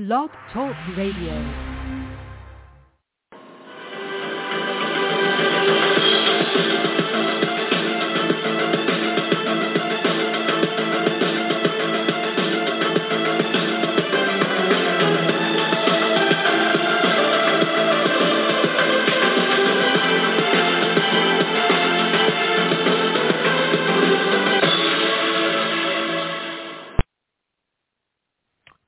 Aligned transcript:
Blog 0.00 0.30
Talk 0.50 0.74
Radio. 0.96 1.69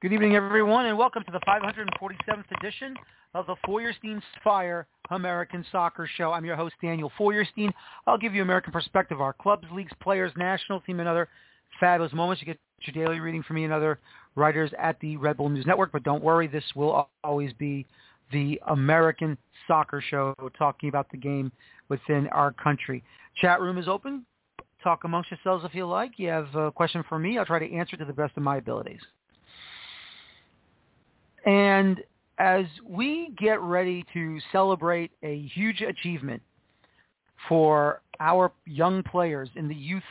Good 0.03 0.13
evening, 0.13 0.35
everyone, 0.35 0.87
and 0.87 0.99
welcome 0.99 1.23
to 1.23 1.31
the 1.31 1.39
547th 1.47 2.51
edition 2.59 2.97
of 3.35 3.47
the 3.47 3.55
Feuerstein 3.65 4.21
Fire 4.43 4.89
American 5.11 5.65
Soccer 5.71 6.11
Show. 6.17 6.33
I'm 6.33 6.45
your 6.45 6.57
host, 6.57 6.75
Daniel 6.83 7.13
Feuerstein. 7.17 7.73
I'll 8.09 8.19
give 8.19 8.35
you 8.35 8.43
American 8.43 8.73
perspective, 8.73 9.21
our 9.21 9.33
clubs, 9.33 9.65
leagues, 9.73 9.93
players, 10.03 10.33
national 10.37 10.81
team, 10.81 10.99
and 10.99 11.09
other 11.09 11.29
fabulous 11.79 12.13
moments. 12.13 12.43
You 12.43 12.47
get 12.47 12.59
your 12.81 13.07
daily 13.07 13.21
reading 13.21 13.45
from 13.45 13.55
me 13.55 13.63
and 13.63 13.73
other 13.73 14.01
writers 14.35 14.73
at 14.77 14.99
the 14.99 15.17
Red 15.19 15.37
Bull 15.37 15.49
News 15.49 15.67
Network, 15.67 15.93
but 15.93 16.03
don't 16.03 16.25
worry, 16.25 16.49
this 16.49 16.65
will 16.75 17.09
always 17.23 17.53
be 17.53 17.87
the 18.33 18.61
American 18.67 19.39
Soccer 19.69 20.03
Show, 20.11 20.35
talking 20.59 20.89
about 20.89 21.13
the 21.13 21.17
game 21.17 21.53
within 21.89 22.27
our 22.33 22.51
country. 22.51 23.05
Chat 23.41 23.61
room 23.61 23.79
is 23.79 23.87
open. 23.87 24.27
Talk 24.83 25.05
amongst 25.05 25.31
yourselves 25.31 25.65
if 25.65 25.77
you 25.77 25.87
like. 25.87 26.15
You 26.17 26.27
have 26.31 26.53
a 26.57 26.73
question 26.73 27.05
for 27.09 27.21
me. 27.21 27.39
I'll 27.39 27.47
try 27.47 27.61
to 27.61 27.73
answer 27.73 27.95
it 27.95 28.01
to 28.01 28.05
the 28.05 28.13
best 28.13 28.37
of 28.37 28.43
my 28.43 28.57
abilities. 28.57 28.99
And 31.45 32.03
as 32.39 32.67
we 32.89 33.35
get 33.39 33.61
ready 33.61 34.05
to 34.13 34.39
celebrate 34.51 35.11
a 35.23 35.49
huge 35.55 35.81
achievement 35.81 36.43
for 37.49 38.01
our 38.21 38.53
young 38.67 39.03
players 39.03 39.49
in 39.57 39.69
the 39.69 39.75
youth 39.75 40.03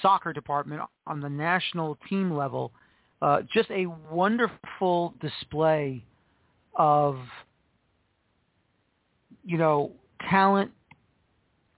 soccer 0.00 0.32
department 0.32 0.82
on 1.06 1.20
the 1.20 1.28
national 1.28 1.98
team 2.08 2.32
level, 2.32 2.72
uh, 3.20 3.42
just 3.54 3.70
a 3.70 3.86
wonderful 4.10 5.14
display 5.20 6.04
of, 6.76 7.18
you 9.44 9.58
know, 9.58 9.92
talent, 10.28 10.70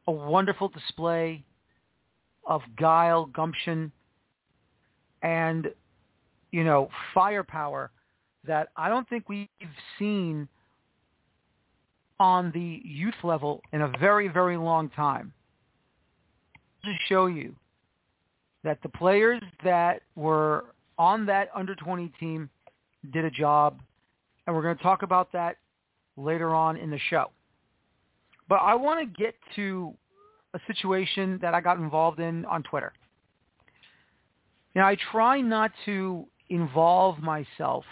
a 0.07 0.13
wonderful 0.13 0.69
display 0.69 1.45
of 2.47 2.63
guile, 2.79 3.27
gumption, 3.27 3.91
and, 5.23 5.69
you 6.51 6.65
know, 6.65 6.89
firepower 7.13 7.91
that 8.47 8.69
I 8.77 8.89
don't 8.89 9.09
think 9.09 9.29
we've 9.29 9.49
seen 9.99 10.49
on 12.21 12.51
the 12.53 12.81
youth 12.85 13.15
level 13.23 13.61
in 13.73 13.83
a 13.83 13.89
very, 13.99 14.29
very 14.29 14.57
long 14.57 14.89
time. 14.91 15.33
To 16.85 16.93
show 17.09 17.27
you 17.27 17.55
that 18.63 18.79
the 18.83 18.91
players 18.91 19.41
that 19.65 20.03
were 20.17 20.67
on 20.99 21.25
that 21.27 21.49
under 21.55 21.75
20 21.75 22.13
team 22.21 22.51
did 23.13 23.25
a 23.25 23.31
job, 23.31 23.81
and 24.47 24.55
we're 24.55 24.63
going 24.63 24.77
to 24.77 24.83
talk 24.83 25.03
about 25.03 25.33
that 25.33 25.57
later 26.17 26.55
on 26.55 26.77
in 26.77 26.91
the 26.91 26.99
show. 27.11 27.31
But 28.49 28.57
I 28.57 28.75
want 28.75 29.01
to 29.01 29.23
get 29.23 29.35
to 29.57 29.95
a 30.53 30.61
situation 30.67 31.39
that 31.41 31.55
I 31.55 31.61
got 31.61 31.79
involved 31.79 32.21
in 32.21 32.45
on 32.45 32.63
Twitter. 32.63 32.93
Now, 34.75 34.87
I 34.87 34.97
try 35.11 35.41
not 35.41 35.73
to 35.87 36.27
involve 36.51 37.19
myself 37.21 37.85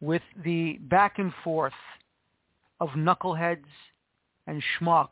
with 0.00 0.22
the 0.44 0.78
back 0.82 1.18
and 1.18 1.32
forth 1.42 1.72
of 2.80 2.90
knuckleheads 2.90 3.64
and 4.46 4.62
schmucks 4.78 5.08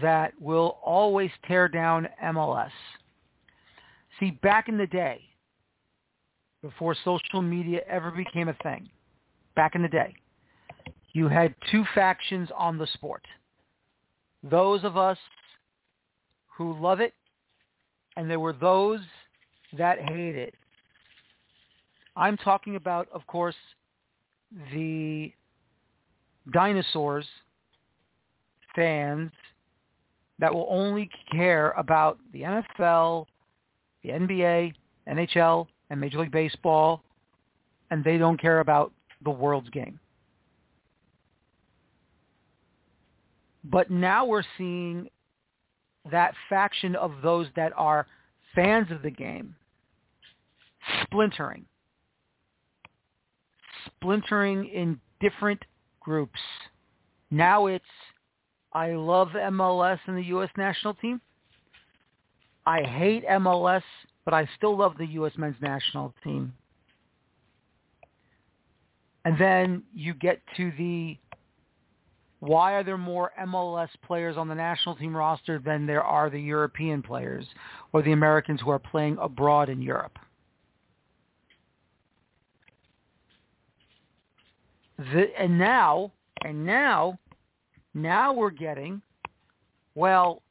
that 0.00 0.32
will 0.40 0.78
always 0.84 1.30
tear 1.46 1.68
down 1.68 2.08
MLS. 2.24 2.70
See, 4.18 4.30
back 4.42 4.68
in 4.68 4.78
the 4.78 4.86
day, 4.86 5.20
before 6.62 6.94
social 7.04 7.42
media 7.42 7.80
ever 7.88 8.10
became 8.10 8.48
a 8.48 8.56
thing, 8.62 8.88
back 9.56 9.74
in 9.74 9.82
the 9.82 9.88
day, 9.88 10.14
you 11.12 11.26
had 11.26 11.54
two 11.70 11.84
factions 11.94 12.50
on 12.56 12.78
the 12.78 12.86
sport. 12.94 13.24
Those 14.48 14.84
of 14.84 14.96
us 14.96 15.18
who 16.56 16.78
love 16.80 17.00
it, 17.00 17.14
and 18.16 18.30
there 18.30 18.40
were 18.40 18.52
those 18.52 19.00
that 19.76 19.98
hate 19.98 20.36
it. 20.36 20.54
I'm 22.16 22.36
talking 22.36 22.76
about, 22.76 23.08
of 23.12 23.26
course, 23.26 23.56
the 24.72 25.32
dinosaurs 26.52 27.26
fans 28.74 29.30
that 30.38 30.52
will 30.52 30.66
only 30.70 31.10
care 31.30 31.72
about 31.72 32.18
the 32.32 32.42
NFL, 32.42 33.26
the 34.02 34.10
NBA, 34.10 34.72
NHL, 35.08 35.66
and 35.90 36.00
Major 36.00 36.20
League 36.20 36.30
Baseball, 36.30 37.02
and 37.90 38.02
they 38.02 38.16
don't 38.16 38.40
care 38.40 38.60
about 38.60 38.92
the 39.22 39.30
world's 39.30 39.68
game. 39.70 39.98
But 43.64 43.90
now 43.90 44.24
we're 44.24 44.44
seeing 44.56 45.08
that 46.10 46.34
faction 46.48 46.96
of 46.96 47.12
those 47.22 47.46
that 47.56 47.72
are 47.76 48.06
fans 48.54 48.90
of 48.90 49.02
the 49.02 49.10
game 49.10 49.54
splintering 51.02 51.66
splintering 53.96 54.66
in 54.66 55.00
different 55.20 55.62
groups. 56.00 56.40
Now 57.30 57.66
it's 57.66 57.84
I 58.72 58.92
love 58.92 59.28
MLS 59.28 59.98
and 60.06 60.16
the 60.16 60.24
U.S. 60.26 60.50
national 60.56 60.94
team. 60.94 61.20
I 62.66 62.82
hate 62.82 63.26
MLS, 63.26 63.82
but 64.24 64.34
I 64.34 64.48
still 64.56 64.76
love 64.76 64.96
the 64.96 65.06
U.S. 65.06 65.32
men's 65.36 65.56
national 65.60 66.14
team. 66.22 66.52
And 69.24 69.38
then 69.38 69.82
you 69.94 70.14
get 70.14 70.40
to 70.56 70.72
the 70.78 71.18
why 72.38 72.72
are 72.72 72.82
there 72.82 72.96
more 72.96 73.32
MLS 73.42 73.90
players 74.06 74.38
on 74.38 74.48
the 74.48 74.54
national 74.54 74.96
team 74.96 75.14
roster 75.14 75.58
than 75.58 75.86
there 75.86 76.02
are 76.02 76.30
the 76.30 76.40
European 76.40 77.02
players 77.02 77.44
or 77.92 78.00
the 78.02 78.12
Americans 78.12 78.62
who 78.62 78.70
are 78.70 78.78
playing 78.78 79.18
abroad 79.20 79.68
in 79.68 79.82
Europe? 79.82 80.18
The, 85.00 85.28
and 85.38 85.58
now, 85.58 86.12
and 86.44 86.66
now, 86.66 87.18
now 87.94 88.34
we're 88.34 88.50
getting, 88.50 89.00
well, 89.94 90.42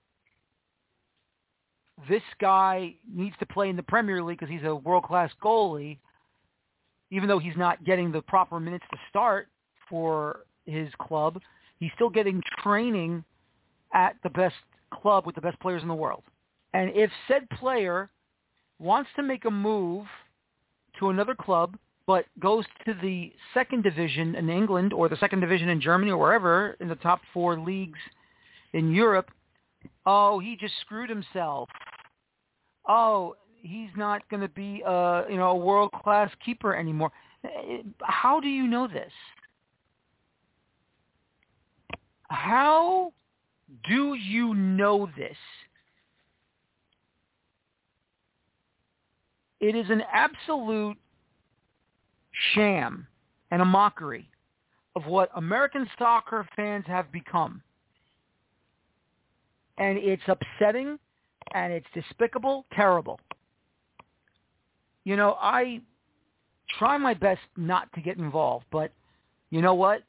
this 2.09 2.23
guy 2.41 2.95
needs 3.13 3.35
to 3.39 3.45
play 3.45 3.69
in 3.69 3.75
the 3.75 3.83
Premier 3.83 4.23
League 4.23 4.39
because 4.39 4.51
he's 4.51 4.65
a 4.65 4.73
world-class 4.73 5.29
goalie, 5.43 5.99
even 7.11 7.29
though 7.29 7.37
he's 7.37 7.57
not 7.57 7.83
getting 7.85 8.11
the 8.11 8.23
proper 8.23 8.59
minutes 8.59 8.85
to 8.91 8.97
start 9.09 9.49
for 9.87 10.45
his 10.65 10.89
club. 10.99 11.39
He's 11.79 11.91
still 11.93 12.09
getting 12.09 12.41
training 12.63 13.23
at 13.93 14.15
the 14.23 14.31
best 14.31 14.55
club 14.91 15.27
with 15.27 15.35
the 15.35 15.41
best 15.41 15.59
players 15.59 15.83
in 15.83 15.87
the 15.87 15.93
world. 15.93 16.23
And 16.73 16.89
if 16.95 17.11
said 17.27 17.47
player 17.51 18.09
wants 18.79 19.11
to 19.15 19.21
make 19.21 19.45
a 19.45 19.51
move 19.51 20.07
to 20.97 21.09
another 21.09 21.35
club 21.35 21.77
but 22.09 22.25
goes 22.39 22.65
to 22.87 22.95
the 23.03 23.31
second 23.53 23.83
division 23.83 24.33
in 24.33 24.49
England 24.49 24.93
or 24.93 25.07
the 25.09 25.15
second 25.17 25.41
division 25.41 25.69
in 25.69 25.79
Germany 25.79 26.09
or 26.09 26.17
wherever 26.17 26.75
in 26.79 26.89
the 26.89 26.95
top 26.95 27.21
four 27.31 27.59
leagues 27.59 27.99
in 28.73 28.91
Europe, 28.91 29.29
oh, 30.07 30.39
he 30.39 30.57
just 30.59 30.73
screwed 30.81 31.07
himself. 31.07 31.69
Oh, 32.87 33.35
he's 33.61 33.91
not 33.95 34.27
going 34.27 34.41
to 34.41 34.47
be 34.47 34.81
a 34.83 35.25
you 35.29 35.37
know 35.37 35.49
a 35.49 35.55
world 35.55 35.91
class 35.91 36.31
keeper 36.43 36.75
anymore. 36.75 37.11
How 38.01 38.39
do 38.39 38.47
you 38.47 38.65
know 38.65 38.87
this? 38.87 39.13
How 42.31 43.13
do 43.87 44.15
you 44.15 44.55
know 44.55 45.07
this? 45.15 45.37
It 49.59 49.75
is 49.75 49.91
an 49.91 50.01
absolute 50.11 50.97
sham 52.53 53.07
and 53.51 53.61
a 53.61 53.65
mockery 53.65 54.29
of 54.95 55.05
what 55.05 55.29
American 55.35 55.89
soccer 55.97 56.47
fans 56.55 56.85
have 56.87 57.11
become. 57.11 57.61
And 59.77 59.97
it's 59.97 60.23
upsetting 60.27 60.99
and 61.53 61.71
it's 61.71 61.87
despicable, 61.93 62.65
terrible. 62.73 63.19
You 65.05 65.15
know, 65.15 65.37
I 65.39 65.81
try 66.77 66.97
my 66.97 67.13
best 67.13 67.41
not 67.57 67.91
to 67.93 68.01
get 68.01 68.17
involved, 68.17 68.65
but 68.71 68.91
you 69.49 69.61
know 69.61 69.73
what? 69.73 70.03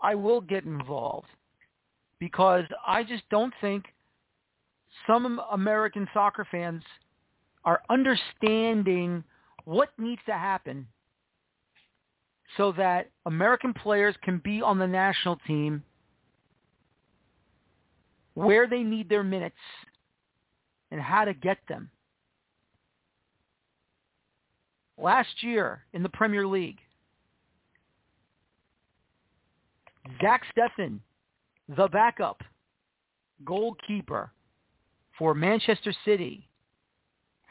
I 0.00 0.14
will 0.14 0.40
get 0.40 0.64
involved 0.64 1.28
because 2.18 2.64
I 2.86 3.04
just 3.04 3.22
don't 3.30 3.54
think 3.60 3.84
some 5.06 5.40
American 5.50 6.08
soccer 6.12 6.46
fans 6.50 6.82
are 7.64 7.82
understanding 7.88 9.24
what 9.64 9.90
needs 9.98 10.20
to 10.26 10.32
happen 10.32 10.86
so 12.56 12.72
that 12.72 13.10
American 13.26 13.72
players 13.74 14.14
can 14.22 14.40
be 14.44 14.62
on 14.62 14.78
the 14.78 14.86
national 14.86 15.36
team 15.46 15.82
where 18.34 18.66
they 18.68 18.82
need 18.82 19.08
their 19.08 19.22
minutes 19.22 19.56
and 20.90 21.00
how 21.00 21.24
to 21.24 21.34
get 21.34 21.58
them. 21.68 21.90
Last 24.96 25.42
year 25.42 25.84
in 25.92 26.02
the 26.02 26.08
Premier 26.08 26.46
League, 26.46 26.78
Zach 30.20 30.42
Steffen, 30.56 31.00
the 31.76 31.88
backup 31.88 32.42
goalkeeper 33.44 34.30
for 35.18 35.34
Manchester 35.34 35.92
City, 36.04 36.48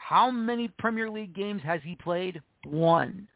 how 0.06 0.30
many 0.30 0.68
Premier 0.68 1.08
League 1.08 1.34
games 1.34 1.62
has 1.64 1.80
he 1.82 1.94
played? 1.94 2.42
One. 2.66 3.26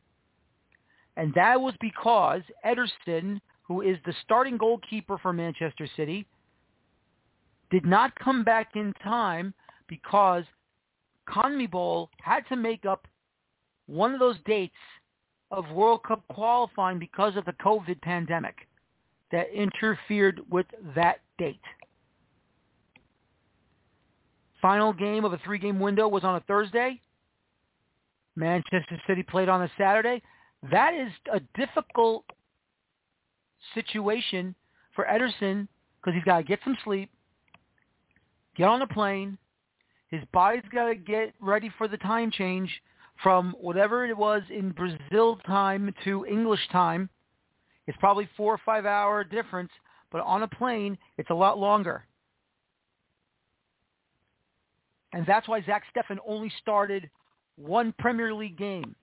And 1.16 1.32
that 1.34 1.58
was 1.58 1.72
because 1.80 2.42
Ederson, 2.64 3.40
who 3.62 3.80
is 3.80 3.96
the 4.04 4.12
starting 4.22 4.58
goalkeeper 4.58 5.16
for 5.16 5.32
Manchester 5.32 5.88
City, 5.96 6.26
did 7.70 7.86
not 7.86 8.14
come 8.16 8.44
back 8.44 8.72
in 8.74 8.92
time 9.02 9.54
because 9.88 10.44
CONMEBOL 11.30 12.08
had 12.20 12.46
to 12.50 12.56
make 12.56 12.84
up 12.84 13.06
one 13.86 14.12
of 14.12 14.20
those 14.20 14.36
dates 14.44 14.74
of 15.50 15.70
World 15.70 16.02
Cup 16.02 16.22
qualifying 16.28 16.98
because 16.98 17.34
of 17.36 17.46
the 17.46 17.54
COVID 17.64 18.00
pandemic 18.02 18.68
that 19.32 19.46
interfered 19.54 20.42
with 20.50 20.66
that 20.94 21.20
date. 21.38 21.60
Final 24.60 24.92
game 24.92 25.24
of 25.24 25.32
a 25.32 25.38
three-game 25.38 25.78
window 25.78 26.08
was 26.08 26.24
on 26.24 26.36
a 26.36 26.40
Thursday. 26.40 27.00
Manchester 28.36 29.00
City 29.06 29.22
played 29.22 29.48
on 29.48 29.62
a 29.62 29.70
Saturday. 29.76 30.22
That 30.70 30.94
is 30.94 31.10
a 31.32 31.40
difficult 31.56 32.24
situation 33.74 34.54
for 34.94 35.04
Ederson 35.04 35.68
because 36.00 36.14
he's 36.14 36.24
got 36.24 36.38
to 36.38 36.42
get 36.44 36.60
some 36.64 36.76
sleep, 36.84 37.10
get 38.56 38.68
on 38.68 38.82
a 38.82 38.86
plane. 38.86 39.38
His 40.10 40.22
body's 40.32 40.62
got 40.72 40.86
to 40.86 40.94
get 40.94 41.34
ready 41.40 41.70
for 41.76 41.86
the 41.86 41.98
time 41.98 42.30
change 42.30 42.70
from 43.22 43.54
whatever 43.60 44.06
it 44.06 44.16
was 44.16 44.42
in 44.50 44.70
Brazil 44.70 45.36
time 45.46 45.92
to 46.04 46.24
English 46.26 46.66
time. 46.72 47.08
It's 47.86 47.98
probably 47.98 48.28
four 48.36 48.54
or 48.54 48.60
five 48.64 48.86
hour 48.86 49.24
difference, 49.24 49.70
but 50.10 50.20
on 50.22 50.42
a 50.42 50.48
plane, 50.48 50.96
it's 51.16 51.30
a 51.30 51.34
lot 51.34 51.58
longer. 51.58 52.04
And 55.12 55.24
that's 55.26 55.48
why 55.48 55.62
Zach 55.62 55.84
Steffen 55.94 56.18
only 56.26 56.52
started 56.60 57.08
one 57.56 57.94
Premier 57.98 58.34
League 58.34 58.58
game. 58.58 58.94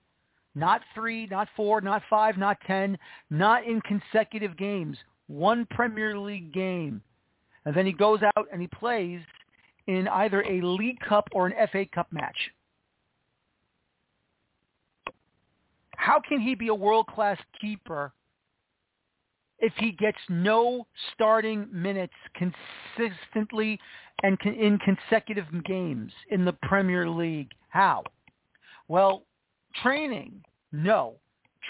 Not 0.54 0.80
three, 0.94 1.26
not 1.26 1.48
four, 1.54 1.80
not 1.80 2.02
five, 2.08 2.38
not 2.38 2.58
ten, 2.66 2.96
not 3.28 3.64
in 3.64 3.80
consecutive 3.82 4.56
games. 4.56 4.96
One 5.26 5.66
Premier 5.70 6.18
League 6.18 6.52
game. 6.52 7.02
And 7.64 7.74
then 7.74 7.84
he 7.84 7.92
goes 7.92 8.20
out 8.22 8.46
and 8.52 8.60
he 8.60 8.68
plays 8.68 9.20
in 9.86 10.08
either 10.08 10.42
a 10.42 10.60
League 10.62 11.00
Cup 11.00 11.28
or 11.32 11.46
an 11.46 11.68
FA 11.70 11.84
Cup 11.92 12.06
match. 12.12 12.36
How 15.96 16.20
can 16.20 16.40
he 16.40 16.54
be 16.54 16.68
a 16.68 16.74
world-class 16.74 17.38
keeper 17.60 18.12
if 19.58 19.72
he 19.78 19.92
gets 19.92 20.18
no 20.28 20.86
starting 21.14 21.66
minutes 21.72 22.12
consistently 22.34 23.78
and 24.22 24.38
in 24.44 24.78
consecutive 24.78 25.46
games 25.64 26.12
in 26.30 26.44
the 26.44 26.52
Premier 26.62 27.08
League? 27.08 27.50
How? 27.68 28.02
Well, 28.88 29.24
training, 29.82 30.42
no. 30.72 31.16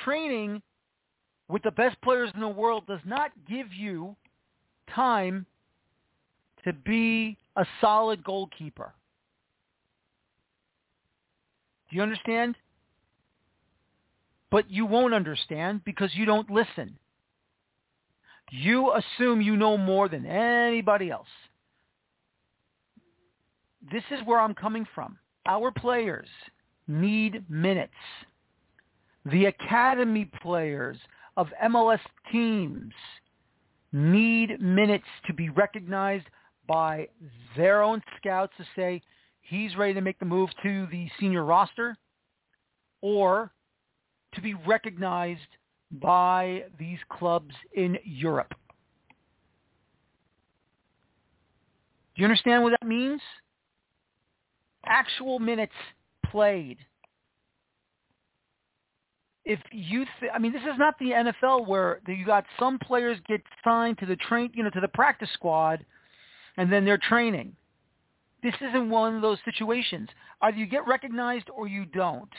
Training 0.05 0.63
with 1.49 1.63
the 1.63 1.71
best 1.71 2.01
players 2.03 2.31
in 2.35 2.41
the 2.41 2.49
world 2.49 2.87
does 2.87 3.01
not 3.05 3.31
give 3.49 3.73
you 3.73 4.17
time 4.95 5.47
to 6.65 6.73
be 6.73 7.37
a 7.57 7.65
solid 7.81 8.23
goalkeeper. 8.25 8.93
Do 11.89 11.97
you 11.97 12.03
understand? 12.03 12.57
But 14.51 14.71
you 14.71 14.87
won't 14.87 15.15
understand 15.15 15.85
because 15.85 16.11
you 16.15 16.25
don't 16.25 16.51
listen. 16.51 16.99
You 18.51 18.93
assume 18.93 19.41
you 19.41 19.57
know 19.57 19.77
more 19.77 20.09
than 20.09 20.25
anybody 20.25 21.11
else. 21.11 21.27
This 23.91 24.05
is 24.11 24.21
where 24.25 24.41
I'm 24.41 24.55
coming 24.55 24.87
from. 24.95 25.19
Our 25.47 25.71
players 25.71 26.29
need 26.89 27.45
minutes. 27.49 27.93
The 29.27 29.47
academy 29.47 30.31
players 30.43 30.97
of 31.37 31.49
MLS 31.65 32.01
teams 32.31 32.93
need 33.93 34.61
minutes 34.61 35.05
to 35.27 35.33
be 35.33 35.49
recognized 35.51 36.27
by 36.67 37.09
their 37.57 37.83
own 37.83 38.03
scouts 38.17 38.53
to 38.59 38.65
say 38.75 39.03
he's 39.43 39.77
ready 39.77 39.95
to 39.95 40.01
make 40.01 40.19
the 40.19 40.25
move 40.25 40.51
to 40.63 40.87
the 40.91 41.09
senior 41.21 41.45
roster 41.45 41.97
or 43.01 43.53
to 44.35 44.41
be 44.41 44.55
recognized 44.67 45.41
by 45.91 46.65
these 46.79 46.99
clubs 47.09 47.55
in 47.75 47.99
Europe. 48.05 48.55
Do 52.15 52.23
you 52.23 52.25
understand 52.25 52.63
what 52.63 52.75
that 52.81 52.87
means? 52.87 53.21
Actual 54.87 55.39
minutes 55.39 55.75
played. 56.31 56.79
If 59.45 59.61
you, 59.71 60.07
th- 60.19 60.33
I 60.35 60.39
mean, 60.39 60.53
this 60.53 60.63
is 60.63 60.79
not 60.79 60.99
the 60.99 61.11
NFL 61.11 61.69
where 61.69 62.01
you 62.09 62.25
got 62.25 62.45
some 62.59 62.79
players 62.79 63.19
get 63.29 63.43
signed 63.63 63.99
to 63.99 64.07
the 64.07 64.17
train, 64.17 64.51
you 64.55 64.65
know, 64.65 64.71
to 64.71 64.81
the 64.81 64.89
practice 64.89 65.29
squad, 65.35 65.85
and 66.57 66.73
then 66.73 66.85
they're 66.85 66.99
training. 66.99 67.55
This 68.43 68.55
isn't 68.61 68.91
one 68.91 69.15
of 69.15 69.23
those 69.23 69.39
situations. 69.45 70.09
Either 70.41 70.57
you 70.57 70.67
get 70.67 70.87
recognized 70.87 71.49
or 71.51 71.69
you 71.69 71.85
don't 71.85 72.33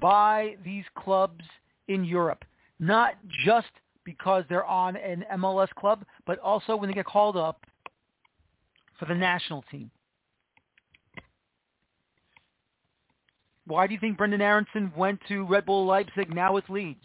by 0.00 0.56
these 0.64 0.84
clubs 0.96 1.44
in 1.88 2.04
Europe, 2.04 2.44
not 2.78 3.14
just 3.44 3.68
because 4.04 4.44
they're 4.48 4.64
on 4.64 4.96
an 4.96 5.24
MLS 5.36 5.68
club, 5.70 6.04
but 6.26 6.38
also 6.38 6.76
when 6.76 6.88
they 6.88 6.94
get 6.94 7.06
called 7.06 7.36
up 7.36 7.64
for 8.98 9.06
the 9.06 9.14
national 9.14 9.62
team. 9.70 9.90
Why 13.66 13.86
do 13.86 13.92
you 13.92 14.00
think 14.00 14.16
Brendan 14.16 14.40
Aaronson 14.40 14.90
went 14.96 15.20
to 15.28 15.44
Red 15.44 15.66
Bull 15.66 15.84
Leipzig 15.84 16.34
now 16.34 16.54
with 16.54 16.64
Leeds? 16.70 17.00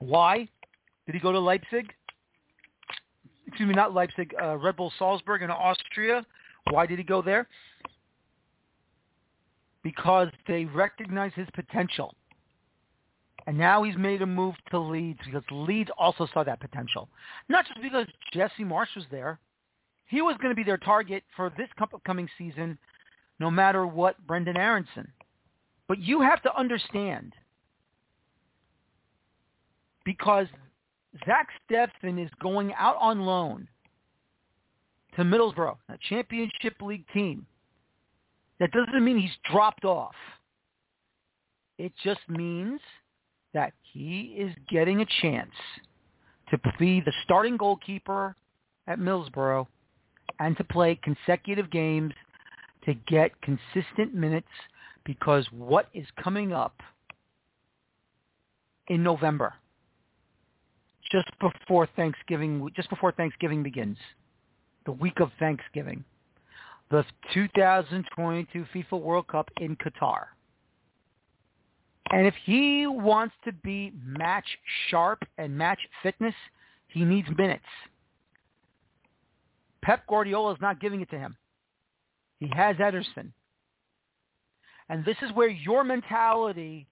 Why 0.00 0.48
did 1.06 1.14
he 1.14 1.20
go 1.20 1.30
to 1.30 1.38
Leipzig? 1.38 1.92
Excuse 3.46 3.68
me, 3.68 3.74
not 3.74 3.94
Leipzig, 3.94 4.34
uh, 4.42 4.56
Red 4.56 4.74
Bull 4.76 4.92
Salzburg 4.98 5.42
in 5.42 5.50
Austria. 5.50 6.26
Why 6.70 6.86
did 6.86 6.98
he 6.98 7.04
go 7.04 7.22
there? 7.22 7.48
because 9.82 10.28
they 10.46 10.64
recognize 10.64 11.32
his 11.34 11.48
potential. 11.54 12.14
And 13.46 13.58
now 13.58 13.82
he's 13.82 13.96
made 13.96 14.22
a 14.22 14.26
move 14.26 14.54
to 14.70 14.78
Leeds 14.78 15.18
because 15.24 15.42
Leeds 15.50 15.90
also 15.98 16.28
saw 16.32 16.44
that 16.44 16.60
potential. 16.60 17.08
Not 17.48 17.66
just 17.66 17.82
because 17.82 18.06
Jesse 18.32 18.62
Marsch 18.62 18.94
was 18.94 19.04
there. 19.10 19.40
He 20.06 20.22
was 20.22 20.36
going 20.40 20.50
to 20.50 20.56
be 20.56 20.62
their 20.62 20.78
target 20.78 21.24
for 21.34 21.52
this 21.56 21.68
upcoming 21.80 22.28
season 22.38 22.78
no 23.40 23.50
matter 23.50 23.86
what 23.86 24.24
Brendan 24.26 24.56
Aaronson. 24.56 25.10
But 25.88 25.98
you 25.98 26.20
have 26.20 26.42
to 26.42 26.56
understand 26.56 27.32
because 30.04 30.46
Zach 31.26 31.48
Steffen 31.68 32.22
is 32.22 32.30
going 32.40 32.72
out 32.74 32.96
on 33.00 33.20
loan 33.20 33.66
to 35.16 35.22
Middlesbrough, 35.22 35.76
a 35.88 35.98
championship 36.08 36.74
league 36.80 37.04
team. 37.12 37.46
That 38.60 38.70
doesn't 38.72 39.04
mean 39.04 39.18
he's 39.18 39.30
dropped 39.50 39.84
off. 39.84 40.14
It 41.78 41.92
just 42.04 42.20
means 42.28 42.80
that 43.54 43.72
he 43.82 44.36
is 44.38 44.54
getting 44.70 45.00
a 45.00 45.06
chance 45.20 45.50
to 46.50 46.58
be 46.78 47.00
the 47.00 47.12
starting 47.24 47.56
goalkeeper 47.56 48.36
at 48.86 48.98
Middlesbrough 48.98 49.66
and 50.38 50.56
to 50.56 50.64
play 50.64 50.98
consecutive 51.02 51.70
games 51.70 52.12
to 52.84 52.94
get 53.06 53.32
consistent 53.42 54.14
minutes 54.14 54.48
because 55.04 55.46
what 55.50 55.88
is 55.94 56.06
coming 56.22 56.52
up 56.52 56.74
in 58.88 59.02
November, 59.02 59.54
just 61.10 61.28
before 61.40 61.88
Thanksgiving, 61.96 62.68
just 62.74 62.90
before 62.90 63.12
Thanksgiving 63.12 63.62
begins, 63.62 63.98
the 64.84 64.92
week 64.92 65.20
of 65.20 65.30
Thanksgiving, 65.38 66.04
the 66.90 67.04
2022 67.34 68.66
FIFA 68.74 69.00
World 69.00 69.26
Cup 69.28 69.50
in 69.60 69.76
Qatar. 69.76 70.24
And 72.10 72.26
if 72.26 72.34
he 72.44 72.86
wants 72.86 73.34
to 73.44 73.52
be 73.52 73.92
match 74.04 74.44
sharp 74.88 75.22
and 75.38 75.56
match 75.56 75.78
fitness, 76.02 76.34
he 76.88 77.04
needs 77.04 77.28
minutes. 77.38 77.64
Pep 79.82 80.06
Guardiola 80.06 80.52
is 80.52 80.60
not 80.60 80.80
giving 80.80 81.00
it 81.00 81.10
to 81.10 81.18
him. 81.18 81.36
He 82.38 82.50
has 82.54 82.76
Ederson. 82.76 83.32
And 84.88 85.04
this 85.04 85.16
is 85.22 85.32
where 85.32 85.48
your 85.48 85.84
mentality, 85.84 86.86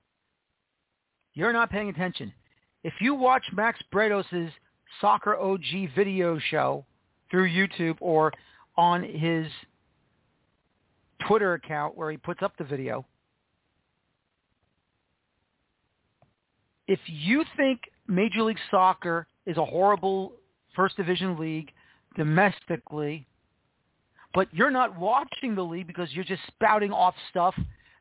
you're 1.34 1.52
not 1.52 1.70
paying 1.70 1.88
attention. 1.88 2.32
If 2.82 2.94
you 3.00 3.14
watch 3.14 3.44
Max 3.52 3.78
Bretos' 3.92 4.50
Soccer 5.00 5.36
OG 5.36 5.94
video 5.94 6.38
show 6.38 6.86
through 7.30 7.48
YouTube 7.48 7.96
or 8.00 8.32
on 8.76 9.02
his 9.02 9.46
Twitter 11.26 11.54
account 11.54 11.96
where 11.96 12.10
he 12.10 12.16
puts 12.16 12.42
up 12.42 12.56
the 12.56 12.64
video, 12.64 13.04
if 16.86 16.98
you 17.06 17.44
think 17.56 17.80
Major 18.08 18.42
League 18.42 18.58
Soccer 18.70 19.26
is 19.46 19.56
a 19.56 19.64
horrible 19.64 20.32
first 20.74 20.96
division 20.96 21.38
league 21.38 21.70
domestically, 22.16 23.26
but 24.34 24.48
you're 24.52 24.70
not 24.70 24.98
watching 24.98 25.54
the 25.54 25.62
league 25.62 25.86
because 25.86 26.08
you're 26.12 26.24
just 26.24 26.42
spouting 26.48 26.92
off 26.92 27.14
stuff 27.30 27.54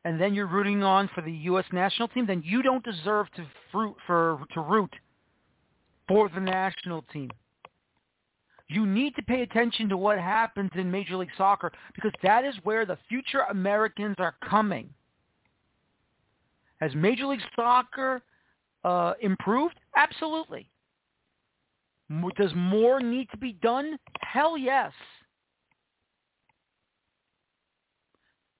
and 0.04 0.20
then 0.20 0.34
you're 0.34 0.46
rooting 0.46 0.82
on 0.82 1.08
for 1.14 1.20
the 1.20 1.32
U.S. 1.32 1.64
national 1.72 2.08
team, 2.08 2.26
then 2.26 2.42
you 2.44 2.62
don't 2.62 2.84
deserve 2.84 3.26
to 3.36 3.46
fruit 3.70 3.94
for 4.06 4.40
to 4.54 4.60
root 4.60 4.92
for 6.08 6.28
the 6.28 6.40
national 6.40 7.02
team. 7.12 7.30
You 8.70 8.86
need 8.86 9.16
to 9.16 9.22
pay 9.22 9.42
attention 9.42 9.88
to 9.88 9.96
what 9.96 10.16
happens 10.16 10.70
in 10.76 10.88
Major 10.88 11.16
League 11.16 11.30
Soccer 11.36 11.72
because 11.92 12.12
that 12.22 12.44
is 12.44 12.54
where 12.62 12.86
the 12.86 12.96
future 13.08 13.40
Americans 13.50 14.14
are 14.18 14.36
coming. 14.48 14.88
Has 16.80 16.94
Major 16.94 17.26
League 17.26 17.40
Soccer 17.56 18.22
uh, 18.84 19.14
improved? 19.20 19.74
Absolutely. 19.96 20.68
Does 22.36 22.52
more 22.54 23.00
need 23.00 23.28
to 23.32 23.36
be 23.36 23.54
done? 23.54 23.98
Hell 24.20 24.56
yes. 24.56 24.92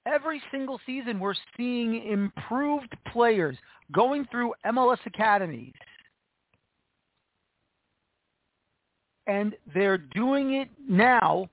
Every 0.07 0.43
single 0.51 0.81
season 0.87 1.21
we're 1.21 1.35
seeing 1.57 2.05
improved 2.11 2.97
players 3.13 3.57
going 3.93 4.27
through 4.33 4.55
MLS 4.67 4.99
academies. 5.07 5.75
And 9.31 9.55
they're 9.73 9.97
doing 9.97 10.55
it 10.55 10.69
now 10.89 11.49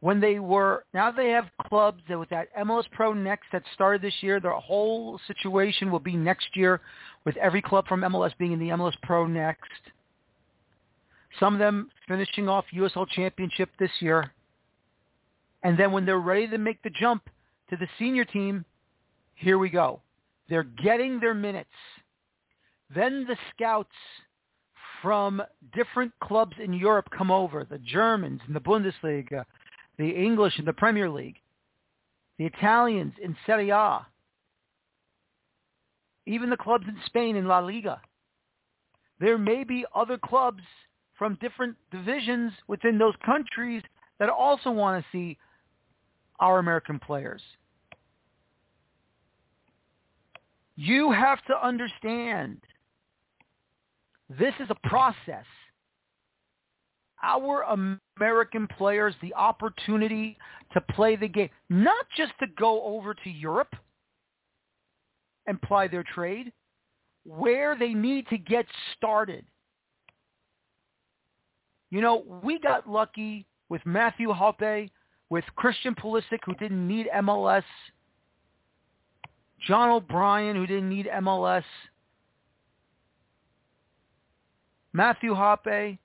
when 0.00 0.20
they 0.20 0.38
were 0.38 0.84
now 0.92 1.10
they 1.10 1.30
have 1.30 1.46
clubs 1.66 2.02
that 2.10 2.18
with 2.18 2.28
that 2.28 2.54
MLS 2.58 2.84
Pro 2.92 3.14
Next 3.14 3.46
that 3.52 3.62
started 3.72 4.02
this 4.02 4.12
year, 4.20 4.38
their 4.38 4.52
whole 4.52 5.18
situation 5.26 5.90
will 5.90 5.98
be 5.98 6.14
next 6.14 6.54
year 6.54 6.82
with 7.24 7.38
every 7.38 7.62
club 7.62 7.86
from 7.86 8.02
MLS 8.02 8.36
being 8.36 8.52
in 8.52 8.58
the 8.58 8.68
MLS 8.68 8.92
Pro 9.02 9.26
Next. 9.26 9.70
Some 11.38 11.54
of 11.54 11.58
them 11.58 11.88
finishing 12.06 12.50
off 12.50 12.66
USL 12.76 13.08
Championship 13.08 13.70
this 13.78 13.90
year. 14.00 14.30
And 15.62 15.78
then 15.78 15.92
when 15.92 16.04
they're 16.04 16.18
ready 16.18 16.48
to 16.48 16.58
make 16.58 16.82
the 16.82 16.90
jump 16.90 17.22
to 17.70 17.78
the 17.78 17.88
senior 17.98 18.26
team, 18.26 18.62
here 19.36 19.56
we 19.56 19.70
go. 19.70 20.00
They're 20.50 20.64
getting 20.64 21.18
their 21.18 21.34
minutes. 21.34 21.70
Then 22.94 23.24
the 23.26 23.36
scouts 23.54 23.88
from 25.02 25.42
different 25.74 26.12
clubs 26.22 26.54
in 26.62 26.72
Europe 26.72 27.08
come 27.16 27.30
over, 27.30 27.66
the 27.68 27.78
Germans 27.78 28.40
in 28.46 28.54
the 28.54 28.60
Bundesliga, 28.60 29.44
the 29.98 30.10
English 30.10 30.58
in 30.58 30.64
the 30.64 30.72
Premier 30.72 31.10
League, 31.10 31.36
the 32.38 32.46
Italians 32.46 33.12
in 33.22 33.36
Serie 33.46 33.70
A, 33.70 34.06
even 36.26 36.50
the 36.50 36.56
clubs 36.56 36.84
in 36.86 36.96
Spain 37.06 37.36
in 37.36 37.46
La 37.46 37.58
Liga. 37.58 38.00
There 39.20 39.38
may 39.38 39.64
be 39.64 39.84
other 39.94 40.16
clubs 40.16 40.62
from 41.18 41.38
different 41.40 41.76
divisions 41.90 42.52
within 42.66 42.96
those 42.96 43.14
countries 43.24 43.82
that 44.18 44.30
also 44.30 44.70
want 44.70 45.02
to 45.02 45.10
see 45.12 45.36
our 46.38 46.58
American 46.58 46.98
players. 46.98 47.42
You 50.76 51.12
have 51.12 51.44
to 51.44 51.66
understand 51.66 52.58
this 54.38 54.54
is 54.60 54.68
a 54.70 54.88
process. 54.88 55.44
Our 57.22 57.64
American 58.18 58.66
players 58.66 59.14
the 59.20 59.34
opportunity 59.34 60.38
to 60.72 60.80
play 60.80 61.16
the 61.16 61.28
game, 61.28 61.50
not 61.68 62.06
just 62.16 62.32
to 62.40 62.46
go 62.58 62.82
over 62.82 63.12
to 63.12 63.30
Europe 63.30 63.74
and 65.46 65.60
ply 65.60 65.88
their 65.88 66.04
trade, 66.14 66.52
where 67.24 67.76
they 67.76 67.92
need 67.92 68.26
to 68.28 68.38
get 68.38 68.64
started. 68.96 69.44
You 71.90 72.00
know, 72.00 72.24
we 72.42 72.58
got 72.60 72.88
lucky 72.88 73.44
with 73.68 73.84
Matthew 73.84 74.28
Hoppe, 74.28 74.90
with 75.28 75.44
Christian 75.56 75.94
Pulisic, 75.94 76.38
who 76.44 76.54
didn't 76.54 76.86
need 76.86 77.08
MLS, 77.16 77.64
John 79.66 79.90
O'Brien, 79.90 80.56
who 80.56 80.66
didn't 80.66 80.88
need 80.88 81.06
MLS, 81.06 81.64
Matthew 84.92 85.34
Hoppe 85.34 85.98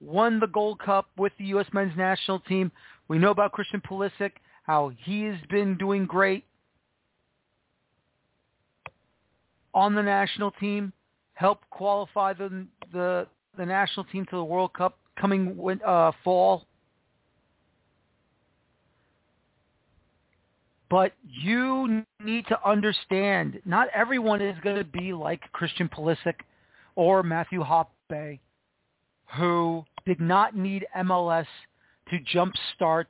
won 0.00 0.40
the 0.40 0.46
Gold 0.46 0.80
Cup 0.80 1.06
with 1.16 1.32
the 1.38 1.44
U.S. 1.46 1.66
men's 1.72 1.96
national 1.96 2.40
team. 2.40 2.72
We 3.08 3.18
know 3.18 3.30
about 3.30 3.52
Christian 3.52 3.80
Pulisic, 3.80 4.32
how 4.64 4.92
he 5.04 5.22
has 5.24 5.38
been 5.48 5.76
doing 5.76 6.06
great 6.06 6.44
on 9.74 9.94
the 9.94 10.02
national 10.02 10.50
team, 10.52 10.92
helped 11.34 11.68
qualify 11.70 12.32
the 12.32 12.66
the, 12.92 13.26
the 13.56 13.64
national 13.64 14.04
team 14.06 14.26
to 14.26 14.36
the 14.36 14.44
World 14.44 14.72
Cup 14.74 14.98
coming 15.18 15.58
uh, 15.86 16.12
fall. 16.24 16.66
But 20.90 21.12
you 21.24 22.04
need 22.22 22.46
to 22.48 22.68
understand, 22.68 23.62
not 23.64 23.88
everyone 23.94 24.42
is 24.42 24.56
going 24.62 24.76
to 24.76 24.84
be 24.84 25.14
like 25.14 25.40
Christian 25.52 25.88
Pulisic 25.88 26.34
or 26.96 27.22
Matthew 27.22 27.62
Hoppe, 27.62 27.86
who 29.36 29.84
did 30.06 30.20
not 30.20 30.56
need 30.56 30.86
MLS 30.96 31.46
to 32.10 32.18
jumpstart 32.34 33.06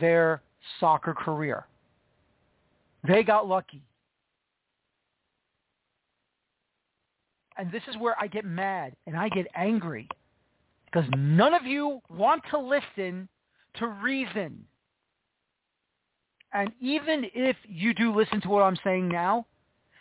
their 0.00 0.42
soccer 0.80 1.14
career. 1.14 1.66
They 3.06 3.22
got 3.22 3.46
lucky. 3.46 3.82
And 7.56 7.70
this 7.70 7.82
is 7.88 7.96
where 7.98 8.16
I 8.20 8.26
get 8.26 8.44
mad 8.44 8.94
and 9.06 9.16
I 9.16 9.28
get 9.28 9.46
angry 9.54 10.08
because 10.86 11.08
none 11.16 11.54
of 11.54 11.64
you 11.64 12.00
want 12.08 12.42
to 12.50 12.58
listen 12.58 13.28
to 13.76 13.86
reason. 13.86 14.64
And 16.52 16.70
even 16.80 17.24
if 17.34 17.56
you 17.68 17.94
do 17.94 18.14
listen 18.14 18.40
to 18.42 18.48
what 18.48 18.62
I'm 18.62 18.78
saying 18.82 19.08
now, 19.08 19.46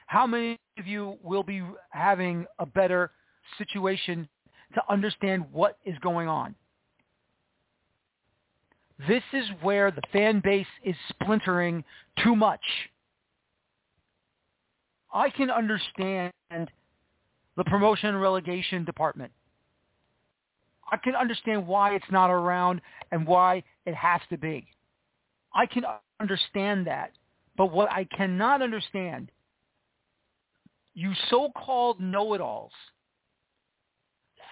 how 0.08 0.26
many 0.28 0.58
of 0.78 0.88
you 0.88 1.18
will 1.24 1.44
be 1.44 1.64
having 1.90 2.46
a 2.60 2.66
better 2.66 3.12
situation 3.58 4.28
to 4.74 4.82
understand 4.90 5.46
what 5.52 5.78
is 5.86 5.98
going 6.00 6.28
on? 6.28 6.56
This 9.08 9.24
is 9.34 9.46
where 9.62 9.92
the 9.92 10.02
fan 10.12 10.42
base 10.44 10.68
is 10.84 10.96
splintering 11.10 11.84
too 12.24 12.36
much. 12.36 12.62
I 15.14 15.30
can 15.30 15.52
understand 15.52 16.32
the 16.52 17.64
promotion 17.66 18.10
and 18.10 18.22
relegation 18.22 18.86
department. 18.86 19.32
I 20.92 20.98
can 20.98 21.16
understand 21.16 21.68
why 21.68 21.96
it's 21.96 22.06
not 22.12 22.30
around 22.30 22.82
and 23.12 23.26
why 23.26 23.64
it 23.86 23.96
has 23.96 24.22
to 24.30 24.38
be. 24.38 24.68
I 25.54 25.66
can 25.66 25.84
understand 26.20 26.88
that. 26.88 27.12
But 27.58 27.72
what 27.72 27.92
I 27.92 28.06
cannot 28.06 28.62
understand, 28.62 29.32
you 30.96 31.14
so-called 31.30 32.00
know-it-alls 32.00 32.72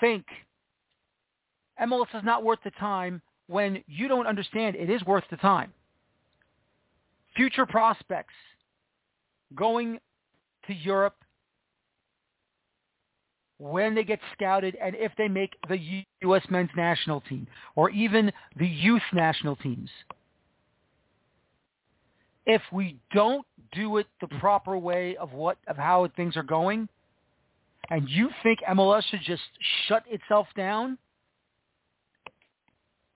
think 0.01 0.25
MLS 1.81 2.13
is 2.13 2.23
not 2.23 2.43
worth 2.43 2.59
the 2.63 2.71
time 2.71 3.21
when 3.47 3.81
you 3.87 4.07
don't 4.07 4.27
understand 4.27 4.75
it 4.75 4.89
is 4.89 5.03
worth 5.05 5.23
the 5.31 5.37
time. 5.37 5.71
Future 7.35 7.65
prospects 7.65 8.33
going 9.55 9.99
to 10.67 10.73
Europe 10.73 11.15
when 13.57 13.93
they 13.93 14.03
get 14.03 14.19
scouted 14.33 14.75
and 14.81 14.95
if 14.95 15.11
they 15.17 15.27
make 15.27 15.55
the 15.69 16.03
U.S. 16.21 16.43
men's 16.49 16.69
national 16.75 17.21
team 17.21 17.47
or 17.75 17.89
even 17.91 18.31
the 18.57 18.67
youth 18.67 19.03
national 19.13 19.55
teams. 19.57 19.89
If 22.45 22.61
we 22.71 22.97
don't 23.13 23.45
do 23.71 23.97
it 23.97 24.07
the 24.19 24.27
proper 24.39 24.77
way 24.77 25.15
of 25.15 25.31
what 25.33 25.57
of 25.67 25.77
how 25.77 26.09
things 26.15 26.35
are 26.35 26.43
going, 26.43 26.89
and 27.91 28.09
you 28.09 28.29
think 28.41 28.59
MLS 28.67 29.03
should 29.03 29.21
just 29.23 29.43
shut 29.87 30.03
itself 30.09 30.47
down, 30.57 30.97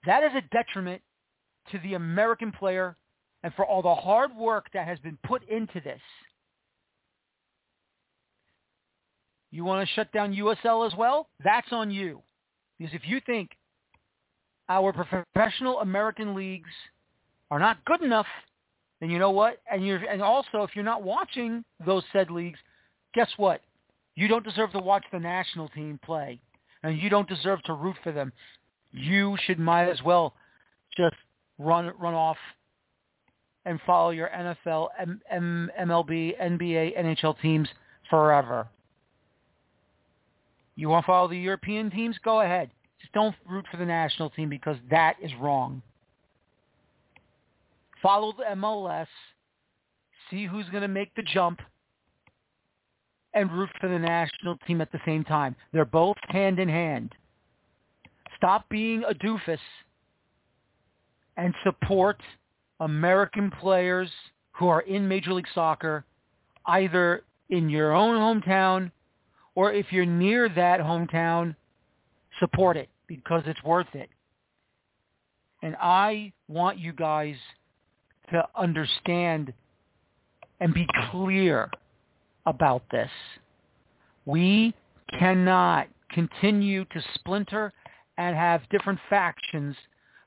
that 0.06 0.22
is 0.24 0.32
a 0.36 0.42
detriment 0.54 1.02
to 1.72 1.80
the 1.80 1.96
American 1.96 2.52
player 2.52 2.96
and 3.42 3.52
for 3.56 3.66
all 3.66 3.82
the 3.82 3.96
hard 3.96 4.36
work 4.36 4.68
that 4.74 4.88
has 4.88 5.00
been 5.00 5.18
put 5.26 5.42
into 5.50 5.82
this. 5.82 6.02
You 9.50 9.64
want 9.64 9.88
to 9.88 9.94
shut 9.96 10.12
down 10.12 10.36
USL 10.36 10.86
as 10.86 10.96
well? 10.96 11.30
That's 11.44 11.72
on 11.72 11.90
you. 11.90 12.22
Because 12.78 12.94
if 12.94 13.02
you 13.08 13.20
think 13.26 13.52
our 14.70 14.94
professional 14.94 15.80
American 15.80 16.36
leagues 16.36 16.70
are 17.50 17.60
not 17.60 17.84
good 17.86 18.02
enough 18.02 18.28
then 19.02 19.10
you 19.10 19.20
know 19.20 19.32
what? 19.32 19.58
And 19.72 19.86
you're 19.86 19.98
and 19.98 20.22
also 20.22 20.64
if 20.64 20.72
you're 20.74 20.86
not 20.86 21.04
watching 21.04 21.64
those 21.86 22.04
said 22.14 22.32
leagues, 22.32 22.60
guess 23.14 23.30
what? 23.38 23.62
You 24.16 24.28
don't 24.28 24.46
deserve 24.46 24.72
to 24.72 24.80
watch 24.80 25.04
the 25.12 25.20
national 25.20 25.70
team 25.70 26.00
play, 26.04 26.40
and 26.84 26.98
you 26.98 27.10
don't 27.10 27.28
deserve 27.28 27.62
to 27.64 27.74
root 27.74 27.96
for 28.04 28.12
them. 28.12 28.32
You 28.92 29.38
should 29.46 29.60
might 29.60 29.90
as 29.90 30.02
well 30.04 30.34
just 30.96 31.16
run 31.60 31.92
run 32.00 32.14
off 32.14 32.38
and 33.66 33.80
follow 33.86 34.12
your 34.12 34.30
NFL, 34.30 34.90
M- 35.00 35.22
M- 35.30 35.72
MLB, 35.82 36.40
NBA, 36.40 36.98
NHL 36.98 37.40
teams 37.42 37.68
forever. 38.10 38.68
You 40.76 40.90
want 40.90 41.04
to 41.04 41.08
follow 41.08 41.28
the 41.28 41.38
European 41.38 41.90
teams? 41.90 42.18
Go 42.24 42.42
ahead. 42.42 42.70
Just 43.02 43.14
don't 43.14 43.36
root 43.50 43.66
for 43.72 43.78
the 43.78 43.86
national 43.86 44.30
team 44.30 44.50
because 44.50 44.78
that 44.92 45.16
is 45.22 45.32
wrong. 45.40 45.82
Follow 48.02 48.34
the 48.38 48.44
MLS. 48.56 49.08
See 50.30 50.46
who's 50.46 50.70
going 50.70 50.82
to 50.82 50.88
make 50.88 51.14
the 51.16 51.24
jump 51.24 51.60
and 53.36 53.52
root 53.52 53.70
for 53.80 53.90
the 53.90 54.00
national 54.00 54.58
team 54.66 54.82
at 54.82 54.92
the 54.92 55.00
same 55.06 55.24
time. 55.24 55.56
They're 55.74 55.86
both 55.86 56.18
hand 56.30 56.58
in 56.58 56.70
hand. 56.70 57.14
Stop 58.38 58.68
being 58.70 59.04
a 59.04 59.14
doofus 59.14 59.60
and 61.38 61.54
support 61.64 62.20
American 62.80 63.52
players 63.52 64.10
who 64.54 64.68
are 64.68 64.82
in 64.82 65.08
Major 65.08 65.34
League 65.34 65.48
Soccer, 65.54 66.06
either 66.66 67.24
in 67.50 67.70
your 67.70 67.94
own 67.94 68.16
hometown 68.16 68.92
or 69.54 69.72
if 69.72 69.92
you're 69.92 70.06
near 70.06 70.50
that 70.50 70.80
hometown, 70.80 71.56
support 72.40 72.78
it 72.78 72.90
because 73.08 73.44
it's 73.46 73.64
worth 73.64 73.94
it. 73.94 74.10
And 75.62 75.76
I 75.82 76.34
want 76.48 76.78
you 76.78 76.94
guys 76.94 77.36
to 78.32 78.46
understand 78.56 79.54
and 80.60 80.74
be 80.74 80.86
clear 81.12 81.70
about 82.46 82.84
this. 82.92 83.10
We 84.26 84.74
cannot 85.20 85.88
continue 86.12 86.86
to 86.86 87.04
splinter 87.16 87.74
and 88.18 88.36
have 88.36 88.62
different 88.70 89.00
factions 89.10 89.76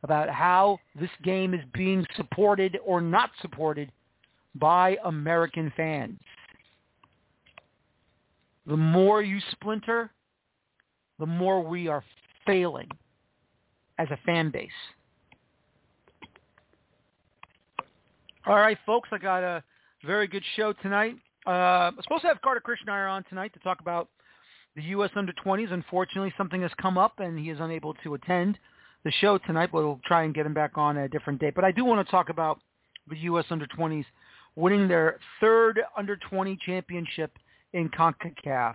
about 0.03 0.29
how 0.29 0.79
this 0.99 1.11
game 1.25 1.55
is 1.55 1.61
being 1.75 2.07
supported 2.17 2.79
or 2.85 3.01
not 3.01 3.31
supported 3.41 3.91
by 4.55 4.97
American 5.05 5.73
fans. 5.77 6.19
The 8.67 8.77
more 8.77 9.23
you 9.23 9.41
splinter, 9.53 10.11
the 11.19 11.27
more 11.27 11.63
we 11.63 11.89
are 11.89 12.05
failing 12.47 12.89
as 13.99 14.09
a 14.11 14.19
fan 14.25 14.51
base. 14.51 14.71
All 18.47 18.57
right, 18.57 18.79
folks, 18.87 19.09
I 19.13 19.19
got 19.19 19.43
a 19.43 19.63
very 20.07 20.27
good 20.27 20.45
show 20.57 20.73
tonight. 20.75 21.17
Uh, 21.49 21.91
I'm 21.91 21.97
supposed 22.03 22.21
to 22.23 22.29
have 22.29 22.43
Kartik 22.43 22.65
Krishnaiyer 22.65 23.11
on 23.11 23.25
tonight 23.25 23.55
to 23.55 23.61
talk 23.61 23.81
about 23.81 24.09
the 24.77 24.83
U.S. 24.83 25.11
under-20s. 25.17 25.73
Unfortunately, 25.73 26.31
something 26.37 26.61
has 26.61 26.71
come 26.79 26.99
up, 26.99 27.21
and 27.21 27.39
he 27.39 27.49
is 27.49 27.59
unable 27.59 27.95
to 28.05 28.13
attend 28.13 28.59
the 29.03 29.11
show 29.13 29.39
tonight, 29.39 29.71
but 29.73 29.83
we'll 29.83 30.01
try 30.05 30.25
and 30.25 30.35
get 30.35 30.45
him 30.45 30.53
back 30.53 30.73
on 30.77 30.99
at 30.99 31.07
a 31.07 31.09
different 31.09 31.41
date. 31.41 31.55
But 31.55 31.65
I 31.65 31.73
do 31.73 31.87
want 31.87 32.07
to 32.07 32.11
talk 32.11 32.29
about 32.29 32.61
the 33.09 33.17
U.S. 33.21 33.47
under-20s 33.49 34.05
winning 34.57 34.89
their 34.89 35.21
third 35.41 35.81
under-20 35.97 36.59
championship 36.61 37.33
in 37.73 37.89
CONCACAF. 37.89 38.75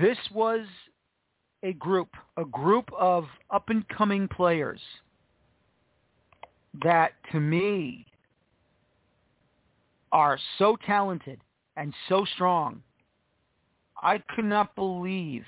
This 0.00 0.16
was 0.32 0.64
a 1.62 1.74
group, 1.74 2.08
a 2.38 2.46
group 2.46 2.88
of 2.98 3.26
up-and-coming 3.50 4.28
players 4.28 4.80
that, 6.82 7.12
to 7.30 7.40
me, 7.40 8.06
are 10.12 10.38
so 10.58 10.76
talented 10.86 11.40
and 11.76 11.92
so 12.08 12.24
strong. 12.34 12.82
I 14.00 14.22
could 14.34 14.44
not 14.44 14.74
believe 14.74 15.44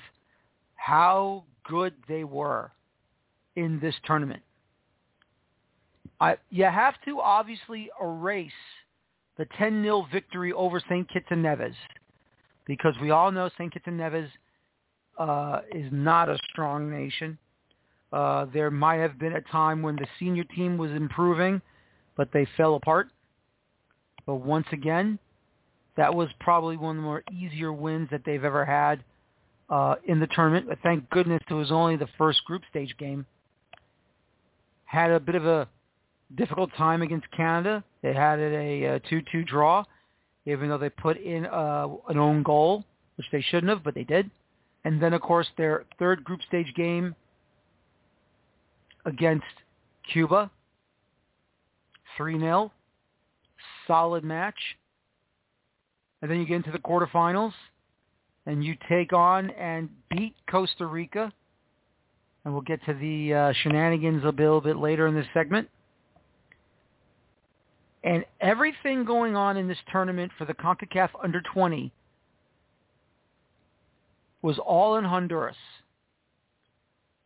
how 0.74 1.44
good 1.64 1.94
they 2.08 2.24
were 2.24 2.72
in 3.56 3.78
this 3.80 3.94
tournament. 4.06 4.42
I, 6.20 6.36
you 6.50 6.64
have 6.64 6.94
to 7.06 7.20
obviously 7.20 7.90
erase 8.00 8.50
the 9.36 9.46
10-0 9.58 10.10
victory 10.12 10.52
over 10.52 10.80
St. 10.80 11.08
Kitts 11.10 11.26
and 11.30 11.42
Nevis 11.42 11.74
because 12.66 12.94
we 13.02 13.10
all 13.10 13.30
know 13.30 13.50
St. 13.58 13.72
Kitts 13.72 13.84
and 13.86 13.98
Nevis 13.98 14.30
uh, 15.18 15.60
is 15.74 15.86
not 15.92 16.28
a 16.28 16.38
strong 16.50 16.90
nation. 16.90 17.36
Uh, 18.12 18.46
there 18.52 18.70
might 18.70 18.96
have 18.96 19.18
been 19.18 19.34
a 19.34 19.40
time 19.42 19.82
when 19.82 19.96
the 19.96 20.06
senior 20.18 20.44
team 20.44 20.78
was 20.78 20.90
improving, 20.92 21.60
but 22.16 22.28
they 22.32 22.46
fell 22.56 22.76
apart. 22.76 23.08
But 24.26 24.36
once 24.36 24.66
again, 24.72 25.18
that 25.96 26.14
was 26.14 26.28
probably 26.40 26.76
one 26.76 26.96
of 26.96 27.02
the 27.02 27.06
more 27.06 27.22
easier 27.32 27.72
wins 27.72 28.08
that 28.10 28.22
they've 28.24 28.44
ever 28.44 28.64
had 28.64 29.04
uh, 29.70 29.96
in 30.06 30.20
the 30.20 30.26
tournament. 30.28 30.66
But 30.68 30.78
thank 30.82 31.08
goodness 31.10 31.42
it 31.48 31.54
was 31.54 31.70
only 31.70 31.96
the 31.96 32.08
first 32.18 32.44
group 32.44 32.62
stage 32.70 32.94
game. 32.98 33.26
Had 34.84 35.10
a 35.10 35.20
bit 35.20 35.34
of 35.34 35.46
a 35.46 35.68
difficult 36.36 36.70
time 36.76 37.02
against 37.02 37.30
Canada. 37.30 37.84
They 38.02 38.12
had 38.12 38.38
it 38.38 38.52
a, 38.52 38.84
a 38.96 39.00
2-2 39.00 39.46
draw, 39.46 39.84
even 40.46 40.68
though 40.68 40.78
they 40.78 40.90
put 40.90 41.16
in 41.16 41.46
uh, 41.46 41.88
an 42.08 42.18
own 42.18 42.42
goal, 42.42 42.84
which 43.16 43.26
they 43.30 43.40
shouldn't 43.40 43.70
have, 43.70 43.84
but 43.84 43.94
they 43.94 44.04
did. 44.04 44.30
And 44.84 45.00
then, 45.02 45.12
of 45.14 45.22
course, 45.22 45.46
their 45.56 45.84
third 45.98 46.24
group 46.24 46.40
stage 46.46 46.72
game 46.76 47.14
against 49.06 49.44
Cuba, 50.12 50.50
3-0 52.18 52.70
solid 53.86 54.24
match. 54.24 54.58
And 56.22 56.30
then 56.30 56.40
you 56.40 56.46
get 56.46 56.56
into 56.56 56.72
the 56.72 56.78
quarterfinals 56.78 57.52
and 58.46 58.64
you 58.64 58.76
take 58.88 59.12
on 59.12 59.50
and 59.50 59.88
beat 60.10 60.34
Costa 60.50 60.86
Rica. 60.86 61.32
And 62.44 62.52
we'll 62.52 62.62
get 62.62 62.84
to 62.86 62.94
the 62.94 63.34
uh, 63.34 63.52
shenanigans 63.62 64.22
a 64.24 64.28
little 64.28 64.60
bit 64.60 64.76
later 64.76 65.06
in 65.06 65.14
this 65.14 65.26
segment. 65.32 65.68
And 68.02 68.24
everything 68.40 69.04
going 69.04 69.34
on 69.34 69.56
in 69.56 69.66
this 69.66 69.78
tournament 69.90 70.30
for 70.36 70.44
the 70.44 70.52
CONCACAF 70.52 71.08
under 71.22 71.40
20 71.40 71.90
was 74.42 74.58
all 74.58 74.96
in 74.96 75.04
Honduras. 75.04 75.56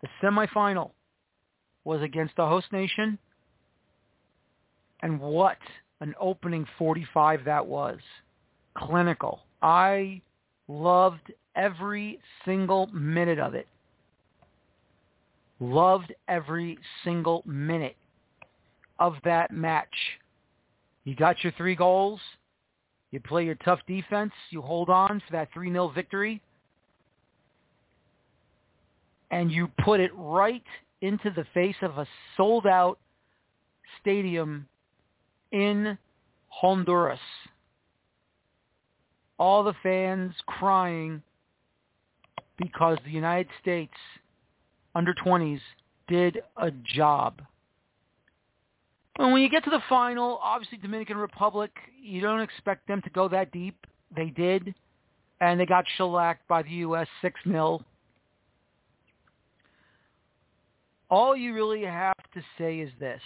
The 0.03 0.09
semifinal 0.23 0.93
was 1.83 2.01
against 2.01 2.37
the 2.37 2.47
host 2.47 2.67
nation. 2.71 3.19
And 5.03 5.21
what 5.21 5.59
an 6.01 6.15
opening 6.21 6.67
45 6.79 7.45
that 7.45 7.67
was. 7.67 7.99
Clinical. 8.77 9.41
I 9.63 10.21
loved 10.69 11.33
every 11.57 12.21
single 12.45 12.87
minute 12.89 13.39
of 13.39 13.55
it. 13.55 13.67
Loved 15.61 16.13
every 16.29 16.79
single 17.05 17.43
minute 17.45 17.97
of 19.01 19.15
that 19.25 19.51
match. 19.51 19.95
You 21.05 21.17
got 21.17 21.43
your 21.43 21.53
three 21.57 21.75
goals. 21.75 22.21
You 23.11 23.21
play 23.21 23.45
your 23.45 23.57
tough 23.57 23.81
defense. 23.89 24.33
You 24.51 24.63
hold 24.63 24.89
on 24.91 25.21
for 25.27 25.33
that 25.33 25.49
3-0 25.53 25.95
victory. 25.95 26.41
And 29.31 29.51
you 29.51 29.69
put 29.85 30.01
it 30.01 30.11
right 30.15 30.63
into 31.01 31.31
the 31.31 31.45
face 31.55 31.77
of 31.83 31.99
a 31.99 32.07
sold-out 32.37 32.99
stadium 34.01 34.67
in 35.53 35.99
Honduras. 36.49 37.21
All 39.39 39.63
the 39.63 39.75
fans 39.83 40.35
crying 40.47 41.23
because 42.57 42.99
the 43.05 43.11
United 43.11 43.49
States 43.61 43.93
under 44.95 45.15
20s 45.15 45.61
did 46.09 46.41
a 46.57 46.71
job. 46.71 47.41
And 49.19 49.33
when 49.33 49.43
you 49.43 49.49
get 49.49 49.65
to 49.65 49.71
the 49.71 49.83
final, 49.89 50.39
obviously 50.43 50.79
Dominican 50.79 51.17
Republic, 51.17 51.71
you 52.01 52.21
don't 52.21 52.41
expect 52.41 52.87
them 52.87 53.03
to 53.03 53.11
go 53.11 53.29
that 53.29 53.53
deep. 53.53 53.87
They 54.15 54.31
did, 54.31 54.75
and 55.41 55.59
they 55.59 55.67
got 55.67 55.85
shellacked 55.97 56.47
by 56.49 56.63
the 56.63 56.71
U.S. 56.71 57.09
6-0. 57.23 57.83
All 61.11 61.37
you 61.37 61.55
really 61.55 61.85
have 61.85 62.17
to 62.35 62.43
say 62.59 62.79
is 62.79 62.91
this. 63.01 63.21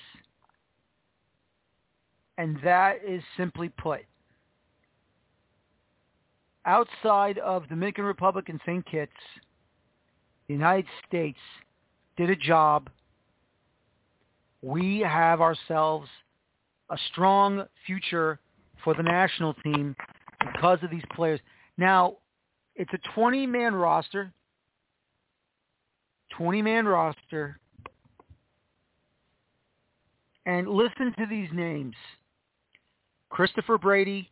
And 2.39 2.59
that 2.65 2.97
is 3.07 3.23
simply 3.37 3.69
put, 3.69 4.01
outside 6.65 7.39
of 7.39 7.69
Dominican 7.69 8.05
Republic 8.05 8.49
and 8.49 8.61
St. 8.65 8.85
Kitts, 8.87 9.13
the 10.49 10.55
United 10.55 10.87
States 11.07 11.39
did 12.17 12.31
a 12.31 12.37
job. 12.37 12.89
We 14.63 15.01
have 15.01 15.41
ourselves 15.41 16.09
a 16.91 16.97
strong 17.11 17.65
future 17.87 18.39
for 18.83 18.95
the 18.95 19.03
national 19.03 19.55
team 19.55 19.95
because 20.41 20.79
of 20.83 20.91
these 20.91 21.05
players. 21.15 21.41
Now, 21.79 22.17
it's 22.77 22.91
a 22.93 23.19
20-man 23.19 23.75
roster, 23.75 24.33
20-man 26.39 26.87
roster, 26.87 27.59
and 30.47 30.69
listen 30.69 31.15
to 31.19 31.27
these 31.29 31.49
names. 31.53 31.95
Christopher 33.33 33.79
Brady, 33.79 34.31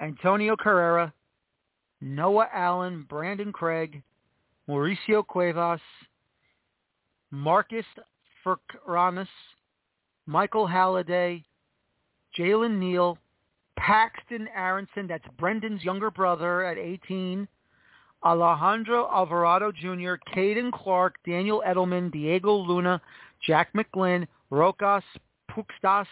Antonio 0.00 0.54
Carrera, 0.54 1.12
Noah 2.00 2.48
Allen, 2.54 3.04
Brandon 3.08 3.52
Craig, 3.52 4.00
Mauricio 4.68 5.26
Cuevas, 5.26 5.80
Marcus 7.32 7.84
Ferkranus, 8.46 9.26
Michael 10.26 10.68
Halliday, 10.68 11.42
Jalen 12.38 12.78
Neal, 12.78 13.18
Paxton 13.76 14.46
Aaronson, 14.54 15.08
that's 15.08 15.26
Brendan's 15.40 15.82
younger 15.82 16.12
brother 16.12 16.62
at 16.62 16.78
18, 16.78 17.48
Alejandro 18.24 19.10
Alvarado 19.12 19.72
Jr., 19.72 20.14
Caden 20.32 20.70
Clark, 20.70 21.16
Daniel 21.26 21.60
Edelman, 21.66 22.12
Diego 22.12 22.52
Luna, 22.54 23.00
Jack 23.44 23.72
McGlynn, 23.72 24.28
Rokas 24.52 25.02
Pukstas, 25.50 26.06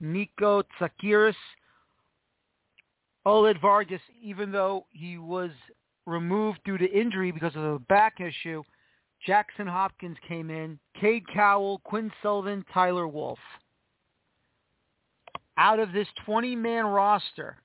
Nico 0.00 0.62
Tsakiris, 0.78 1.34
Obed 3.24 3.60
Vargas, 3.60 4.00
even 4.22 4.52
though 4.52 4.86
he 4.90 5.18
was 5.18 5.50
removed 6.06 6.60
due 6.64 6.78
to 6.78 6.90
injury 6.90 7.32
because 7.32 7.56
of 7.56 7.62
a 7.62 7.78
back 7.80 8.20
issue, 8.20 8.62
Jackson 9.26 9.66
Hopkins 9.66 10.16
came 10.28 10.50
in, 10.50 10.78
Cade 11.00 11.24
Cowell, 11.34 11.80
Quinn 11.84 12.12
Sullivan, 12.22 12.64
Tyler 12.72 13.08
Wolff. 13.08 13.38
Out 15.58 15.80
of 15.80 15.92
this 15.92 16.06
20-man 16.26 16.84
roster, 16.84 17.56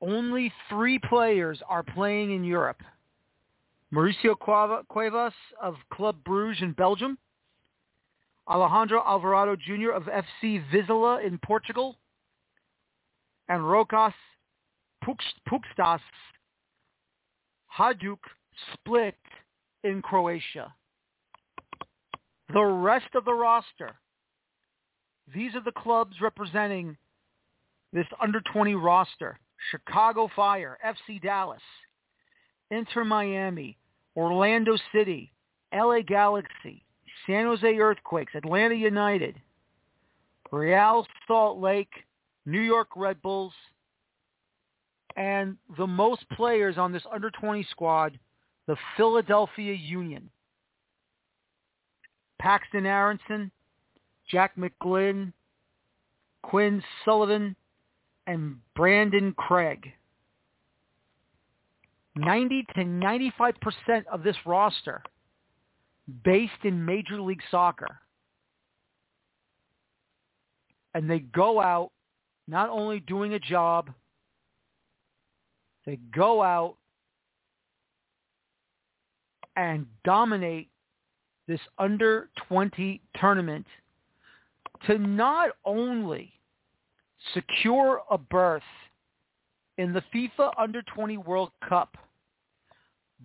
only 0.00 0.52
three 0.68 0.98
players 0.98 1.60
are 1.68 1.82
playing 1.82 2.34
in 2.34 2.42
Europe. 2.44 2.80
Mauricio 3.92 4.34
Cuevas 4.88 5.32
of 5.62 5.76
Club 5.92 6.16
Bruges 6.24 6.62
in 6.62 6.72
Belgium, 6.72 7.18
Alejandro 8.48 9.02
Alvarado 9.06 9.56
Jr. 9.56 9.90
of 9.90 10.04
FC 10.04 10.62
Vizela 10.72 11.24
in 11.24 11.38
Portugal, 11.38 11.96
and 13.48 13.62
Rokas 13.62 14.14
Pukstas 15.04 16.00
Hajduk 17.78 18.18
Split 18.74 19.14
in 19.84 20.02
Croatia. 20.02 20.74
The 22.52 22.64
rest 22.64 23.14
of 23.14 23.24
the 23.24 23.34
roster, 23.34 23.96
these 25.34 25.54
are 25.54 25.62
the 25.62 25.72
clubs 25.72 26.16
representing 26.20 26.96
this 27.92 28.06
under 28.20 28.40
20 28.52 28.74
roster. 28.74 29.38
Chicago 29.70 30.30
Fire, 30.34 30.78
FC 30.86 31.20
Dallas, 31.20 31.60
Inter 32.70 33.04
Miami, 33.04 33.76
Orlando 34.16 34.76
City, 34.92 35.32
LA 35.74 36.00
Galaxy, 36.00 36.84
San 37.26 37.46
Jose 37.46 37.78
Earthquakes, 37.78 38.34
Atlanta 38.34 38.74
United, 38.74 39.40
Real 40.50 41.06
Salt 41.26 41.58
Lake, 41.58 41.92
New 42.46 42.60
York 42.60 42.88
Red 42.96 43.20
Bulls, 43.22 43.52
and 45.16 45.56
the 45.76 45.86
most 45.86 46.28
players 46.30 46.78
on 46.78 46.92
this 46.92 47.02
under 47.12 47.30
20 47.30 47.66
squad, 47.70 48.18
the 48.66 48.76
Philadelphia 48.96 49.74
Union. 49.74 50.30
Paxton 52.38 52.86
Aaronson, 52.86 53.50
Jack 54.30 54.56
McGlynn, 54.56 55.32
Quinn 56.42 56.82
Sullivan, 57.04 57.56
and 58.26 58.56
Brandon 58.76 59.34
Craig. 59.36 59.92
90 62.14 62.66
to 62.74 62.80
95% 62.80 63.52
of 64.10 64.22
this 64.22 64.36
roster 64.44 65.02
based 66.24 66.64
in 66.64 66.84
Major 66.84 67.20
League 67.20 67.42
Soccer. 67.50 67.98
And 70.94 71.08
they 71.08 71.20
go 71.20 71.60
out 71.60 71.90
not 72.46 72.70
only 72.70 73.00
doing 73.00 73.34
a 73.34 73.38
job, 73.38 73.90
they 75.84 75.98
go 76.14 76.42
out 76.42 76.76
and 79.56 79.86
dominate 80.04 80.68
this 81.46 81.60
under 81.78 82.28
20 82.48 83.00
tournament 83.20 83.66
to 84.86 84.98
not 84.98 85.50
only 85.64 86.32
secure 87.34 88.02
a 88.10 88.18
berth 88.18 88.62
in 89.78 89.92
the 89.92 90.02
FIFA 90.14 90.52
Under 90.58 90.82
20 90.94 91.18
World 91.18 91.50
Cup, 91.68 91.96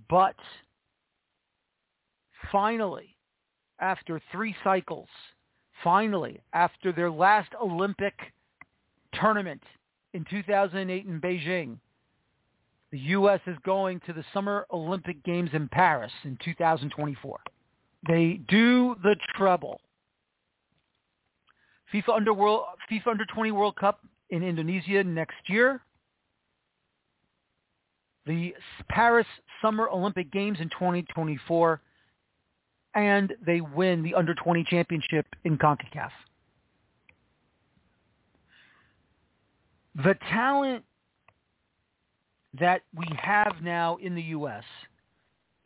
but 0.10 0.36
finally, 2.52 3.16
after 3.80 4.22
three 4.32 4.56
cycles, 4.64 5.08
finally, 5.84 6.42
after 6.54 6.92
their 6.92 7.12
last 7.12 7.50
Olympic 7.62 8.14
tournament 9.14 9.62
in 10.14 10.26
2008 10.30 11.06
in 11.06 11.22
Beijing, 11.22 11.78
the 12.92 13.00
U.S. 13.00 13.40
is 13.48 13.58
going 13.66 14.00
to 14.06 14.14
the 14.14 14.24
Summer 14.34 14.68
Olympic 14.72 15.24
Games 15.24 15.50
in 15.54 15.68
Paris 15.68 16.12
in 16.24 16.38
2024. 16.44 17.40
They 18.08 18.40
do 18.48 18.96
the 19.02 19.16
treble 19.36 19.80
FIFA 21.94 22.16
Under 22.16 22.34
World 22.34 22.66
FIFA 22.92 23.08
Under 23.08 23.26
20 23.26 23.52
World 23.52 23.76
Cup 23.76 24.00
in 24.30 24.44
Indonesia 24.44 25.04
next 25.04 25.38
year. 25.48 25.82
The 28.26 28.54
Paris 28.90 29.28
Summer 29.62 29.90
Olympic 29.90 30.32
Games 30.32 30.60
in 30.62 30.70
2024 30.70 31.82
and 32.96 33.34
they 33.46 33.62
win 33.62 34.04
the 34.04 34.14
under 34.14 34.34
20 34.34 34.64
championship 34.70 35.26
in 35.44 35.58
CONCACAF. 35.58 36.10
The 40.04 40.16
talent 40.32 40.84
that 42.60 42.82
we 42.96 43.06
have 43.18 43.56
now 43.62 43.98
in 43.98 44.16
the 44.16 44.22
U.S. 44.22 44.64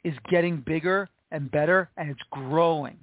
is 0.04 0.14
getting 0.30 0.58
bigger 0.66 1.10
and 1.32 1.50
better, 1.52 1.90
and 1.98 2.10
it's 2.10 2.22
growing 2.32 2.98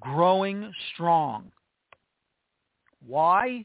growing 0.00 0.72
strong. 0.92 1.52
Why? 3.06 3.64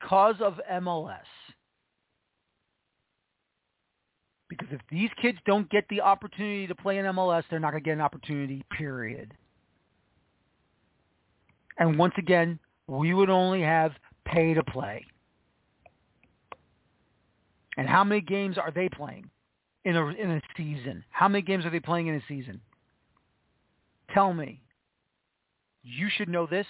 Because 0.00 0.36
of 0.40 0.60
MLS. 0.70 1.18
Because 4.58 4.74
if 4.74 4.80
these 4.90 5.10
kids 5.22 5.38
don't 5.46 5.70
get 5.70 5.84
the 5.88 6.00
opportunity 6.00 6.66
to 6.66 6.74
play 6.74 6.98
in 6.98 7.04
MLS, 7.06 7.44
they're 7.48 7.60
not 7.60 7.70
going 7.70 7.82
to 7.82 7.88
get 7.88 7.92
an 7.92 8.00
opportunity, 8.00 8.64
period. 8.70 9.32
And 11.78 11.96
once 11.96 12.14
again, 12.18 12.58
we 12.88 13.14
would 13.14 13.30
only 13.30 13.62
have 13.62 13.92
pay 14.24 14.54
to 14.54 14.64
play. 14.64 15.04
And 17.76 17.88
how 17.88 18.02
many 18.02 18.20
games 18.20 18.58
are 18.58 18.72
they 18.72 18.88
playing 18.88 19.30
in 19.84 19.96
a 19.96 20.06
in 20.08 20.30
a 20.32 20.42
season? 20.56 21.04
How 21.10 21.28
many 21.28 21.42
games 21.42 21.64
are 21.64 21.70
they 21.70 21.78
playing 21.78 22.08
in 22.08 22.16
a 22.16 22.22
season? 22.26 22.60
Tell 24.12 24.34
me. 24.34 24.60
You 25.84 26.08
should 26.16 26.28
know 26.28 26.46
this. 26.46 26.66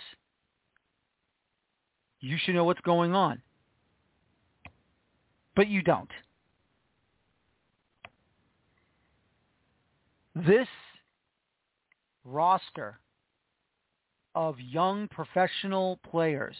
You 2.20 2.36
should 2.38 2.54
know 2.54 2.64
what's 2.64 2.80
going 2.82 3.14
on. 3.14 3.40
But 5.56 5.68
you 5.68 5.82
don't. 5.82 6.10
This 10.46 10.68
roster 12.24 12.98
of 14.34 14.60
young 14.60 15.08
professional 15.08 15.98
players 16.10 16.56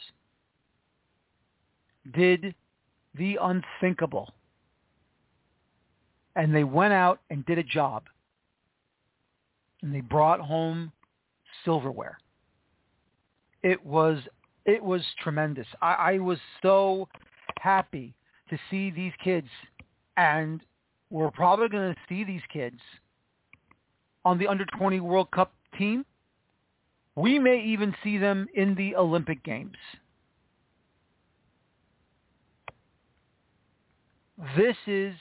did 2.15 2.55
the 3.15 3.39
unthinkable. 3.41 4.33
And 6.37 6.55
they 6.55 6.65
went 6.65 6.93
out 6.93 7.21
and 7.31 7.45
did 7.47 7.59
a 7.59 7.63
job. 7.63 8.05
And 9.83 9.95
they 9.95 10.01
brought 10.01 10.41
home 10.41 10.93
silverware 11.65 12.19
it 13.63 13.85
was 13.85 14.19
it 14.65 14.83
was 14.83 15.03
tremendous. 15.23 15.67
I, 15.81 15.93
I 15.95 16.19
was 16.19 16.39
so 16.63 17.09
happy 17.59 18.15
to 18.51 18.59
see 18.71 18.91
these 18.91 19.13
kids, 19.23 19.49
and 20.17 20.61
we're 21.11 21.31
probably 21.31 21.69
going 21.69 21.95
to 21.95 22.01
see 22.09 22.25
these 22.25 22.43
kids 22.53 22.79
on 24.29 24.37
the 24.37 24.47
under-20 24.47 25.01
World 25.01 25.31
Cup 25.31 25.55
team. 25.79 26.05
We 27.17 27.39
may 27.39 27.63
even 27.63 27.95
see 28.05 28.19
them 28.19 28.47
in 28.55 28.75
the 28.75 28.95
Olympic 28.95 29.43
Games. 29.43 29.79
This 34.55 34.77
is 34.87 35.15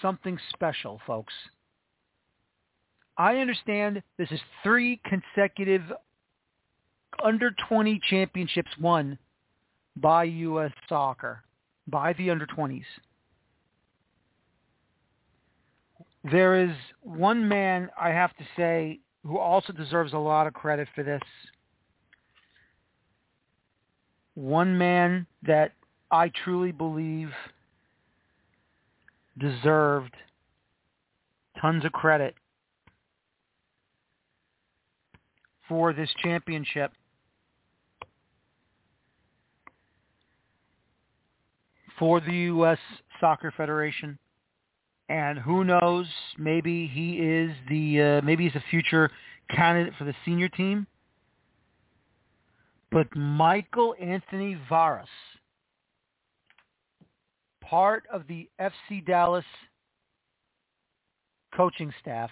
something 0.00 0.38
special, 0.54 1.02
folks. 1.06 1.34
I 3.18 3.36
understand 3.36 4.02
this 4.16 4.30
is 4.30 4.40
three 4.62 5.02
consecutive 5.04 5.82
under-20 7.22 8.00
championships 8.08 8.70
won 8.80 9.18
by 9.96 10.24
U.S. 10.24 10.72
soccer, 10.88 11.42
by 11.86 12.14
the 12.14 12.30
under-20s. 12.30 12.84
There 16.30 16.64
is 16.64 16.70
one 17.02 17.48
man 17.48 17.88
I 18.00 18.08
have 18.10 18.36
to 18.36 18.44
say 18.56 19.00
who 19.24 19.38
also 19.38 19.72
deserves 19.72 20.12
a 20.12 20.18
lot 20.18 20.46
of 20.46 20.54
credit 20.54 20.88
for 20.94 21.02
this. 21.02 21.22
one 24.36 24.76
man 24.76 25.26
that 25.42 25.72
I 26.10 26.30
truly 26.44 26.70
believe 26.70 27.30
deserved 29.38 30.14
tons 31.60 31.84
of 31.84 31.92
credit 31.92 32.34
for 35.68 35.92
this 35.92 36.10
championship. 36.22 36.92
For 41.98 42.20
the 42.20 42.32
U.S. 42.32 42.78
Soccer 43.20 43.52
Federation. 43.56 44.18
And 45.08 45.38
who 45.38 45.64
knows, 45.64 46.06
maybe 46.36 46.86
he 46.86 47.18
is 47.18 47.52
the, 47.68 48.02
uh, 48.02 48.26
maybe 48.26 48.44
he's 48.44 48.56
a 48.56 48.64
future 48.70 49.10
candidate 49.50 49.94
for 49.98 50.04
the 50.04 50.14
senior 50.24 50.48
team. 50.48 50.86
But 52.90 53.14
Michael 53.14 53.94
Anthony 54.00 54.58
Varas, 54.70 55.04
part 57.60 58.04
of 58.12 58.22
the 58.28 58.48
FC 58.60 59.04
Dallas 59.06 59.44
coaching 61.54 61.92
staff, 62.00 62.30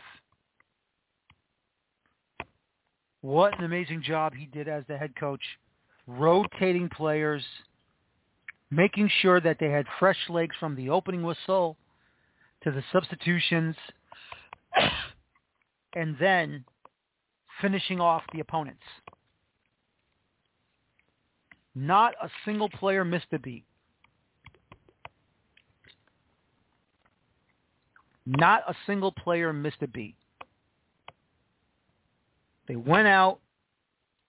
what 3.20 3.58
an 3.58 3.64
amazing 3.64 4.02
job 4.02 4.34
he 4.34 4.46
did 4.46 4.68
as 4.68 4.84
the 4.88 4.98
head 4.98 5.14
coach, 5.18 5.42
rotating 6.06 6.88
players, 6.88 7.42
making 8.70 9.10
sure 9.22 9.40
that 9.40 9.56
they 9.58 9.70
had 9.70 9.86
fresh 9.98 10.18
legs 10.28 10.54
from 10.60 10.76
the 10.76 10.90
opening 10.90 11.22
whistle 11.22 11.76
to 12.64 12.70
the 12.70 12.82
substitutions, 12.92 13.76
and 15.94 16.16
then 16.18 16.64
finishing 17.60 18.00
off 18.00 18.22
the 18.32 18.40
opponents. 18.40 18.82
Not 21.74 22.14
a 22.22 22.30
single 22.44 22.70
player 22.70 23.04
missed 23.04 23.26
a 23.32 23.38
beat. 23.38 23.64
Not 28.26 28.62
a 28.66 28.74
single 28.86 29.12
player 29.12 29.52
missed 29.52 29.82
a 29.82 29.88
beat. 29.88 30.16
They 32.66 32.76
went 32.76 33.06
out, 33.06 33.40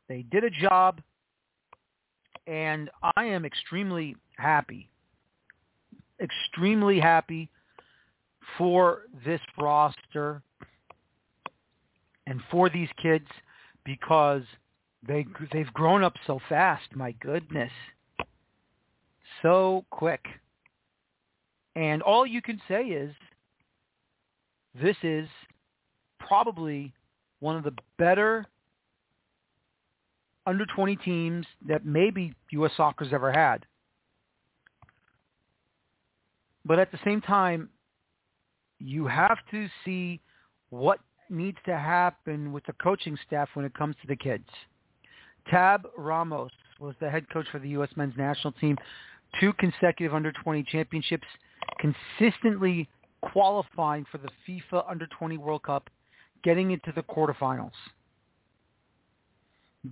they 0.09 0.23
did 0.23 0.43
a 0.43 0.49
job, 0.49 0.99
and 2.47 2.89
I 3.15 3.25
am 3.25 3.45
extremely 3.45 4.17
happy, 4.37 4.89
extremely 6.19 6.99
happy 6.99 7.49
for 8.57 9.03
this 9.25 9.41
roster 9.59 10.41
and 12.27 12.41
for 12.49 12.69
these 12.69 12.89
kids 13.01 13.27
because 13.83 14.43
they 15.07 15.25
they've 15.51 15.71
grown 15.73 16.03
up 16.03 16.13
so 16.25 16.39
fast. 16.49 16.83
My 16.95 17.11
goodness, 17.21 17.71
so 19.41 19.85
quick. 19.91 20.25
And 21.75 22.01
all 22.01 22.25
you 22.25 22.41
can 22.41 22.61
say 22.67 22.83
is 22.83 23.13
this 24.81 24.95
is 25.03 25.27
probably 26.19 26.93
one 27.39 27.55
of 27.57 27.63
the 27.63 27.73
better 27.97 28.45
under 30.47 30.65
20 30.65 30.95
teams 30.97 31.45
that 31.67 31.85
maybe 31.85 32.33
U.S. 32.51 32.71
Soccer's 32.77 33.11
ever 33.11 33.31
had. 33.31 33.65
But 36.65 36.79
at 36.79 36.91
the 36.91 36.99
same 37.03 37.21
time, 37.21 37.69
you 38.79 39.07
have 39.07 39.37
to 39.51 39.67
see 39.83 40.19
what 40.69 40.99
needs 41.29 41.57
to 41.65 41.77
happen 41.77 42.51
with 42.51 42.65
the 42.65 42.73
coaching 42.73 43.17
staff 43.25 43.49
when 43.53 43.65
it 43.65 43.73
comes 43.73 43.95
to 44.01 44.07
the 44.07 44.15
kids. 44.15 44.47
Tab 45.49 45.87
Ramos 45.97 46.51
was 46.79 46.95
the 46.99 47.09
head 47.09 47.29
coach 47.29 47.45
for 47.51 47.59
the 47.59 47.69
U.S. 47.69 47.89
men's 47.95 48.15
national 48.17 48.53
team, 48.53 48.77
two 49.39 49.53
consecutive 49.53 50.13
under-20 50.13 50.65
championships, 50.67 51.27
consistently 51.79 52.87
qualifying 53.21 54.05
for 54.11 54.17
the 54.17 54.29
FIFA 54.47 54.89
under-20 54.89 55.37
World 55.37 55.63
Cup, 55.63 55.89
getting 56.43 56.71
into 56.71 56.91
the 56.95 57.03
quarterfinals, 57.03 57.71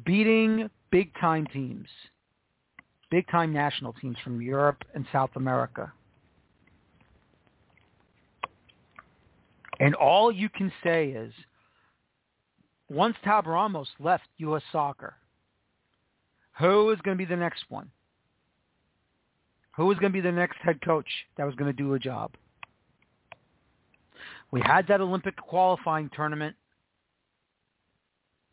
beating 0.05 0.69
big-time 0.91 1.47
teams, 1.47 1.87
big-time 3.09 3.53
national 3.53 3.93
teams 3.93 4.17
from 4.23 4.41
Europe 4.41 4.83
and 4.93 5.05
South 5.11 5.31
America. 5.35 5.91
And 9.83 9.95
all 9.95 10.31
you 10.31 10.47
can 10.47 10.71
say 10.81 11.09
is, 11.09 11.33
once 12.89 13.17
Tab 13.21 13.47
Ramos 13.47 13.89
left 13.99 14.23
U.S. 14.37 14.61
Soccer, 14.71 15.15
who 16.57 16.89
is 16.91 16.99
going 17.01 17.17
to 17.17 17.21
be 17.21 17.27
the 17.27 17.35
next 17.35 17.65
one? 17.67 17.91
Who 19.75 19.91
is 19.91 19.97
going 19.99 20.13
to 20.13 20.15
be 20.15 20.21
the 20.21 20.31
next 20.31 20.55
head 20.61 20.79
coach 20.85 21.07
that 21.35 21.45
was 21.45 21.55
going 21.55 21.69
to 21.69 21.75
do 21.75 21.95
a 21.95 21.99
job? 21.99 22.31
We 24.51 24.61
had 24.61 24.87
that 24.87 25.01
Olympic 25.01 25.35
qualifying 25.35 26.09
tournament, 26.15 26.55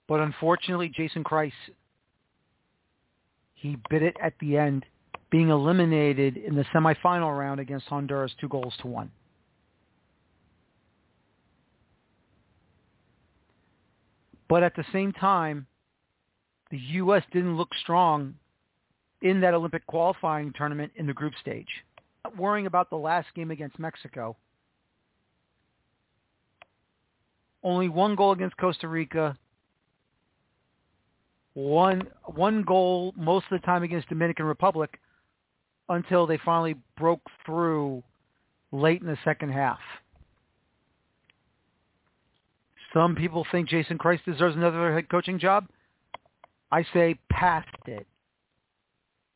but 0.08 0.18
unfortunately, 0.18 0.88
Jason 0.88 1.22
Kreis, 1.22 1.52
he 3.54 3.76
bit 3.88 4.02
it 4.02 4.16
at 4.20 4.32
the 4.40 4.56
end, 4.56 4.84
being 5.30 5.50
eliminated 5.50 6.38
in 6.38 6.56
the 6.56 6.64
semifinal 6.74 7.38
round 7.38 7.60
against 7.60 7.86
Honduras, 7.86 8.32
two 8.40 8.48
goals 8.48 8.74
to 8.80 8.88
one. 8.88 9.12
But 14.50 14.64
at 14.64 14.74
the 14.74 14.84
same 14.92 15.12
time, 15.12 15.68
the 16.72 16.78
U.S. 16.78 17.22
didn't 17.32 17.56
look 17.56 17.70
strong 17.82 18.34
in 19.22 19.40
that 19.42 19.54
Olympic 19.54 19.86
qualifying 19.86 20.52
tournament 20.56 20.90
in 20.96 21.06
the 21.06 21.12
group 21.12 21.34
stage. 21.40 21.68
Not 22.24 22.36
worrying 22.36 22.66
about 22.66 22.90
the 22.90 22.96
last 22.96 23.28
game 23.36 23.52
against 23.52 23.78
Mexico. 23.78 24.36
Only 27.62 27.88
one 27.88 28.16
goal 28.16 28.32
against 28.32 28.56
Costa 28.56 28.88
Rica. 28.88 29.38
One 31.54 32.08
one 32.24 32.62
goal 32.62 33.14
most 33.16 33.46
of 33.52 33.60
the 33.60 33.66
time 33.66 33.84
against 33.84 34.08
Dominican 34.08 34.46
Republic 34.46 34.98
until 35.88 36.26
they 36.26 36.38
finally 36.44 36.74
broke 36.98 37.22
through 37.46 38.02
late 38.72 39.00
in 39.00 39.06
the 39.06 39.18
second 39.24 39.52
half. 39.52 39.78
Some 42.92 43.14
people 43.14 43.46
think 43.52 43.68
Jason 43.68 43.98
Kreis 43.98 44.22
deserves 44.24 44.56
another 44.56 44.92
head 44.92 45.08
coaching 45.08 45.38
job. 45.38 45.66
I 46.72 46.84
say 46.92 47.18
past 47.30 47.68
it. 47.86 48.06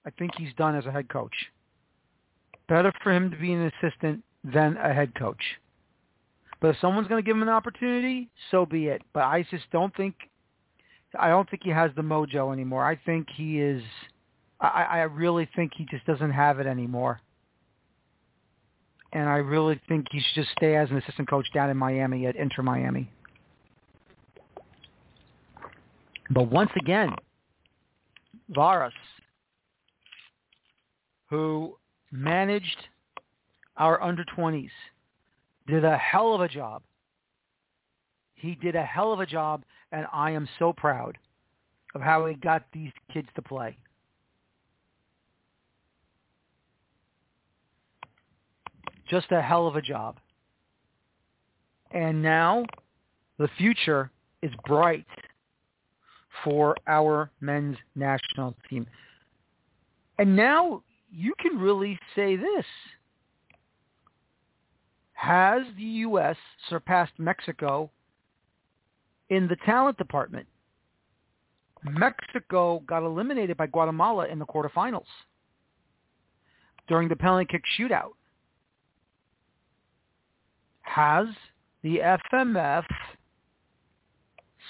I 0.07 0.11
think 0.11 0.33
he's 0.37 0.53
done 0.55 0.75
as 0.75 0.87
a 0.87 0.93
head 0.93 1.09
coach. 1.09 1.35
Better 2.69 2.93
for 3.03 3.13
him 3.13 3.31
to 3.31 3.37
be 3.37 3.53
an 3.53 3.71
assistant 3.83 4.23
than 4.43 4.77
a 4.77 4.93
head 4.93 5.15
coach. 5.15 5.43
But 6.61 6.69
if 6.69 6.77
someone's 6.81 7.09
going 7.09 7.23
to 7.23 7.27
give 7.27 7.37
him 7.37 7.43
an 7.43 7.49
opportunity, 7.49 8.31
so 8.51 8.67
be 8.67 8.87
it. 8.87 9.03
But 9.13 9.25
I 9.25 9.47
just 9.51 9.65
don't 9.71 9.95
think, 9.97 10.15
I 11.19 11.29
don't 11.29 11.49
think 11.49 11.63
he 11.63 11.71
has 11.71 11.91
the 11.97 12.03
mojo 12.03 12.53
anymore. 12.53 12.85
I 12.85 12.97
think 12.97 13.29
he 13.35 13.61
is, 13.61 13.83
I, 14.61 14.87
I 14.89 14.99
really 15.03 15.49
think 15.55 15.73
he 15.77 15.87
just 15.91 16.07
doesn't 16.07 16.33
have 16.33 16.61
it 16.61 16.67
anymore. 16.67 17.21
And 19.13 19.29
I 19.29 19.37
really 19.37 19.81
think 19.89 20.07
he 20.11 20.21
should 20.21 20.43
just 20.43 20.53
stay 20.53 20.77
as 20.77 20.91
an 20.91 20.97
assistant 20.97 21.29
coach 21.29 21.47
down 21.55 21.71
in 21.71 21.77
Miami 21.77 22.27
at 22.27 22.35
Inter 22.35 22.63
Miami. 22.63 23.11
But 26.31 26.51
once 26.51 26.71
again, 26.77 27.15
Varas, 28.51 28.93
who 31.29 31.77
managed 32.11 32.89
our 33.77 34.03
under-20s, 34.03 34.71
did 35.67 35.85
a 35.85 35.97
hell 35.97 36.35
of 36.35 36.41
a 36.41 36.49
job. 36.49 36.83
He 38.35 38.55
did 38.55 38.77
a 38.77 38.83
hell 38.83 39.13
of 39.13 39.21
a 39.21 39.27
job, 39.27 39.65
and 39.93 40.07
I 40.13 40.31
am 40.31 40.49
so 40.59 40.73
proud 40.73 41.19
of 41.95 42.01
how 42.01 42.27
he 42.27 42.35
got 42.35 42.65
these 42.73 42.93
kids 43.13 43.29
to 43.37 43.43
play. 43.43 43.77
Just 49.09 49.31
a 49.33 49.41
hell 49.41 49.67
of 49.67 49.77
a 49.77 49.83
job. 49.83 50.19
And 51.91 52.23
now 52.23 52.65
the 53.39 53.49
future 53.57 54.11
is 54.43 54.51
bright 54.67 55.07
for 56.43 56.77
our 56.87 57.31
men's 57.41 57.77
national 57.95 58.55
team. 58.69 58.87
And 60.19 60.35
now 60.35 60.83
you 61.11 61.35
can 61.41 61.59
really 61.59 61.99
say 62.15 62.37
this. 62.37 62.65
Has 65.13 65.63
the 65.77 65.83
U.S. 65.83 66.37
surpassed 66.69 67.13
Mexico 67.19 67.91
in 69.31 69.49
the 69.49 69.57
talent 69.65 69.97
department? 69.97 70.47
Mexico 71.83 72.83
got 72.87 73.03
eliminated 73.03 73.57
by 73.57 73.67
Guatemala 73.67 74.27
in 74.27 74.39
the 74.39 74.47
quarterfinals 74.47 75.05
during 76.89 77.09
the 77.09 77.17
penalty 77.17 77.47
kick 77.47 77.63
shootout. 77.79 78.13
Has 80.83 81.27
the 81.83 82.01
FMF 82.33 82.85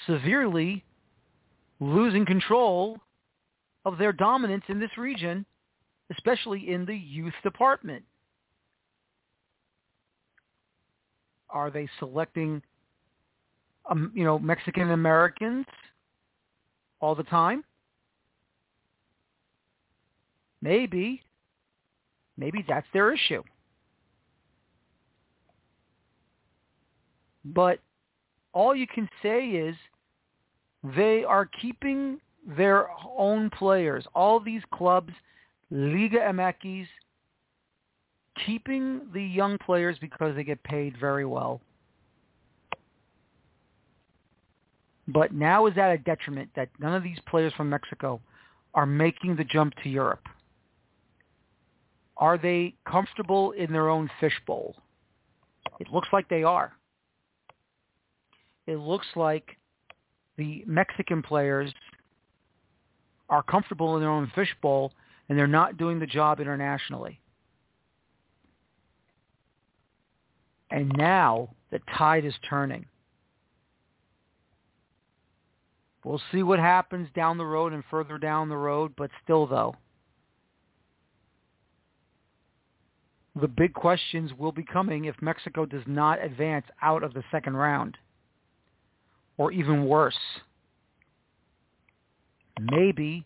severely 0.07 0.84
losing 1.79 2.25
control 2.25 2.97
of 3.85 3.97
their 3.97 4.13
dominance 4.13 4.63
in 4.67 4.79
this 4.79 4.97
region, 4.97 5.45
especially 6.11 6.71
in 6.71 6.85
the 6.85 6.95
youth 6.95 7.33
department. 7.43 8.03
Are 11.49 11.69
they 11.69 11.87
selecting, 11.99 12.61
um, 13.89 14.11
you 14.13 14.23
know, 14.23 14.39
Mexican 14.39 14.91
Americans 14.91 15.65
all 16.99 17.15
the 17.15 17.23
time? 17.23 17.63
Maybe. 20.61 21.21
Maybe 22.37 22.65
that's 22.67 22.87
their 22.91 23.13
issue. 23.13 23.43
But 27.45 27.79
all 28.53 28.75
you 28.75 28.87
can 28.87 29.07
say 29.21 29.49
is 29.49 29.75
they 30.95 31.23
are 31.23 31.45
keeping 31.61 32.19
their 32.57 32.87
own 33.17 33.49
players. 33.49 34.05
All 34.13 34.39
these 34.39 34.61
clubs, 34.71 35.11
Liga 35.71 36.19
MX, 36.19 36.87
keeping 38.45 39.01
the 39.13 39.23
young 39.23 39.57
players 39.57 39.97
because 39.99 40.35
they 40.35 40.43
get 40.43 40.61
paid 40.63 40.95
very 40.99 41.25
well. 41.25 41.61
But 45.07 45.33
now 45.33 45.67
is 45.67 45.77
at 45.77 45.91
a 45.91 45.97
detriment 45.97 46.49
that 46.55 46.69
none 46.79 46.93
of 46.93 47.03
these 47.03 47.19
players 47.27 47.53
from 47.53 47.69
Mexico 47.69 48.19
are 48.73 48.85
making 48.85 49.35
the 49.35 49.43
jump 49.43 49.73
to 49.83 49.89
Europe. 49.89 50.27
Are 52.17 52.37
they 52.37 52.75
comfortable 52.89 53.51
in 53.51 53.71
their 53.71 53.89
own 53.89 54.09
fishbowl? 54.19 54.75
It 55.79 55.89
looks 55.91 56.07
like 56.11 56.27
they 56.29 56.43
are. 56.43 56.73
It 58.67 58.77
looks 58.77 59.07
like 59.15 59.57
the 60.37 60.63
Mexican 60.65 61.21
players 61.21 61.73
are 63.29 63.43
comfortable 63.43 63.95
in 63.95 64.01
their 64.01 64.09
own 64.09 64.31
fishbowl 64.35 64.91
and 65.29 65.37
they're 65.37 65.47
not 65.47 65.77
doing 65.77 65.99
the 65.99 66.05
job 66.05 66.39
internationally. 66.39 67.19
And 70.69 70.91
now 70.97 71.49
the 71.71 71.79
tide 71.97 72.25
is 72.25 72.33
turning. 72.49 72.85
We'll 76.03 76.21
see 76.31 76.43
what 76.43 76.59
happens 76.59 77.09
down 77.15 77.37
the 77.37 77.45
road 77.45 77.73
and 77.73 77.83
further 77.89 78.19
down 78.19 78.49
the 78.49 78.57
road, 78.57 78.93
but 78.95 79.09
still 79.23 79.47
though, 79.47 79.75
the 83.39 83.47
big 83.47 83.73
questions 83.73 84.31
will 84.37 84.51
be 84.51 84.63
coming 84.63 85.05
if 85.05 85.21
Mexico 85.21 85.65
does 85.65 85.83
not 85.87 86.23
advance 86.23 86.65
out 86.81 87.03
of 87.03 87.13
the 87.13 87.23
second 87.31 87.57
round. 87.57 87.97
Or 89.37 89.51
even 89.51 89.85
worse, 89.85 90.17
maybe 92.59 93.25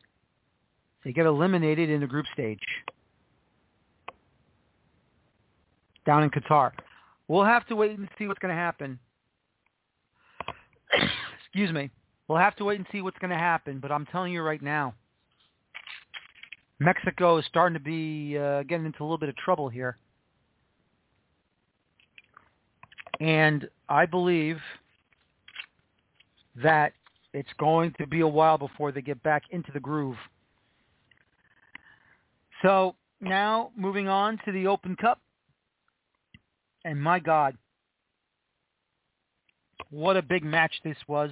they 1.03 1.13
get 1.13 1.25
eliminated 1.25 1.89
in 1.89 2.01
the 2.01 2.07
group 2.07 2.25
stage 2.33 2.59
down 6.05 6.23
in 6.23 6.29
Qatar. 6.31 6.71
We'll 7.27 7.45
have 7.45 7.67
to 7.67 7.75
wait 7.75 7.97
and 7.97 8.09
see 8.17 8.27
what's 8.27 8.39
going 8.39 8.53
to 8.53 8.59
happen. 8.59 8.97
Excuse 11.43 11.71
me. 11.71 11.91
We'll 12.27 12.39
have 12.39 12.55
to 12.57 12.65
wait 12.65 12.77
and 12.77 12.87
see 12.91 13.01
what's 13.01 13.17
going 13.19 13.31
to 13.31 13.37
happen, 13.37 13.79
but 13.79 13.91
I'm 13.91 14.05
telling 14.07 14.33
you 14.33 14.41
right 14.41 14.61
now, 14.61 14.93
Mexico 16.79 17.37
is 17.37 17.45
starting 17.45 17.73
to 17.73 17.79
be 17.79 18.37
uh, 18.37 18.63
getting 18.63 18.85
into 18.85 19.01
a 19.01 19.05
little 19.05 19.17
bit 19.17 19.29
of 19.29 19.35
trouble 19.35 19.67
here. 19.67 19.97
And 23.19 23.67
I 23.89 24.05
believe 24.05 24.57
that 26.63 26.93
it's 27.33 27.49
going 27.59 27.93
to 27.99 28.07
be 28.07 28.21
a 28.21 28.27
while 28.27 28.57
before 28.57 28.91
they 28.91 29.01
get 29.01 29.21
back 29.23 29.43
into 29.51 29.71
the 29.71 29.79
groove. 29.79 30.17
So 32.61 32.95
now 33.21 33.71
moving 33.75 34.07
on 34.07 34.39
to 34.45 34.51
the 34.51 34.67
Open 34.67 34.95
Cup. 34.95 35.19
And 36.85 37.01
my 37.01 37.19
God, 37.19 37.55
what 39.91 40.17
a 40.17 40.21
big 40.21 40.43
match 40.43 40.73
this 40.83 40.97
was. 41.07 41.31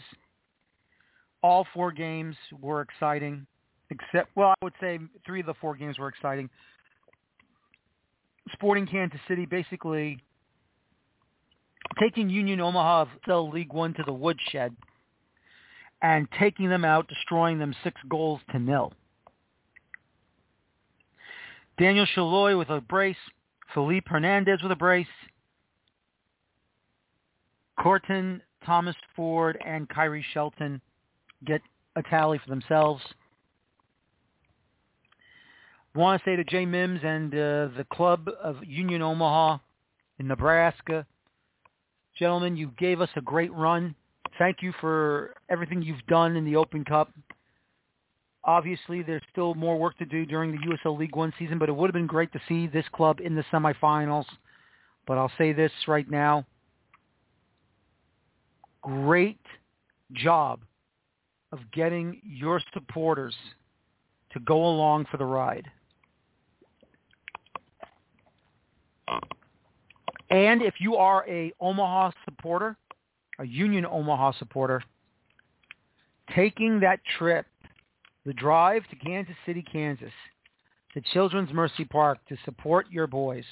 All 1.42 1.66
four 1.74 1.92
games 1.92 2.36
were 2.62 2.82
exciting, 2.82 3.46
except, 3.90 4.30
well, 4.36 4.50
I 4.50 4.66
would 4.66 4.74
say 4.82 5.00
three 5.26 5.40
of 5.40 5.46
the 5.46 5.54
four 5.62 5.76
games 5.76 5.98
were 5.98 6.10
exciting. 6.10 6.50
Sporting 8.54 8.88
Kansas 8.88 9.20
City 9.28 9.46
basically 9.46 10.20
taking 12.00 12.30
Union 12.30 12.60
Omaha 12.60 13.06
of 13.28 13.54
League 13.54 13.74
One 13.74 13.94
to 13.94 14.04
the 14.06 14.14
woodshed 14.14 14.76
and 16.02 16.28
taking 16.40 16.70
them 16.70 16.86
out, 16.86 17.08
destroying 17.08 17.60
them 17.60 17.76
six 17.84 18.00
goals 18.10 18.40
to 18.52 18.60
nil. 18.60 18.94
Daniel 21.80 22.08
Salloi 22.16 22.58
with 22.58 22.70
a 22.70 22.82
brace, 22.82 23.16
Felipe 23.74 24.08
Hernandez 24.08 24.62
with 24.64 24.72
a 24.72 24.76
brace, 24.76 25.08
Corton, 27.80 28.42
Thomas 28.66 28.96
Ford, 29.16 29.58
and 29.64 29.88
Khiry 29.88 30.24
Shelton 30.34 30.82
get 31.46 31.62
a 31.96 32.04
tally 32.04 32.40
for 32.40 32.50
themselves. 32.50 33.02
Want 35.94 36.22
to 36.22 36.30
say 36.30 36.36
to 36.36 36.44
Jay 36.44 36.66
Mims 36.66 37.00
and 37.04 37.34
uh, 37.34 37.70
the 37.78 37.86
club 37.92 38.30
of 38.42 38.58
Union 38.64 39.02
Omaha 39.02 39.58
in 40.20 40.28
Nebraska, 40.28 41.06
gentlemen, 42.18 42.58
you 42.58 42.72
gave 42.78 43.02
us 43.02 43.10
a 43.16 43.22
great 43.22 43.54
run. 43.54 43.96
Thank 44.38 44.62
you 44.62 44.74
for 44.80 45.34
everything 45.50 45.82
you've 45.82 46.06
done 46.08 46.36
in 46.36 46.46
the 46.46 46.56
Open 46.56 46.86
Cup. 46.86 47.12
Obviously, 48.44 49.02
there's 49.02 49.24
still 49.32 49.56
more 49.56 49.78
work 49.78 49.98
to 49.98 50.06
do 50.06 50.26
during 50.26 50.52
the 50.52 50.60
USL 50.60 50.98
League 50.98 51.16
One 51.16 51.34
season, 51.40 51.58
but 51.58 51.70
it 51.70 51.76
would 51.76 51.88
have 51.88 51.94
been 51.94 52.08
great 52.08 52.32
to 52.34 52.40
see 52.48 52.68
this 52.68 52.86
club 52.94 53.20
in 53.20 53.36
the 53.36 53.44
semifinals. 53.52 54.26
But 55.06 55.18
I'll 55.18 55.32
say 55.38 55.54
this 55.54 55.72
right 55.88 56.10
now. 56.10 56.46
Great 58.82 59.40
job 60.14 60.62
of 61.52 61.60
getting 61.74 62.22
your 62.24 62.62
supporters 62.74 63.36
to 64.32 64.40
go 64.42 64.66
along 64.66 65.08
for 65.10 65.18
the 65.18 65.26
ride. 65.26 65.66
And 70.30 70.62
if 70.62 70.76
you 70.80 70.96
are 70.96 71.28
a 71.28 71.54
Omaha 71.60 72.12
supporter, 72.26 72.78
a 73.40 73.46
Union 73.46 73.86
Omaha 73.86 74.34
supporter, 74.40 74.82
taking 76.36 76.80
that 76.80 77.00
trip, 77.18 77.46
the 78.26 78.34
drive 78.34 78.84
to 78.90 78.96
Kansas 78.96 79.36
City, 79.46 79.64
Kansas, 79.72 80.12
to 80.94 81.02
Children's 81.14 81.54
Mercy 81.54 81.86
Park 81.86 82.18
to 82.30 82.38
support 82.46 82.88
your 82.90 83.08
boys, 83.08 83.46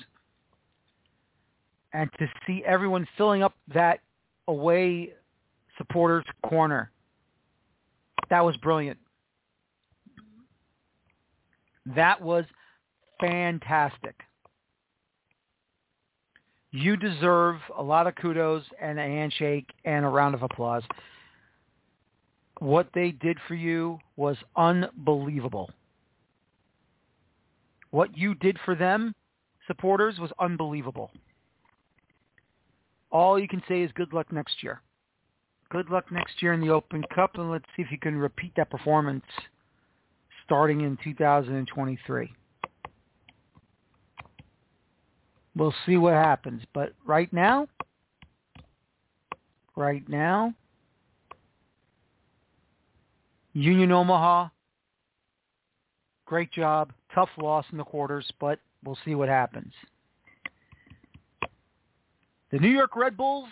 and 1.93 2.09
to 2.19 2.27
see 2.45 2.63
everyone 2.65 3.07
filling 3.17 3.43
up 3.43 3.53
that 3.73 3.99
away 4.47 5.13
supporters 5.77 6.25
corner. 6.43 6.91
That 8.29 8.43
was 8.43 8.57
brilliant. 8.57 8.99
That 11.95 12.21
was 12.21 12.45
fantastic 13.19 14.15
you 16.75 16.97
deserve 16.97 17.57
a 17.77 17.81
lot 17.81 18.05
of 18.05 18.15
kudos 18.15 18.63
and 18.81 18.99
a 18.99 19.03
handshake 19.03 19.69
and 19.85 20.05
a 20.05 20.09
round 20.09 20.35
of 20.35 20.43
applause. 20.43 20.83
What 22.59 22.89
they 22.93 23.11
did 23.11 23.37
for 23.47 23.55
you 23.55 23.99
was 24.17 24.37
unbelievable. 24.55 25.69
What 27.91 28.17
you 28.17 28.35
did 28.35 28.57
for 28.65 28.75
them, 28.75 29.13
supporters, 29.67 30.19
was 30.19 30.31
unbelievable. 30.39 31.11
All 33.11 33.39
you 33.39 33.47
can 33.47 33.63
say 33.69 33.81
is 33.81 33.91
good 33.93 34.11
luck 34.11 34.31
next 34.31 34.61
year. 34.61 34.81
Good 35.69 35.89
luck 35.89 36.11
next 36.11 36.41
year 36.41 36.53
in 36.53 36.59
the 36.59 36.69
Open 36.69 37.03
Cup, 37.13 37.35
and 37.35 37.49
let's 37.49 37.65
see 37.75 37.83
if 37.83 37.91
you 37.91 37.97
can 37.97 38.17
repeat 38.17 38.51
that 38.57 38.69
performance 38.69 39.23
starting 40.43 40.81
in 40.81 40.97
2023. 41.03 42.33
We'll 45.55 45.73
see 45.85 45.97
what 45.97 46.13
happens. 46.13 46.61
But 46.73 46.93
right 47.05 47.31
now, 47.31 47.67
right 49.75 50.07
now, 50.09 50.53
Union 53.53 53.91
Omaha, 53.91 54.49
great 56.25 56.51
job. 56.51 56.91
Tough 57.13 57.29
loss 57.37 57.65
in 57.71 57.77
the 57.77 57.83
quarters, 57.85 58.29
but 58.39 58.59
we'll 58.83 58.97
see 59.05 59.15
what 59.15 59.29
happens. 59.29 59.71
The 62.51 62.59
New 62.59 62.69
York 62.69 62.95
Red 62.95 63.15
Bulls 63.15 63.47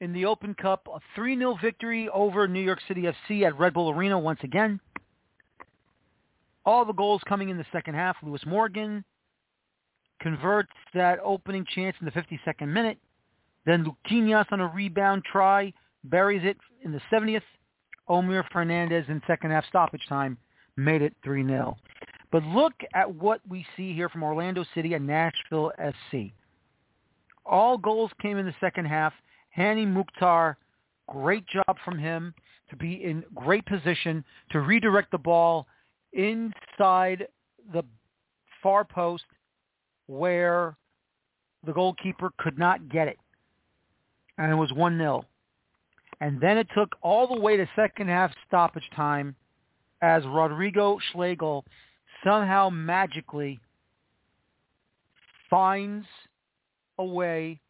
in 0.00 0.12
the 0.12 0.24
Open 0.24 0.54
Cup, 0.54 0.88
a 0.92 1.20
3-0 1.20 1.60
victory 1.60 2.08
over 2.08 2.48
New 2.48 2.60
York 2.60 2.78
City 2.88 3.02
FC 3.02 3.42
at 3.46 3.58
Red 3.58 3.74
Bull 3.74 3.90
Arena 3.90 4.18
once 4.18 4.40
again. 4.42 4.80
All 6.64 6.84
the 6.84 6.92
goals 6.92 7.20
coming 7.28 7.48
in 7.48 7.58
the 7.58 7.66
second 7.72 7.94
half. 7.94 8.16
Lewis 8.22 8.42
Morgan, 8.46 9.04
converts 10.20 10.72
that 10.94 11.18
opening 11.24 11.64
chance 11.74 11.96
in 12.00 12.06
the 12.06 12.12
52nd 12.12 12.68
minute. 12.68 12.98
Then 13.66 13.84
Luquinhas 13.84 14.46
on 14.52 14.60
a 14.60 14.66
rebound 14.68 15.24
try 15.30 15.72
buries 16.04 16.42
it 16.44 16.56
in 16.84 16.92
the 16.92 17.00
70th. 17.12 17.42
Omir 18.08 18.44
Fernandez 18.52 19.04
in 19.08 19.22
second 19.26 19.50
half 19.50 19.66
stoppage 19.66 20.04
time 20.08 20.36
made 20.76 21.02
it 21.02 21.14
3-0. 21.24 21.74
But 22.32 22.42
look 22.44 22.72
at 22.94 23.12
what 23.12 23.40
we 23.48 23.66
see 23.76 23.92
here 23.92 24.08
from 24.08 24.22
Orlando 24.22 24.64
City 24.74 24.94
and 24.94 25.06
Nashville 25.06 25.72
SC. 25.78 26.32
All 27.44 27.76
goals 27.76 28.10
came 28.20 28.38
in 28.38 28.46
the 28.46 28.54
second 28.60 28.86
half. 28.86 29.12
Hany 29.50 29.84
Mukhtar, 29.84 30.56
great 31.08 31.44
job 31.46 31.76
from 31.84 31.98
him 31.98 32.34
to 32.68 32.76
be 32.76 33.04
in 33.04 33.24
great 33.34 33.66
position 33.66 34.24
to 34.52 34.60
redirect 34.60 35.10
the 35.10 35.18
ball 35.18 35.66
inside 36.12 37.26
the 37.72 37.82
far 38.62 38.84
post 38.84 39.24
where 40.10 40.76
the 41.64 41.72
goalkeeper 41.72 42.30
could 42.38 42.58
not 42.58 42.88
get 42.88 43.06
it. 43.06 43.18
And 44.38 44.50
it 44.50 44.56
was 44.56 44.72
1-0. 44.72 45.22
And 46.20 46.40
then 46.40 46.58
it 46.58 46.66
took 46.74 46.96
all 47.00 47.32
the 47.32 47.40
way 47.40 47.56
to 47.56 47.68
second 47.76 48.08
half 48.08 48.32
stoppage 48.46 48.88
time 48.94 49.36
as 50.02 50.24
Rodrigo 50.26 50.98
Schlegel 51.12 51.64
somehow 52.24 52.70
magically 52.70 53.60
finds 55.48 56.06
a 56.98 57.04
way 57.04 57.60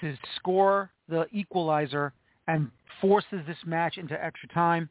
to 0.00 0.16
score 0.36 0.90
the 1.08 1.26
equalizer 1.32 2.12
and 2.48 2.70
forces 3.00 3.40
this 3.46 3.56
match 3.64 3.98
into 3.98 4.22
extra 4.22 4.48
time. 4.48 4.88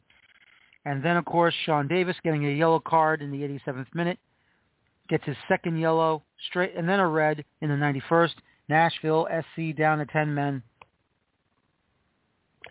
And 0.85 1.03
then, 1.03 1.17
of 1.17 1.25
course, 1.25 1.53
Sean 1.65 1.87
Davis 1.87 2.15
getting 2.23 2.45
a 2.45 2.51
yellow 2.51 2.79
card 2.79 3.21
in 3.21 3.29
the 3.29 3.41
87th 3.41 3.93
minute, 3.93 4.17
gets 5.11 5.25
his 5.25 5.35
second 5.49 5.77
yellow 5.77 6.23
straight, 6.47 6.73
and 6.75 6.87
then 6.87 7.01
a 7.01 7.07
red 7.07 7.43
in 7.59 7.69
the 7.69 7.75
91st. 7.75 8.33
Nashville 8.69 9.27
SC 9.29 9.75
down 9.77 9.97
to 9.97 10.05
10 10.05 10.33
men. 10.33 10.63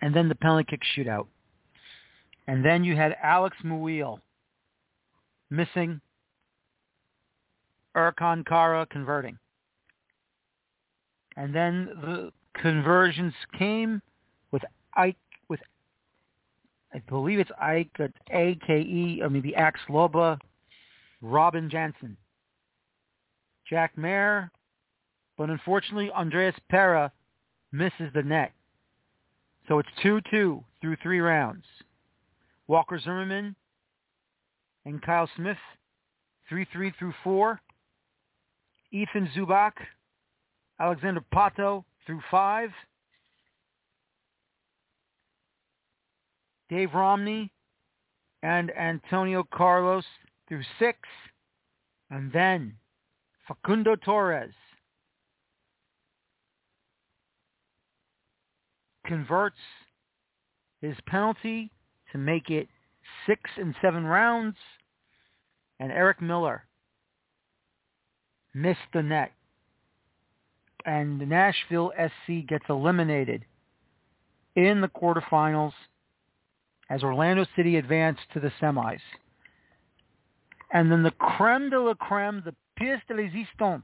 And 0.00 0.16
then 0.16 0.28
the 0.30 0.34
penalty 0.34 0.64
kick 0.68 0.80
shootout. 0.96 1.26
And 2.48 2.64
then 2.64 2.82
you 2.82 2.96
had 2.96 3.14
Alex 3.22 3.58
Muyl 3.62 4.18
missing, 5.50 6.00
Ercan 7.94 8.46
Kara 8.46 8.86
converting. 8.86 9.38
And 11.36 11.54
then 11.54 11.90
the 12.00 12.32
conversions 12.54 13.34
came 13.58 14.00
with 14.50 14.62
Ike, 14.94 15.16
with 15.48 15.60
I 16.94 17.00
believe 17.00 17.38
it's 17.38 17.50
Ike, 17.60 17.90
A-K-E, 18.32 19.20
or 19.22 19.28
maybe 19.28 19.54
Axe 19.54 19.80
Loba, 19.90 20.38
Robin 21.20 21.68
Jansen, 21.68 22.16
Jack 23.70 23.96
Maher, 23.96 24.50
but 25.38 25.48
unfortunately 25.48 26.10
Andres 26.10 26.54
Perea 26.68 27.12
misses 27.70 28.10
the 28.12 28.22
net. 28.22 28.52
So 29.68 29.78
it's 29.78 29.88
2-2 30.04 30.64
through 30.80 30.96
three 31.00 31.20
rounds. 31.20 31.64
Walker 32.66 32.98
Zimmerman 32.98 33.54
and 34.84 35.00
Kyle 35.00 35.30
Smith, 35.36 35.56
3-3 36.50 36.92
through 36.98 37.14
4. 37.22 37.60
Ethan 38.92 39.28
Zubak, 39.36 39.72
Alexandre 40.80 41.24
Pato 41.32 41.84
through 42.06 42.20
5. 42.28 42.70
Dave 46.68 46.92
Romney 46.92 47.52
and 48.42 48.76
Antonio 48.76 49.44
Carlos 49.54 50.04
through 50.48 50.62
6. 50.80 50.98
And 52.10 52.32
then 52.32 52.74
Facundo 53.50 53.96
Torres 53.96 54.54
converts 59.04 59.56
his 60.80 60.94
penalty 61.08 61.72
to 62.12 62.18
make 62.18 62.48
it 62.48 62.68
six 63.26 63.50
and 63.56 63.74
seven 63.82 64.04
rounds. 64.04 64.56
And 65.80 65.90
Eric 65.90 66.22
Miller 66.22 66.64
missed 68.54 68.78
the 68.92 69.02
net. 69.02 69.32
And 70.86 71.18
Nashville 71.28 71.90
SC 71.98 72.46
gets 72.46 72.64
eliminated 72.68 73.44
in 74.54 74.80
the 74.80 74.88
quarterfinals 74.88 75.72
as 76.88 77.02
Orlando 77.02 77.44
City 77.56 77.78
advanced 77.78 78.22
to 78.32 78.38
the 78.38 78.52
semis. 78.62 79.00
And 80.72 80.92
then 80.92 81.02
the 81.02 81.10
creme 81.10 81.68
de 81.68 81.80
la 81.80 81.94
creme, 81.94 82.42
the 82.44 82.54
pièce 82.80 83.00
de 83.08 83.14
résistance, 83.14 83.82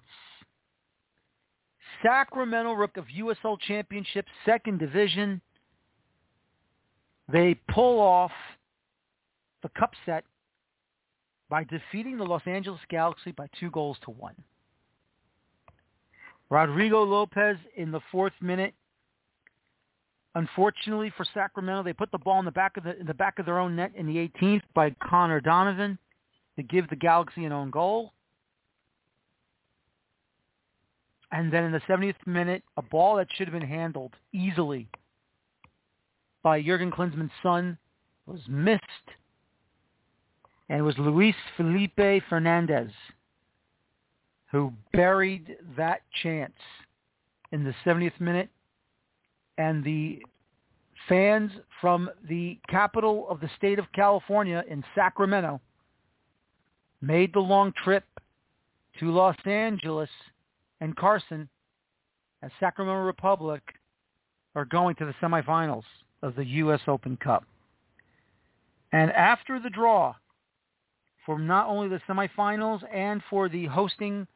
Sacramento 2.02 2.74
Rook 2.74 2.96
of 2.96 3.04
USL 3.06 3.58
Championship, 3.60 4.26
second 4.44 4.78
division. 4.78 5.40
They 7.30 7.54
pull 7.68 8.00
off 8.00 8.32
the 9.62 9.68
cup 9.78 9.92
set 10.04 10.24
by 11.48 11.64
defeating 11.64 12.16
the 12.16 12.24
Los 12.24 12.42
Angeles 12.46 12.80
Galaxy 12.88 13.32
by 13.32 13.46
two 13.58 13.70
goals 13.70 13.96
to 14.04 14.10
one. 14.10 14.34
Rodrigo 16.50 17.02
Lopez 17.02 17.56
in 17.76 17.90
the 17.90 18.00
fourth 18.12 18.32
minute. 18.40 18.74
Unfortunately 20.34 21.12
for 21.16 21.26
Sacramento, 21.32 21.82
they 21.82 21.92
put 21.92 22.12
the 22.12 22.18
ball 22.18 22.38
in 22.38 22.44
the 22.44 22.52
back 22.52 22.76
of 22.76 22.84
the 22.84 22.98
in 23.00 23.06
the 23.06 23.14
back 23.14 23.38
of 23.38 23.46
their 23.46 23.58
own 23.58 23.74
net 23.74 23.92
in 23.96 24.06
the 24.06 24.16
18th 24.16 24.62
by 24.74 24.94
Connor 25.02 25.40
Donovan 25.40 25.98
to 26.56 26.62
give 26.62 26.88
the 26.88 26.96
Galaxy 26.96 27.46
an 27.46 27.52
own 27.52 27.70
goal. 27.70 28.12
And 31.32 31.52
then 31.52 31.64
in 31.64 31.72
the 31.72 31.80
70th 31.80 32.14
minute, 32.26 32.62
a 32.76 32.82
ball 32.82 33.16
that 33.16 33.28
should 33.34 33.48
have 33.48 33.58
been 33.58 33.68
handled 33.68 34.14
easily 34.32 34.88
by 36.42 36.62
Jurgen 36.62 36.90
Klinsmann's 36.90 37.32
son 37.42 37.76
was 38.26 38.40
missed. 38.48 38.82
And 40.68 40.80
it 40.80 40.82
was 40.82 40.96
Luis 40.98 41.34
Felipe 41.56 42.22
Fernandez 42.28 42.90
who 44.50 44.72
buried 44.92 45.56
that 45.76 46.02
chance 46.22 46.54
in 47.52 47.64
the 47.64 47.74
70th 47.84 48.18
minute. 48.20 48.48
And 49.58 49.82
the 49.82 50.22
fans 51.08 51.50
from 51.80 52.10
the 52.28 52.58
capital 52.68 53.26
of 53.28 53.40
the 53.40 53.50
state 53.56 53.78
of 53.78 53.86
California 53.94 54.64
in 54.68 54.84
Sacramento 54.94 55.60
made 57.00 57.32
the 57.32 57.40
long 57.40 57.72
trip 57.84 58.04
to 59.00 59.10
Los 59.10 59.36
Angeles 59.44 60.10
and 60.80 60.96
Carson 60.96 61.48
as 62.42 62.50
Sacramento 62.60 63.02
Republic 63.02 63.62
are 64.54 64.64
going 64.64 64.94
to 64.96 65.04
the 65.04 65.14
semifinals 65.22 65.84
of 66.22 66.34
the 66.34 66.44
U.S. 66.44 66.80
Open 66.86 67.16
Cup. 67.16 67.44
And 68.92 69.10
after 69.12 69.60
the 69.60 69.70
draw 69.70 70.14
for 71.24 71.38
not 71.38 71.68
only 71.68 71.88
the 71.88 72.00
semifinals 72.08 72.80
and 72.92 73.20
for 73.28 73.48
the 73.48 73.66
hosting 73.66 74.26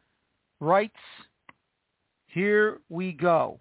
rights, 0.61 0.97
here 2.27 2.79
we 2.89 3.13
go. 3.13 3.61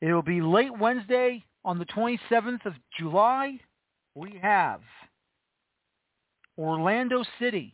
It 0.00 0.12
will 0.12 0.22
be 0.22 0.42
late 0.42 0.76
Wednesday 0.76 1.42
on 1.64 1.78
the 1.78 1.86
27th 1.86 2.66
of 2.66 2.74
July. 2.98 3.58
We 4.14 4.38
have 4.42 4.80
Orlando 6.58 7.24
City 7.38 7.73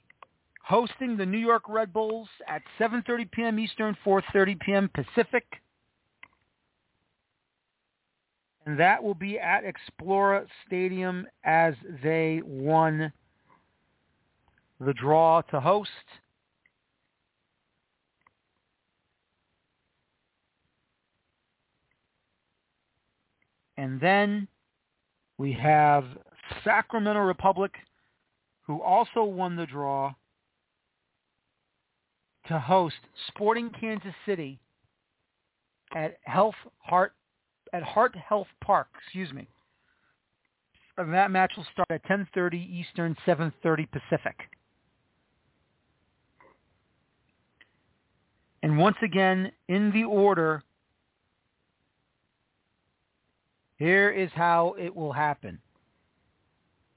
hosting 0.71 1.16
the 1.16 1.27
New 1.27 1.37
York 1.37 1.64
Red 1.68 1.93
Bulls 1.93 2.29
at 2.47 2.62
7.30 2.79 3.29
p.m. 3.33 3.59
Eastern, 3.59 3.97
4.30 4.07 4.61
p.m. 4.61 4.91
Pacific. 4.95 5.45
And 8.64 8.79
that 8.79 9.03
will 9.03 9.16
be 9.16 9.37
at 9.37 9.64
Exploria 9.64 10.47
Stadium 10.68 11.27
as 11.43 11.75
they 12.05 12.41
won 12.45 13.12
the 14.79 14.93
draw 14.93 15.41
to 15.51 15.59
host. 15.59 15.91
And 23.77 24.01
then 24.01 24.47
we 25.37 25.53
have 25.53 26.05
Sacramento 26.62 27.18
Republic, 27.23 27.73
who 28.62 28.81
also 28.81 29.25
won 29.25 29.57
the 29.57 29.66
draw 29.66 30.14
to 32.51 32.59
host 32.59 32.96
Sporting 33.28 33.70
Kansas 33.80 34.12
City 34.26 34.59
at 35.94 36.18
Health 36.24 36.57
Heart 36.78 37.14
at 37.72 37.84
Heart 37.84 38.16
Health 38.16 38.48
Park, 38.61 38.88
excuse 39.05 39.32
me. 39.32 39.46
And 40.98 41.14
that 41.14 41.30
match 41.30 41.53
will 41.57 41.66
start 41.72 41.86
at 41.90 42.03
10:30 42.05 42.59
Eastern, 42.59 43.16
7:30 43.24 43.86
Pacific. 43.86 44.36
And 48.64 48.76
once 48.76 48.96
again, 49.01 49.53
in 49.68 49.92
the 49.92 50.05
order, 50.05 50.64
here 53.76 54.11
is 54.11 54.30
how 54.32 54.74
it 54.76 54.94
will 54.94 55.12
happen. 55.12 55.61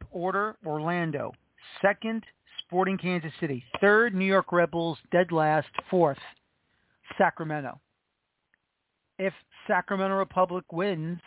Order 0.09 0.57
Orlando. 0.65 1.31
Second, 1.79 2.25
Sporting 2.73 2.97
Kansas 2.97 3.31
City. 3.39 3.63
Third, 3.81 4.15
New 4.15 4.25
York 4.25 4.51
Rebels, 4.51 4.97
Dead 5.11 5.31
last. 5.31 5.67
Fourth, 5.91 6.17
Sacramento. 7.19 7.79
If 9.19 9.31
Sacramento 9.67 10.15
Republic 10.15 10.65
wins, 10.71 11.19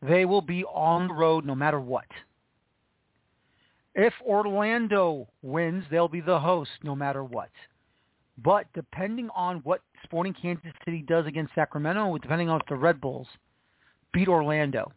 they 0.00 0.24
will 0.24 0.40
be 0.40 0.62
on 0.62 1.08
the 1.08 1.14
road 1.14 1.44
no 1.44 1.56
matter 1.56 1.80
what. 1.80 2.04
If 3.96 4.12
Orlando 4.24 5.26
wins, 5.42 5.82
they'll 5.90 6.06
be 6.06 6.20
the 6.20 6.38
host 6.38 6.70
no 6.84 6.94
matter 6.94 7.24
what. 7.24 7.50
But 8.38 8.66
depending 8.74 9.28
on 9.34 9.56
what 9.64 9.80
Sporting 10.04 10.36
Kansas 10.40 10.70
City 10.84 11.04
does 11.08 11.26
against 11.26 11.52
Sacramento, 11.56 12.16
depending 12.18 12.48
on 12.48 12.60
if 12.60 12.66
the 12.68 12.76
Red 12.76 13.00
Bulls 13.00 13.26
beat 14.12 14.28
Orlando. 14.28 14.92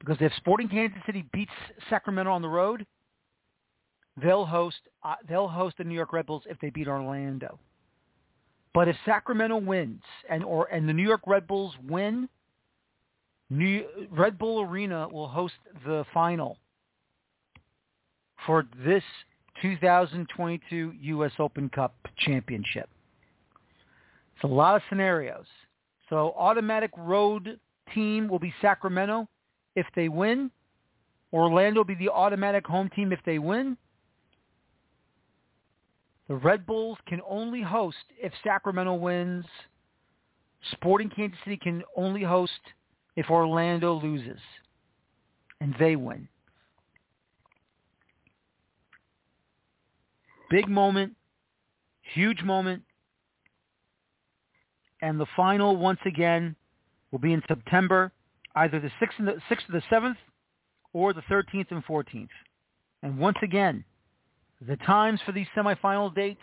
Because 0.00 0.16
if 0.18 0.32
Sporting 0.38 0.68
Kansas 0.68 0.98
City 1.06 1.24
beats 1.32 1.52
Sacramento 1.88 2.32
on 2.32 2.42
the 2.42 2.48
road, 2.48 2.84
they'll 4.22 4.46
host 4.46 4.76
uh, 5.02 5.14
they'll 5.28 5.48
host 5.48 5.76
the 5.78 5.84
New 5.84 5.94
York 5.94 6.12
Red 6.12 6.26
Bulls 6.26 6.42
if 6.46 6.58
they 6.60 6.70
beat 6.70 6.88
Orlando. 6.88 7.58
But 8.72 8.88
if 8.88 8.96
Sacramento 9.04 9.58
wins 9.58 10.02
and 10.28 10.44
or 10.44 10.66
and 10.66 10.88
the 10.88 10.92
New 10.92 11.06
York 11.06 11.22
Red 11.26 11.46
Bulls 11.46 11.74
win, 11.88 12.28
New 13.48 13.84
Red 14.10 14.38
Bull 14.38 14.62
Arena 14.62 15.08
will 15.08 15.28
host 15.28 15.54
the 15.84 16.04
final 16.14 16.58
for 18.46 18.66
this 18.84 19.02
2022 19.60 20.94
U.S. 21.00 21.32
Open 21.38 21.68
Cup 21.68 21.94
Championship. 22.18 22.88
It's 24.34 24.44
a 24.44 24.46
lot 24.46 24.76
of 24.76 24.82
scenarios. 24.88 25.44
So 26.08 26.34
automatic 26.36 26.90
road 26.96 27.58
team 27.94 28.28
will 28.28 28.38
be 28.38 28.54
Sacramento 28.62 29.28
if 29.76 29.86
they 29.94 30.08
win. 30.08 30.50
Orlando 31.32 31.80
will 31.80 31.84
be 31.84 31.94
the 31.94 32.08
automatic 32.08 32.66
home 32.66 32.88
team 32.94 33.12
if 33.12 33.20
they 33.26 33.38
win. 33.38 33.76
The 36.30 36.36
Red 36.36 36.64
Bulls 36.64 36.96
can 37.08 37.20
only 37.28 37.60
host 37.60 37.96
if 38.16 38.32
Sacramento 38.44 38.94
wins. 38.94 39.44
Sporting 40.70 41.10
Kansas 41.10 41.36
City 41.42 41.56
can 41.56 41.82
only 41.96 42.22
host 42.22 42.52
if 43.16 43.28
Orlando 43.28 43.94
loses. 43.94 44.38
And 45.60 45.74
they 45.80 45.96
win. 45.96 46.28
Big 50.50 50.68
moment, 50.68 51.16
huge 52.14 52.44
moment. 52.44 52.84
And 55.02 55.18
the 55.18 55.26
final, 55.34 55.76
once 55.78 55.98
again, 56.06 56.54
will 57.10 57.18
be 57.18 57.32
in 57.32 57.42
September, 57.48 58.12
either 58.54 58.78
the 58.78 58.92
6th, 59.04 59.18
and 59.18 59.26
the 59.26 59.40
6th 59.50 59.68
or 59.68 59.72
the 59.72 59.82
7th, 59.90 60.16
or 60.92 61.12
the 61.12 61.22
13th 61.22 61.72
and 61.72 61.84
14th. 61.84 62.28
And 63.02 63.18
once 63.18 63.38
again, 63.42 63.84
the 64.66 64.76
times 64.78 65.20
for 65.24 65.32
these 65.32 65.46
semifinal 65.56 66.14
dates, 66.14 66.40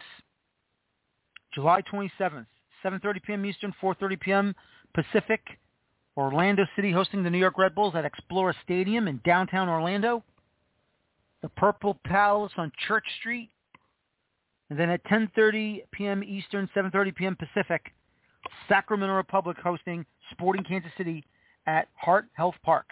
July 1.54 1.82
27th, 1.92 2.46
7.30 2.84 3.24
p.m. 3.24 3.46
Eastern, 3.46 3.74
4.30 3.82 4.20
p.m. 4.20 4.56
Pacific, 4.94 5.42
Orlando 6.16 6.66
City 6.76 6.92
hosting 6.92 7.24
the 7.24 7.30
New 7.30 7.38
York 7.38 7.58
Red 7.58 7.76
Bulls 7.76 7.94
at 7.96 8.06
Exploria 8.06 8.54
Stadium 8.64 9.08
in 9.08 9.22
downtown 9.24 9.70
Orlando. 9.70 10.24
The 11.44 11.50
Purple 11.50 12.00
Palace 12.04 12.52
on 12.58 12.72
Church 12.88 13.06
Street, 13.20 13.50
and 14.72 14.80
then 14.80 14.90
at 14.90 15.04
10.30 15.06 15.84
p.m. 15.92 16.24
Eastern, 16.24 16.68
7.30 16.76 17.16
p.m. 17.16 17.36
Pacific, 17.36 17.94
Sacramento 18.68 19.14
Republic 19.14 19.58
hosting 19.64 20.04
Sporting 20.32 20.64
Kansas 20.64 20.92
City 20.98 21.24
at 21.68 21.88
Heart 21.94 22.26
Health 22.34 22.56
Park 22.64 22.88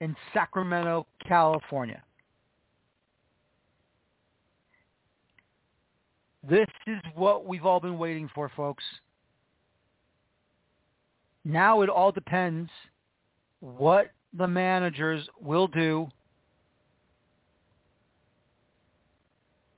in 0.00 0.16
Sacramento, 0.32 1.06
California. 1.26 2.02
This 6.48 6.68
is 6.86 7.00
what 7.14 7.46
we've 7.46 7.64
all 7.64 7.80
been 7.80 7.98
waiting 7.98 8.28
for, 8.34 8.50
folks. 8.54 8.84
Now 11.44 11.82
it 11.82 11.88
all 11.88 12.12
depends 12.12 12.70
what 13.60 14.10
the 14.36 14.46
managers 14.46 15.26
will 15.40 15.68
do 15.68 16.08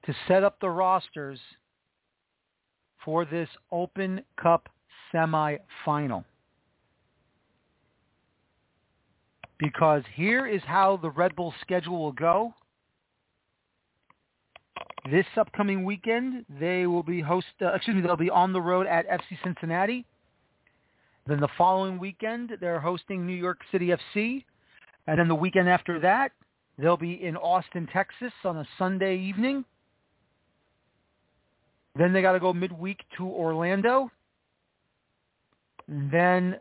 to 0.06 0.14
set 0.26 0.42
up 0.42 0.58
the 0.60 0.70
rosters 0.70 1.38
for 3.04 3.24
this 3.24 3.48
Open 3.70 4.22
Cup 4.40 4.68
semifinal. 5.14 6.24
Because 9.58 10.02
here 10.14 10.46
is 10.46 10.62
how 10.66 10.96
the 10.96 11.10
Red 11.10 11.34
Bull 11.36 11.54
schedule 11.60 11.98
will 11.98 12.12
go. 12.12 12.54
This 15.11 15.26
upcoming 15.36 15.84
weekend, 15.84 16.44
they 16.59 16.86
will 16.86 17.02
be 17.02 17.20
host. 17.20 17.46
Uh, 17.62 17.74
excuse 17.74 17.94
me, 17.94 18.02
they'll 18.02 18.16
be 18.16 18.30
on 18.30 18.52
the 18.52 18.61
road 18.61 18.86
at 18.88 19.09
FC 19.09 19.38
Cincinnati. 19.44 20.04
Then 21.28 21.38
the 21.38 21.48
following 21.57 21.98
weekend, 21.98 22.57
they're 22.61 22.80
hosting 22.80 23.24
New 23.24 23.34
York 23.34 23.59
City 23.70 23.88
FC, 23.88 24.44
and 25.07 25.18
then 25.18 25.28
the 25.28 25.34
weekend 25.34 25.68
after 25.68 26.00
that, 26.00 26.32
they'll 26.78 26.96
be 26.96 27.24
in 27.24 27.36
Austin, 27.36 27.88
Texas, 27.92 28.32
on 28.44 28.57
a 28.57 28.66
Sunday 28.78 29.16
evening. 29.16 29.64
Then 31.94 32.12
they 32.12 32.22
got 32.22 32.32
to 32.32 32.40
go 32.40 32.52
midweek 32.52 33.00
to 33.16 33.26
Orlando. 33.26 34.11
And 35.88 36.11
then 36.11 36.57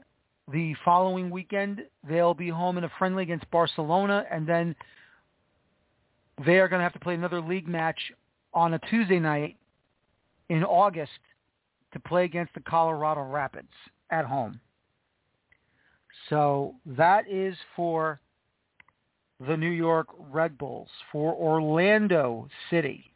the 0.51 0.75
following 0.85 1.31
weekend, 1.31 1.81
they'll 2.07 2.35
be 2.35 2.49
home 2.49 2.77
in 2.77 2.83
a 2.83 2.91
friendly 2.99 3.23
against 3.23 3.49
Barcelona, 3.49 4.23
and 4.31 4.47
then 4.47 4.75
they 6.45 6.59
are 6.59 6.67
going 6.67 6.79
to 6.79 6.83
have 6.83 6.93
to 6.93 6.99
play 6.99 7.15
another 7.15 7.41
league 7.41 7.67
match 7.67 7.99
on 8.55 8.73
a 8.73 8.79
Tuesday 8.89 9.19
night 9.19 9.57
in 10.49 10.63
August 10.63 11.11
to 11.93 11.99
play 11.99 12.25
against 12.25 12.53
the 12.53 12.61
Colorado 12.61 13.21
Rapids 13.21 13.67
at 14.09 14.25
home. 14.25 14.59
So 16.29 16.75
that 16.85 17.29
is 17.29 17.55
for 17.75 18.19
the 19.45 19.55
New 19.55 19.69
York 19.69 20.07
Red 20.31 20.57
Bulls. 20.57 20.89
For 21.11 21.33
Orlando 21.33 22.47
City, 22.69 23.11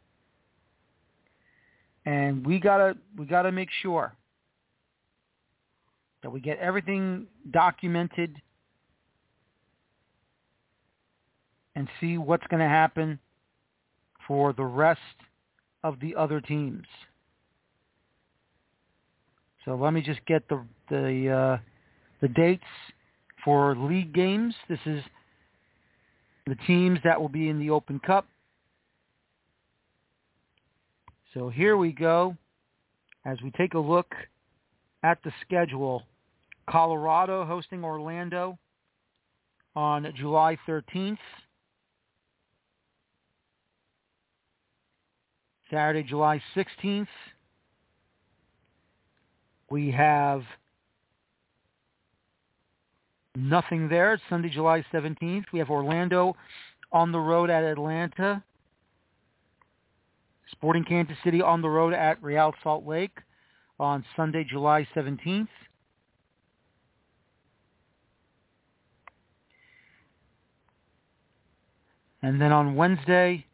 and 2.04 2.46
we 2.46 2.60
gotta 2.60 2.96
we 3.16 3.24
gotta 3.24 3.50
make 3.50 3.70
sure 3.82 4.14
that 6.22 6.30
we 6.30 6.40
get 6.40 6.58
everything 6.58 7.26
documented 7.50 8.36
and 11.74 11.88
see 12.00 12.18
what's 12.18 12.46
going 12.48 12.60
to 12.60 12.68
happen 12.68 13.18
for 14.26 14.52
the 14.52 14.64
rest 14.64 15.00
of 15.82 15.98
the 16.00 16.14
other 16.14 16.40
teams. 16.40 16.86
So 19.64 19.74
let 19.74 19.92
me 19.92 20.00
just 20.00 20.24
get 20.26 20.48
the 20.48 20.64
the 20.88 21.30
uh, 21.30 21.58
the 22.20 22.28
dates 22.28 22.62
for 23.44 23.76
league 23.76 24.12
games. 24.12 24.54
This 24.68 24.80
is 24.86 25.02
the 26.46 26.56
teams 26.66 26.98
that 27.04 27.20
will 27.20 27.28
be 27.28 27.48
in 27.48 27.58
the 27.58 27.70
Open 27.70 28.00
Cup. 28.00 28.26
So 31.34 31.48
here 31.48 31.76
we 31.76 31.92
go 31.92 32.36
as 33.24 33.38
we 33.42 33.50
take 33.52 33.74
a 33.74 33.78
look 33.78 34.14
at 35.02 35.18
the 35.22 35.32
schedule. 35.42 36.02
Colorado 36.68 37.44
hosting 37.44 37.84
Orlando 37.84 38.58
on 39.76 40.12
July 40.16 40.56
13th. 40.68 41.18
Saturday, 45.70 46.02
July 46.02 46.42
16th. 46.56 47.06
We 49.70 49.90
have 49.92 50.42
nothing 53.36 53.88
there. 53.88 54.14
It's 54.14 54.22
Sunday, 54.28 54.48
July 54.48 54.84
17th. 54.92 55.44
We 55.52 55.60
have 55.60 55.70
Orlando 55.70 56.34
on 56.90 57.12
the 57.12 57.20
road 57.20 57.50
at 57.50 57.62
Atlanta. 57.62 58.42
Sporting 60.50 60.84
Kansas 60.84 61.16
City 61.22 61.40
on 61.40 61.62
the 61.62 61.68
road 61.68 61.94
at 61.94 62.20
Real 62.20 62.52
Salt 62.64 62.84
Lake 62.84 63.16
on 63.78 64.04
Sunday, 64.16 64.44
July 64.44 64.86
17th. 64.94 65.46
And 72.22 72.40
then 72.40 72.52
on 72.52 72.74
Wednesday, 72.74 73.46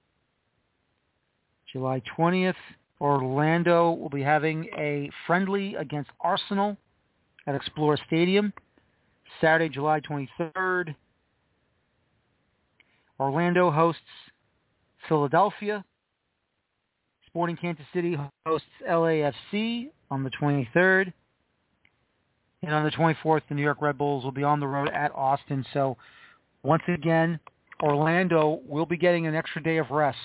July 1.76 2.00
20th, 2.18 2.54
Orlando 3.02 3.90
will 3.90 4.08
be 4.08 4.22
having 4.22 4.64
a 4.78 5.10
friendly 5.26 5.74
against 5.74 6.08
Arsenal 6.22 6.74
at 7.46 7.54
Exploria 7.54 7.98
Stadium. 8.06 8.50
Saturday, 9.42 9.68
July 9.68 10.00
23rd, 10.00 10.94
Orlando 13.20 13.70
hosts 13.70 14.00
Philadelphia. 15.06 15.84
Sporting 17.26 17.58
Kansas 17.58 17.84
City 17.92 18.16
hosts 18.46 18.66
LAFC 18.88 19.90
on 20.10 20.24
the 20.24 20.30
23rd. 20.30 21.12
And 22.62 22.72
on 22.72 22.84
the 22.84 22.90
24th, 22.90 23.42
the 23.50 23.54
New 23.54 23.60
York 23.60 23.82
Red 23.82 23.98
Bulls 23.98 24.24
will 24.24 24.32
be 24.32 24.44
on 24.44 24.60
the 24.60 24.66
road 24.66 24.88
at 24.88 25.14
Austin. 25.14 25.62
So 25.74 25.98
once 26.62 26.84
again, 26.88 27.38
Orlando 27.82 28.62
will 28.66 28.86
be 28.86 28.96
getting 28.96 29.26
an 29.26 29.34
extra 29.34 29.62
day 29.62 29.76
of 29.76 29.90
rest 29.90 30.16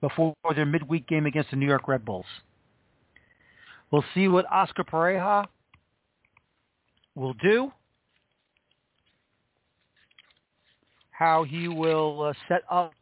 before 0.00 0.34
their 0.54 0.66
midweek 0.66 1.06
game 1.06 1.26
against 1.26 1.50
the 1.50 1.56
New 1.56 1.66
York 1.66 1.88
Red 1.88 2.04
Bulls. 2.04 2.26
We'll 3.90 4.04
see 4.14 4.28
what 4.28 4.44
Oscar 4.50 4.84
Pareja 4.84 5.46
will 7.14 7.34
do, 7.34 7.72
how 11.10 11.44
he 11.44 11.68
will 11.68 12.22
uh, 12.22 12.32
set 12.48 12.62
up 12.70 12.92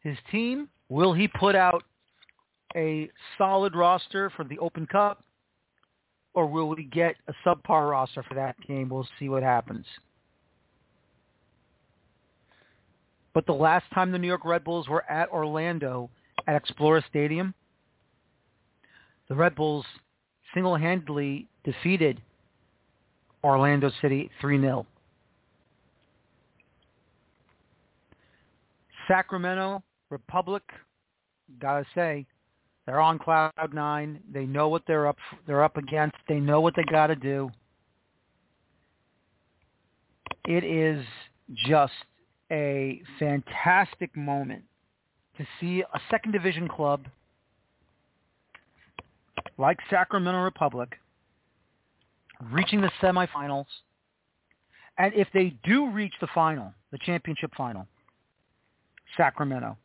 his 0.00 0.16
team. 0.30 0.68
Will 0.88 1.12
he 1.14 1.26
put 1.26 1.54
out 1.54 1.82
a 2.76 3.08
solid 3.38 3.74
roster 3.74 4.30
for 4.36 4.44
the 4.44 4.58
Open 4.58 4.86
Cup, 4.86 5.24
or 6.34 6.46
will 6.46 6.68
we 6.68 6.84
get 6.84 7.16
a 7.28 7.32
subpar 7.46 7.90
roster 7.90 8.22
for 8.24 8.34
that 8.34 8.56
game? 8.66 8.88
We'll 8.88 9.08
see 9.18 9.28
what 9.28 9.42
happens. 9.42 9.86
But 13.36 13.44
the 13.44 13.52
last 13.52 13.84
time 13.92 14.12
the 14.12 14.18
New 14.18 14.28
York 14.28 14.46
Red 14.46 14.64
Bulls 14.64 14.88
were 14.88 15.04
at 15.10 15.28
Orlando 15.28 16.08
at 16.46 16.56
Exploria 16.56 17.06
Stadium, 17.06 17.52
the 19.28 19.34
Red 19.34 19.54
Bulls 19.54 19.84
single-handedly 20.54 21.46
defeated 21.62 22.22
Orlando 23.44 23.90
City 24.00 24.30
3-0. 24.42 24.86
Sacramento 29.06 29.82
Republic, 30.08 30.62
gotta 31.60 31.84
say, 31.94 32.24
they're 32.86 33.00
on 33.00 33.18
cloud 33.18 33.52
nine. 33.74 34.18
They 34.32 34.46
know 34.46 34.68
what 34.68 34.84
they're 34.86 35.06
up 35.06 35.18
they're 35.46 35.62
up 35.62 35.76
against. 35.76 36.16
They 36.26 36.40
know 36.40 36.62
what 36.62 36.74
they 36.74 36.84
got 36.90 37.08
to 37.08 37.16
do. 37.16 37.50
It 40.46 40.64
is 40.64 41.04
just 41.66 41.92
a 42.50 43.02
fantastic 43.18 44.16
moment 44.16 44.62
to 45.38 45.46
see 45.60 45.82
a 45.82 46.00
second 46.10 46.32
division 46.32 46.68
club 46.68 47.06
like 49.58 49.78
Sacramento 49.90 50.40
Republic 50.40 50.98
reaching 52.52 52.80
the 52.80 52.90
semifinals. 53.02 53.66
And 54.98 55.12
if 55.14 55.28
they 55.34 55.54
do 55.64 55.90
reach 55.90 56.14
the 56.20 56.28
final, 56.34 56.72
the 56.90 56.98
championship 56.98 57.52
final, 57.56 57.86
Sacramento, 59.16 59.76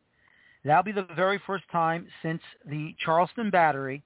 That'll 0.64 0.82
be 0.84 0.92
the 0.92 1.06
very 1.16 1.40
first 1.46 1.64
time 1.72 2.06
since 2.22 2.40
the 2.64 2.94
Charleston 3.04 3.50
Battery 3.50 4.02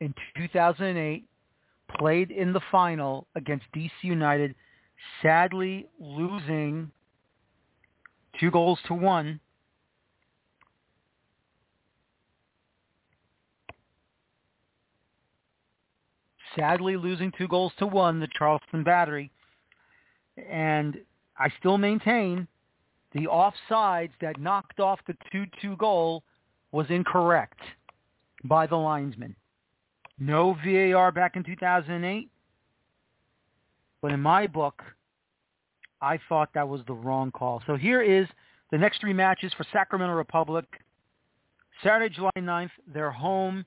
in 0.00 0.14
2008 0.36 1.24
played 1.98 2.30
in 2.30 2.52
the 2.52 2.60
final 2.70 3.26
against 3.34 3.64
DC 3.74 3.90
United, 4.02 4.54
sadly 5.22 5.88
losing 5.98 6.90
two 8.38 8.50
goals 8.50 8.78
to 8.86 8.94
one. 8.94 9.40
Sadly 16.56 16.96
losing 16.96 17.32
two 17.36 17.48
goals 17.48 17.72
to 17.78 17.86
one, 17.86 18.18
the 18.18 18.28
Charleston 18.38 18.82
Battery. 18.82 19.30
And 20.48 20.98
I 21.38 21.50
still 21.58 21.76
maintain 21.76 22.48
the 23.12 23.26
offsides 23.26 24.12
that 24.20 24.40
knocked 24.40 24.80
off 24.80 25.00
the 25.06 25.16
2-2 25.34 25.76
goal 25.78 26.22
was 26.72 26.86
incorrect 26.88 27.60
by 28.44 28.66
the 28.66 28.76
linesman. 28.76 29.34
No 30.18 30.56
VAR 30.64 31.12
back 31.12 31.36
in 31.36 31.44
2008. 31.44 32.30
But 34.02 34.12
in 34.12 34.20
my 34.20 34.46
book, 34.46 34.82
I 36.06 36.20
thought 36.28 36.50
that 36.54 36.68
was 36.68 36.82
the 36.86 36.94
wrong 36.94 37.32
call. 37.32 37.60
So 37.66 37.74
here 37.74 38.00
is 38.00 38.28
the 38.70 38.78
next 38.78 39.00
three 39.00 39.12
matches 39.12 39.52
for 39.56 39.66
Sacramento 39.72 40.14
Republic. 40.14 40.64
Saturday, 41.82 42.14
July 42.14 42.30
9th, 42.38 42.70
they're 42.94 43.10
home 43.10 43.64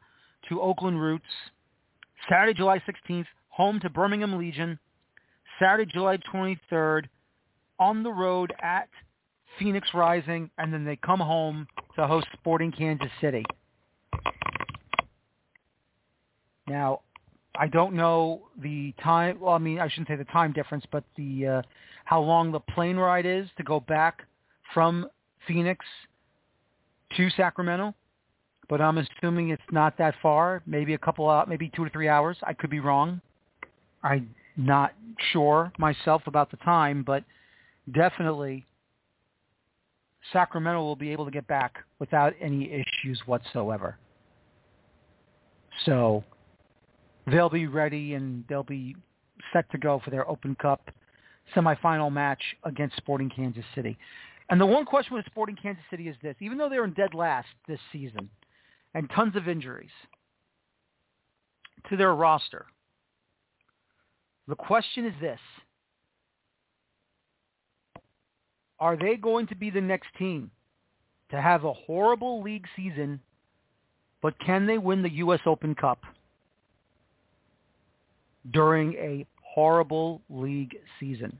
to 0.48 0.62
Oakland 0.62 1.02
Roots. 1.02 1.26
Saturday, 2.30 2.54
July 2.54 2.82
16th, 2.88 3.26
home 3.50 3.82
to 3.82 3.90
Birmingham 3.90 4.38
Legion. 4.38 4.80
Saturday, 5.60 5.92
July 5.92 6.18
23rd, 6.34 7.08
on 7.78 8.04
the 8.04 8.12
road 8.12 8.54
at 8.62 8.88
Phoenix 9.60 9.90
Rising, 9.94 10.50
and 10.58 10.74
then 10.74 10.86
they 10.86 10.96
come 10.96 11.20
home 11.20 11.68
to 11.98 12.08
host 12.08 12.28
Sporting 12.40 12.72
Kansas 12.72 13.12
City. 13.20 13.44
Now, 16.70 17.02
I 17.60 17.68
don't 17.68 17.93
know 17.93 18.43
the 18.64 18.93
time. 19.03 19.38
Well, 19.41 19.53
I 19.53 19.57
mean, 19.57 19.80
I 19.80 19.89
shouldn't 19.89 20.07
say 20.07 20.16
the 20.16 20.24
time 20.24 20.53
difference, 20.53 20.86
but 20.93 21.03
the 21.18 21.45
uh, 21.45 21.62
how 22.05 22.22
long 22.22 22.53
the 22.53 22.62
plane 22.62 22.95
ride 22.95 23.26
is 23.26 23.49
to 23.57 23.64
go 23.64 23.82
back 23.82 24.24
from 24.74 25.10
Phoenix 25.45 25.86
to 27.18 27.30
Sacramento. 27.32 27.93
But 28.70 28.80
I'm 28.80 28.97
assuming 28.97 29.49
it's 29.49 29.62
not 29.72 29.97
that 29.97 30.16
far. 30.22 30.64
Maybe 30.66 30.93
a 30.93 30.97
couple 30.97 31.30
out, 31.30 31.49
maybe 31.49 31.70
two 31.76 31.84
to 31.84 31.91
three 31.91 32.07
hours. 32.07 32.38
I 32.43 32.53
could 32.53 32.70
be 32.70 32.80
wrong. 32.80 33.20
I'm 34.03 34.34
not 34.55 34.93
sure 35.34 35.74
myself 35.78 36.22
about 36.28 36.51
the 36.51 36.57
time, 36.57 37.03
but 37.03 37.26
definitely 37.93 38.66
Sacramento 40.32 40.82
will 40.82 40.95
be 40.95 41.12
able 41.12 41.26
to 41.26 41.32
get 41.32 41.47
back 41.47 41.80
without 41.99 42.34
any 42.39 42.72
issues 42.72 43.22
whatsoever. 43.26 43.97
So 45.86 46.24
they'll 47.32 47.50
be 47.50 47.68
ready 47.68 48.14
and 48.14 48.44
they'll 48.48 48.64
be 48.64 48.96
set 49.54 49.70
to 49.72 49.78
go 49.78 50.02
for 50.04 50.10
their 50.10 50.30
Open 50.30 50.56
Cup 50.56 50.90
semifinal 51.56 52.12
match 52.12 52.42
against 52.64 52.96
Sporting 52.98 53.30
Kansas 53.30 53.66
City. 53.76 53.98
And 54.50 54.60
the 54.60 54.66
one 54.66 54.86
question 54.86 55.16
with 55.16 55.26
Sporting 55.26 55.58
Kansas 55.62 55.84
City 55.90 56.08
is 56.08 56.16
this. 56.22 56.36
Even 56.40 56.58
though 56.58 56.70
they're 56.70 56.84
in 56.84 56.94
dead 56.94 57.14
last 57.14 57.48
this 57.68 57.80
season 57.92 58.30
and 58.94 59.10
tons 59.16 59.36
of 59.36 59.48
injuries 59.48 59.90
to 61.90 61.98
their 61.98 62.14
roster, 62.16 62.66
the 64.48 64.56
question 64.56 65.06
is 65.06 65.14
this. 65.22 65.40
Are 68.80 68.98
they 68.98 69.16
going 69.16 69.48
to 69.48 69.56
be 69.56 69.70
the 69.70 69.82
next 69.82 70.08
team 70.18 70.52
to 71.32 71.42
have 71.42 71.64
a 71.64 71.74
horrible 71.74 72.42
league 72.42 72.66
season, 72.76 73.20
but 74.22 74.40
can 74.40 74.66
they 74.66 74.78
win 74.78 75.04
the 75.04 75.12
U.S. 75.16 75.42
Open 75.46 75.76
Cup 75.76 76.00
during 78.52 78.94
a 78.94 79.26
horrible 79.42 80.22
league 80.30 80.78
season? 81.00 81.38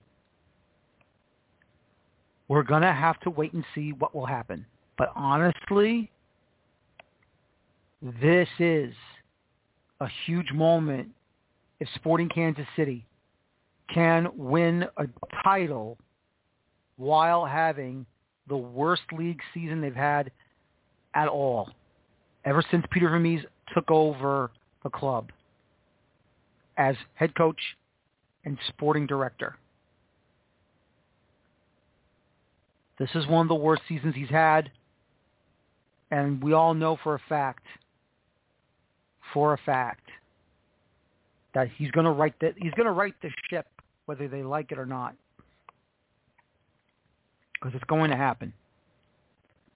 We're 2.48 2.64
going 2.64 2.82
to 2.82 2.94
have 2.94 3.20
to 3.22 3.30
wait 3.30 3.54
and 3.54 3.64
see 3.76 3.94
what 3.94 4.16
will 4.16 4.26
happen. 4.26 4.66
But 4.98 5.12
honestly, 5.16 6.12
this 8.02 8.50
is 8.60 8.94
a 10.02 10.08
huge 10.26 10.52
moment 10.52 11.10
if 11.80 11.88
Sporting 11.96 12.30
Kansas 12.30 12.66
City 12.76 13.06
can 13.94 14.28
win 14.36 14.86
a 14.98 15.06
title 15.44 15.98
while 16.98 17.46
having 17.46 18.06
the 18.48 18.58
worst 18.58 19.04
league 19.18 19.40
season 19.54 19.80
they've 19.82 19.96
had 19.96 20.32
at 21.14 21.28
all 21.28 21.70
ever 22.46 22.64
since 22.72 22.86
Peter 22.92 23.10
Vermes 23.10 23.42
took 23.74 23.90
over 23.90 24.52
the 24.84 24.90
club 24.90 25.32
as 26.80 26.96
head 27.14 27.36
coach 27.36 27.60
and 28.44 28.58
sporting 28.70 29.06
director. 29.06 29.56
This 32.98 33.10
is 33.14 33.28
one 33.28 33.44
of 33.44 33.48
the 33.48 33.56
worst 33.56 33.84
seasons 33.88 34.16
he's 34.16 34.30
had, 34.30 34.72
and 36.10 36.44
we 36.44 36.54
all 36.54 36.74
know 36.74 36.98
for 37.04 37.14
a 37.14 37.22
fact, 37.30 37.64
for 39.32 39.54
a 39.54 39.58
fact, 39.58 40.10
that 41.54 41.70
he's 41.78 41.92
going 41.92 42.06
to 42.06 42.12
write 42.12 42.34
that 42.42 42.56
he's 42.58 42.74
going 42.74 42.88
to 42.88 42.92
right 42.92 43.14
the 43.22 43.30
ship, 43.50 43.68
whether 44.08 44.28
they 44.28 44.42
like 44.42 44.72
it 44.72 44.80
or 44.80 44.88
not 44.88 45.16
because 47.60 47.76
it's 47.76 47.84
going 47.86 48.10
to 48.10 48.18
happen. 48.18 48.54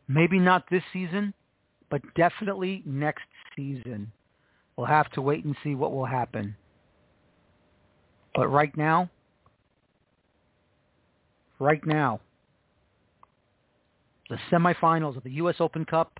Maybe 0.08 0.40
not 0.40 0.70
this 0.70 0.84
season, 0.92 1.34
but 1.90 2.02
definitely 2.16 2.82
next 2.86 3.24
season. 3.56 4.12
We'll 4.76 4.88
have 4.88 5.10
to 5.12 5.22
wait 5.22 5.46
and 5.46 5.56
see 5.64 5.76
what 5.76 5.92
will 5.92 6.06
happen. 6.06 6.56
But 8.36 8.48
right 8.48 8.76
now, 8.76 9.10
right 11.60 11.86
now, 11.86 12.20
the 14.30 14.38
semifinals 14.52 15.16
of 15.16 15.24
the 15.24 15.32
U.S. 15.32 15.56
Open 15.60 15.86
Cup, 15.86 16.20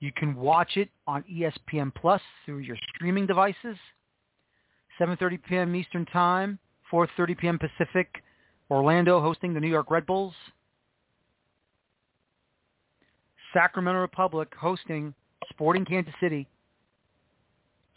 you 0.00 0.10
can 0.12 0.34
watch 0.34 0.76
it 0.76 0.88
on 1.06 1.24
ESPN 1.30 1.94
Plus 1.94 2.20
through 2.44 2.58
your 2.58 2.76
streaming 2.94 3.26
devices. 3.26 3.76
7.30 5.00 5.38
p.m. 5.48 5.74
Eastern 5.74 6.06
Time, 6.06 6.58
4.30 6.92 7.38
p.m. 7.38 7.58
Pacific, 7.58 8.22
Orlando 8.70 9.20
hosting 9.20 9.54
the 9.54 9.60
New 9.60 9.68
York 9.68 9.90
Red 9.90 10.06
Bulls. 10.06 10.34
Sacramento 13.52 14.00
Republic 14.00 14.52
hosting 14.58 15.14
Sporting 15.50 15.84
Kansas 15.84 16.14
City, 16.20 16.48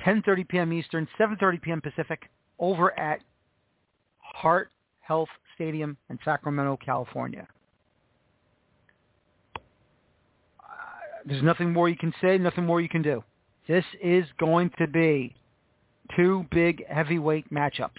10:30 0.06 0.48
p.m. 0.48 0.74
Eastern, 0.74 1.08
7:30 1.20 1.62
p.m. 1.62 1.82
Pacific, 1.82 2.30
over 2.60 2.98
at 3.00 3.22
Heart 4.36 4.72
Health 5.02 5.30
Stadium 5.56 5.98
in 6.10 6.20
Sacramento, 6.24 6.78
California. 6.84 7.48
Uh, 10.60 10.64
there's 11.26 11.44
nothing 11.44 11.72
more 11.74 11.90
you 11.90 11.96
can 11.98 12.14
say, 12.22 12.38
nothing 12.38 12.66
more 12.66 12.82
you 12.82 12.90
can 12.90 13.02
do. 13.02 13.24
This 13.68 13.86
is 14.02 14.26
going 14.40 14.72
to 14.78 14.88
be 14.88 15.36
two 16.16 16.46
big 16.52 16.86
heavyweight 16.88 17.52
matchups. 17.52 17.90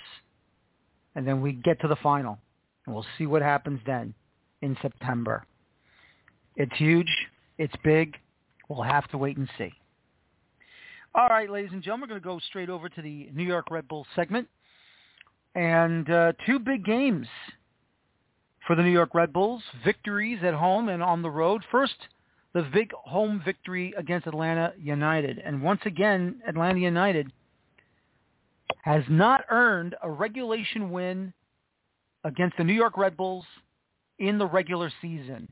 and 1.15 1.27
then 1.27 1.41
we 1.41 1.53
get 1.53 1.81
to 1.81 1.89
the 1.89 1.97
final, 1.97 2.39
and 2.87 2.95
we'll 2.95 3.07
see 3.19 3.27
what 3.27 3.43
happens 3.43 3.81
then 3.85 4.15
in 4.63 4.77
September. 4.81 5.45
It's 6.57 6.77
huge. 6.77 7.11
It's 7.59 7.75
big. 7.83 8.17
We'll 8.69 8.83
have 8.83 9.09
to 9.09 9.19
wait 9.19 9.37
and 9.37 9.49
see. 9.59 9.73
All 11.15 11.29
right, 11.29 11.51
ladies 11.51 11.71
and 11.73 11.83
gentlemen, 11.83 12.09
we're 12.09 12.21
going 12.21 12.39
to 12.39 12.43
go 12.43 12.47
straight 12.49 12.71
over 12.71 12.89
to 12.89 13.03
the 13.03 13.31
New 13.35 13.43
York 13.43 13.71
Red 13.71 13.89
Bull 13.89 14.07
segment. 14.15 14.47
And 15.59 16.09
uh, 16.09 16.35
two 16.47 16.61
big 16.61 16.85
games 16.85 17.27
for 18.65 18.77
the 18.77 18.83
New 18.85 18.93
York 18.93 19.13
Red 19.13 19.33
Bulls, 19.33 19.61
victories 19.85 20.39
at 20.45 20.55
home 20.55 20.89
and 20.89 21.03
on 21.03 21.21
the 21.21 21.31
road. 21.31 21.65
First, 21.73 21.97
the 22.55 22.63
big 22.73 22.93
home 22.93 23.43
victory 23.45 23.93
against 23.99 24.29
Atlanta 24.29 24.73
United. 24.81 25.43
And 25.45 25.61
once 25.61 25.81
again, 25.85 26.41
Atlanta 26.47 26.79
United 26.79 27.33
has 28.85 29.03
not 29.09 29.47
earned 29.51 29.97
a 30.01 30.09
regulation 30.09 30.93
win 30.93 31.33
against 32.23 32.57
the 32.57 32.63
New 32.63 32.73
York 32.73 32.97
Red 32.97 33.17
Bulls 33.17 33.45
in 34.21 34.39
the 34.39 34.47
regular 34.47 34.93
season. 35.03 35.49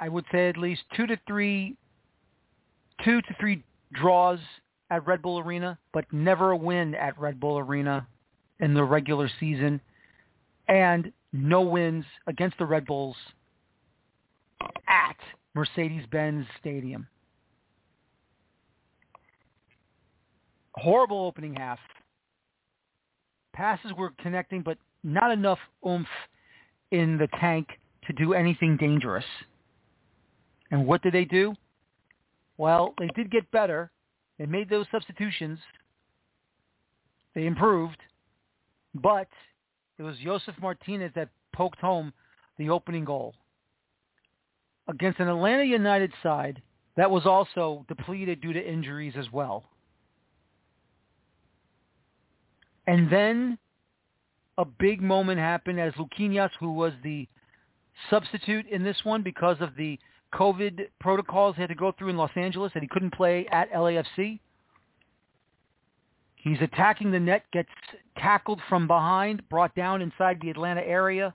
I 0.00 0.08
would 0.08 0.24
say 0.32 0.48
at 0.48 0.56
least 0.56 0.80
two 0.96 1.06
to 1.08 1.20
three, 1.26 1.76
two 3.04 3.20
to 3.20 3.36
three 3.38 3.62
draws 3.92 4.38
at 4.88 5.06
Red 5.06 5.20
Bull 5.20 5.40
Arena, 5.40 5.78
but 5.92 6.10
never 6.10 6.52
a 6.52 6.56
win 6.56 6.94
at 6.94 7.20
Red 7.20 7.38
Bull 7.38 7.58
Arena 7.58 8.06
in 8.64 8.72
the 8.72 8.82
regular 8.82 9.30
season, 9.38 9.78
and 10.68 11.12
no 11.34 11.60
wins 11.60 12.06
against 12.26 12.56
the 12.56 12.64
Red 12.64 12.86
Bulls 12.86 13.14
at 14.88 15.16
Mercedes-Benz 15.52 16.46
Stadium. 16.60 17.06
Horrible 20.76 21.26
opening 21.26 21.54
half. 21.54 21.78
Passes 23.52 23.92
were 23.98 24.12
connecting, 24.18 24.62
but 24.62 24.78
not 25.02 25.30
enough 25.30 25.58
oomph 25.86 26.08
in 26.90 27.18
the 27.18 27.28
tank 27.38 27.68
to 28.06 28.14
do 28.14 28.32
anything 28.32 28.78
dangerous. 28.78 29.26
And 30.70 30.86
what 30.86 31.02
did 31.02 31.12
they 31.12 31.26
do? 31.26 31.54
Well, 32.56 32.94
they 32.98 33.08
did 33.14 33.30
get 33.30 33.50
better. 33.50 33.90
They 34.38 34.46
made 34.46 34.70
those 34.70 34.86
substitutions. 34.90 35.58
They 37.34 37.44
improved. 37.44 37.98
But 38.94 39.28
it 39.98 40.02
was 40.02 40.16
Josef 40.18 40.54
Martinez 40.60 41.12
that 41.14 41.28
poked 41.52 41.80
home 41.80 42.12
the 42.58 42.70
opening 42.70 43.04
goal. 43.04 43.34
Against 44.88 45.18
an 45.18 45.28
Atlanta 45.28 45.64
United 45.64 46.12
side 46.22 46.62
that 46.96 47.10
was 47.10 47.26
also 47.26 47.84
depleted 47.88 48.40
due 48.40 48.52
to 48.52 48.60
injuries 48.60 49.14
as 49.16 49.30
well. 49.32 49.64
And 52.86 53.10
then 53.10 53.58
a 54.58 54.64
big 54.64 55.00
moment 55.00 55.40
happened 55.40 55.80
as 55.80 55.94
Luquinhas, 55.94 56.50
who 56.60 56.72
was 56.72 56.92
the 57.02 57.26
substitute 58.10 58.66
in 58.66 58.84
this 58.84 59.04
one 59.04 59.22
because 59.22 59.56
of 59.60 59.74
the 59.76 59.98
COVID 60.34 60.86
protocols 61.00 61.56
he 61.56 61.62
had 61.62 61.68
to 61.68 61.74
go 61.74 61.92
through 61.92 62.10
in 62.10 62.16
Los 62.16 62.30
Angeles 62.36 62.72
that 62.74 62.82
he 62.82 62.88
couldn't 62.88 63.14
play 63.14 63.46
at 63.50 63.72
LAFC. 63.72 64.40
He's 66.44 66.60
attacking 66.60 67.10
the 67.10 67.18
net, 67.18 67.46
gets 67.54 67.70
tackled 68.18 68.60
from 68.68 68.86
behind, 68.86 69.48
brought 69.48 69.74
down 69.74 70.02
inside 70.02 70.38
the 70.42 70.50
Atlanta 70.50 70.82
area. 70.82 71.32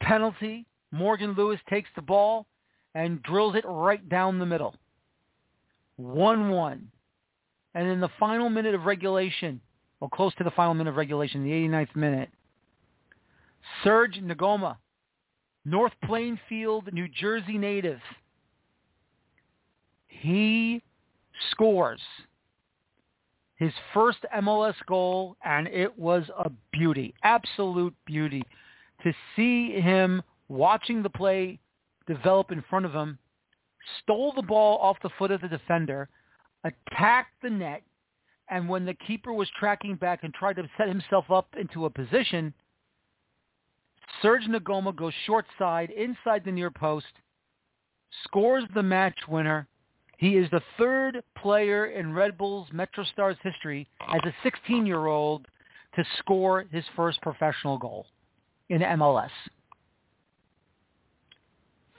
Penalty. 0.00 0.66
Morgan 0.90 1.34
Lewis 1.34 1.60
takes 1.70 1.88
the 1.94 2.02
ball 2.02 2.46
and 2.96 3.22
drills 3.22 3.54
it 3.54 3.64
right 3.64 4.06
down 4.08 4.40
the 4.40 4.46
middle. 4.46 4.74
1-1. 6.00 6.80
And 7.74 7.88
in 7.88 8.00
the 8.00 8.08
final 8.18 8.50
minute 8.50 8.74
of 8.74 8.86
regulation, 8.86 9.60
or 10.00 10.08
close 10.08 10.34
to 10.36 10.44
the 10.44 10.50
final 10.50 10.74
minute 10.74 10.90
of 10.90 10.96
regulation, 10.96 11.44
the 11.44 11.50
89th 11.50 11.94
minute, 11.94 12.30
Serge 13.84 14.18
Ngoma, 14.20 14.78
North 15.64 15.92
Plainfield, 16.04 16.92
New 16.92 17.06
Jersey 17.06 17.56
native, 17.56 18.00
he 20.08 20.82
scores 21.52 22.00
his 23.58 23.72
first 23.92 24.18
MLS 24.36 24.74
goal, 24.86 25.36
and 25.44 25.66
it 25.68 25.96
was 25.98 26.24
a 26.38 26.50
beauty, 26.72 27.12
absolute 27.22 27.94
beauty, 28.06 28.42
to 29.02 29.12
see 29.34 29.72
him 29.72 30.22
watching 30.48 31.02
the 31.02 31.10
play 31.10 31.58
develop 32.06 32.52
in 32.52 32.64
front 32.70 32.86
of 32.86 32.92
him, 32.92 33.18
stole 34.02 34.32
the 34.34 34.42
ball 34.42 34.78
off 34.78 34.96
the 35.02 35.10
foot 35.18 35.30
of 35.30 35.40
the 35.40 35.48
defender, 35.48 36.08
attacked 36.64 37.34
the 37.42 37.50
net, 37.50 37.82
and 38.48 38.68
when 38.68 38.86
the 38.86 38.94
keeper 38.94 39.32
was 39.32 39.48
tracking 39.58 39.96
back 39.96 40.20
and 40.22 40.32
tried 40.32 40.56
to 40.56 40.68
set 40.76 40.88
himself 40.88 41.30
up 41.30 41.48
into 41.58 41.84
a 41.84 41.90
position, 41.90 42.54
Serge 44.22 44.44
Ngoma 44.48 44.94
goes 44.96 45.12
short 45.26 45.44
side 45.58 45.90
inside 45.90 46.44
the 46.44 46.52
near 46.52 46.70
post, 46.70 47.06
scores 48.24 48.64
the 48.74 48.82
match 48.82 49.18
winner. 49.28 49.68
He 50.18 50.36
is 50.36 50.50
the 50.50 50.62
third 50.76 51.22
player 51.36 51.86
in 51.86 52.12
Red 52.12 52.36
Bull's 52.36 52.68
MetroStars 52.70 53.36
history 53.42 53.88
as 54.12 54.20
a 54.24 54.46
16-year-old 54.46 55.46
to 55.94 56.04
score 56.18 56.66
his 56.70 56.84
first 56.94 57.22
professional 57.22 57.78
goal 57.78 58.06
in 58.68 58.80
MLS. 58.80 59.30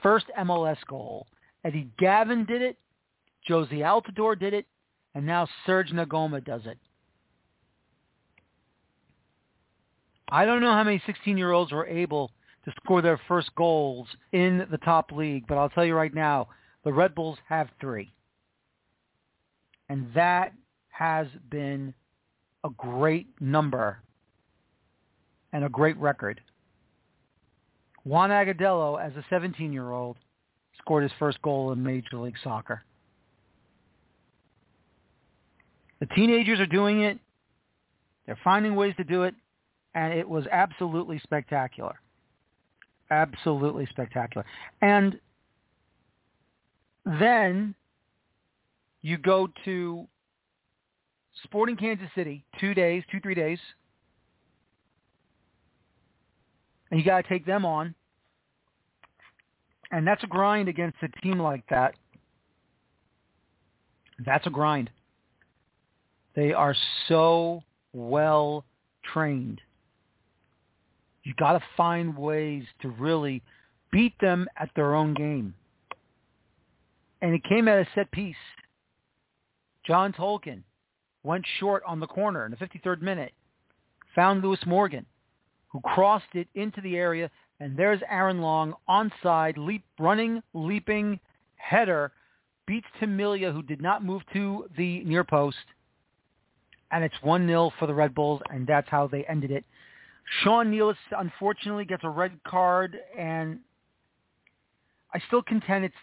First 0.03 0.25
MLS 0.37 0.77
goal. 0.87 1.27
Eddie 1.63 1.89
Gaven 1.99 2.45
did 2.45 2.61
it. 2.61 2.77
Jozy 3.49 3.79
Altidore 3.79 4.37
did 4.37 4.53
it 4.53 4.65
and 5.15 5.25
now 5.25 5.47
Serge 5.65 5.91
Ngoma 5.91 6.43
does 6.43 6.61
it. 6.65 6.77
I 10.31 10.45
don't 10.45 10.61
know 10.61 10.73
how 10.73 10.83
many 10.83 11.01
16-year-olds 11.07 11.71
were 11.71 11.87
able 11.87 12.31
to 12.65 12.73
score 12.83 13.01
their 13.01 13.19
first 13.27 13.49
goals 13.55 14.07
in 14.31 14.67
the 14.69 14.77
top 14.79 15.11
league, 15.11 15.45
but 15.47 15.57
I'll 15.57 15.69
tell 15.69 15.85
you 15.85 15.95
right 15.95 16.13
now, 16.13 16.49
the 16.89 16.95
Red 16.95 17.13
Bulls 17.13 17.37
have 17.47 17.69
three. 17.79 18.11
And 19.89 20.07
that 20.15 20.53
has 20.87 21.27
been 21.51 21.93
a 22.63 22.69
great 22.71 23.27
number 23.39 23.99
and 25.53 25.63
a 25.63 25.69
great 25.69 25.95
record. 25.97 26.41
Juan 28.05 28.31
Agudelo, 28.31 28.99
as 28.99 29.13
a 29.17 29.23
17-year-old, 29.31 30.17
scored 30.79 31.03
his 31.03 31.11
first 31.19 31.39
goal 31.43 31.71
in 31.73 31.83
Major 31.83 32.17
League 32.17 32.37
Soccer. 32.43 32.81
The 35.99 36.07
teenagers 36.07 36.59
are 36.59 36.65
doing 36.65 37.01
it. 37.01 37.19
They're 38.25 38.39
finding 38.43 38.75
ways 38.75 38.95
to 38.97 39.03
do 39.03 39.21
it, 39.25 39.35
and 39.93 40.11
it 40.11 40.27
was 40.27 40.45
absolutely 40.51 41.19
spectacular. 41.19 41.99
Absolutely 43.11 43.85
spectacular. 43.91 44.43
And 44.81 45.19
then 47.17 47.73
you 49.01 49.17
go 49.17 49.49
to 49.65 50.07
Sporting 51.43 51.77
Kansas 51.77 52.09
City, 52.13 52.43
two 52.59 52.73
days, 52.73 53.03
two, 53.11 53.19
three 53.21 53.33
days, 53.33 53.59
and 56.91 56.99
you 56.99 57.05
got 57.05 57.21
to 57.21 57.27
take 57.27 57.45
them 57.45 57.65
on. 57.65 57.95
And 59.91 60.05
that's 60.05 60.23
a 60.23 60.27
grind 60.27 60.69
against 60.69 60.97
a 61.01 61.07
team 61.21 61.39
like 61.39 61.63
that. 61.69 61.95
That's 64.25 64.45
a 64.45 64.51
grind. 64.51 64.89
They 66.35 66.53
are 66.53 66.75
so 67.07 67.63
well 67.93 68.65
trained. 69.03 69.61
You 71.23 71.33
got 71.39 71.53
to 71.53 71.61
find 71.75 72.15
ways 72.17 72.63
to 72.81 72.89
really 72.89 73.41
beat 73.91 74.13
them 74.19 74.47
at 74.57 74.69
their 74.75 74.93
own 74.93 75.13
game. 75.13 75.53
And 77.21 77.33
it 77.33 77.43
came 77.43 77.67
at 77.67 77.79
a 77.79 77.87
set 77.95 78.11
piece. 78.11 78.35
John 79.85 80.13
Tolkin 80.13 80.63
went 81.23 81.45
short 81.59 81.83
on 81.85 81.99
the 81.99 82.07
corner 82.07 82.45
in 82.45 82.51
the 82.51 82.57
53rd 82.57 83.01
minute, 83.01 83.33
found 84.15 84.41
Lewis 84.41 84.59
Morgan, 84.65 85.05
who 85.67 85.81
crossed 85.81 86.33
it 86.33 86.47
into 86.55 86.81
the 86.81 86.95
area, 86.95 87.29
and 87.59 87.77
there's 87.77 88.01
Aaron 88.09 88.41
Long 88.41 88.73
onside, 88.89 89.57
leap, 89.57 89.83
running, 89.99 90.41
leaping 90.53 91.19
header, 91.55 92.11
beats 92.65 92.87
Tim 92.99 93.17
Melia, 93.17 93.51
who 93.51 93.61
did 93.61 93.81
not 93.81 94.03
move 94.03 94.21
to 94.33 94.65
the 94.77 95.03
near 95.03 95.23
post, 95.23 95.57
and 96.91 97.03
it's 97.03 97.15
1-0 97.23 97.71
for 97.77 97.85
the 97.85 97.93
Red 97.93 98.15
Bulls, 98.15 98.41
and 98.49 98.65
that's 98.65 98.89
how 98.89 99.07
they 99.07 99.23
ended 99.25 99.51
it. 99.51 99.65
Sean 100.43 100.71
Nealis, 100.71 100.97
unfortunately, 101.17 101.85
gets 101.85 102.03
a 102.03 102.09
red 102.09 102.31
card, 102.47 102.97
and 103.17 103.59
I 105.13 105.19
still 105.27 105.41
contend 105.41 105.85
it's 105.85 105.95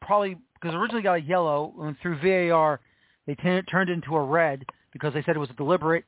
probably 0.00 0.36
because 0.64 0.74
originally 0.74 1.02
got 1.02 1.18
a 1.18 1.20
yellow, 1.20 1.74
and 1.82 1.94
through 2.00 2.16
VAR 2.22 2.80
they 3.26 3.34
t- 3.34 3.60
turned 3.70 3.90
into 3.90 4.16
a 4.16 4.24
red 4.24 4.64
because 4.94 5.12
they 5.12 5.22
said 5.22 5.36
it 5.36 5.38
was 5.38 5.50
a 5.50 5.54
deliberate 5.54 6.04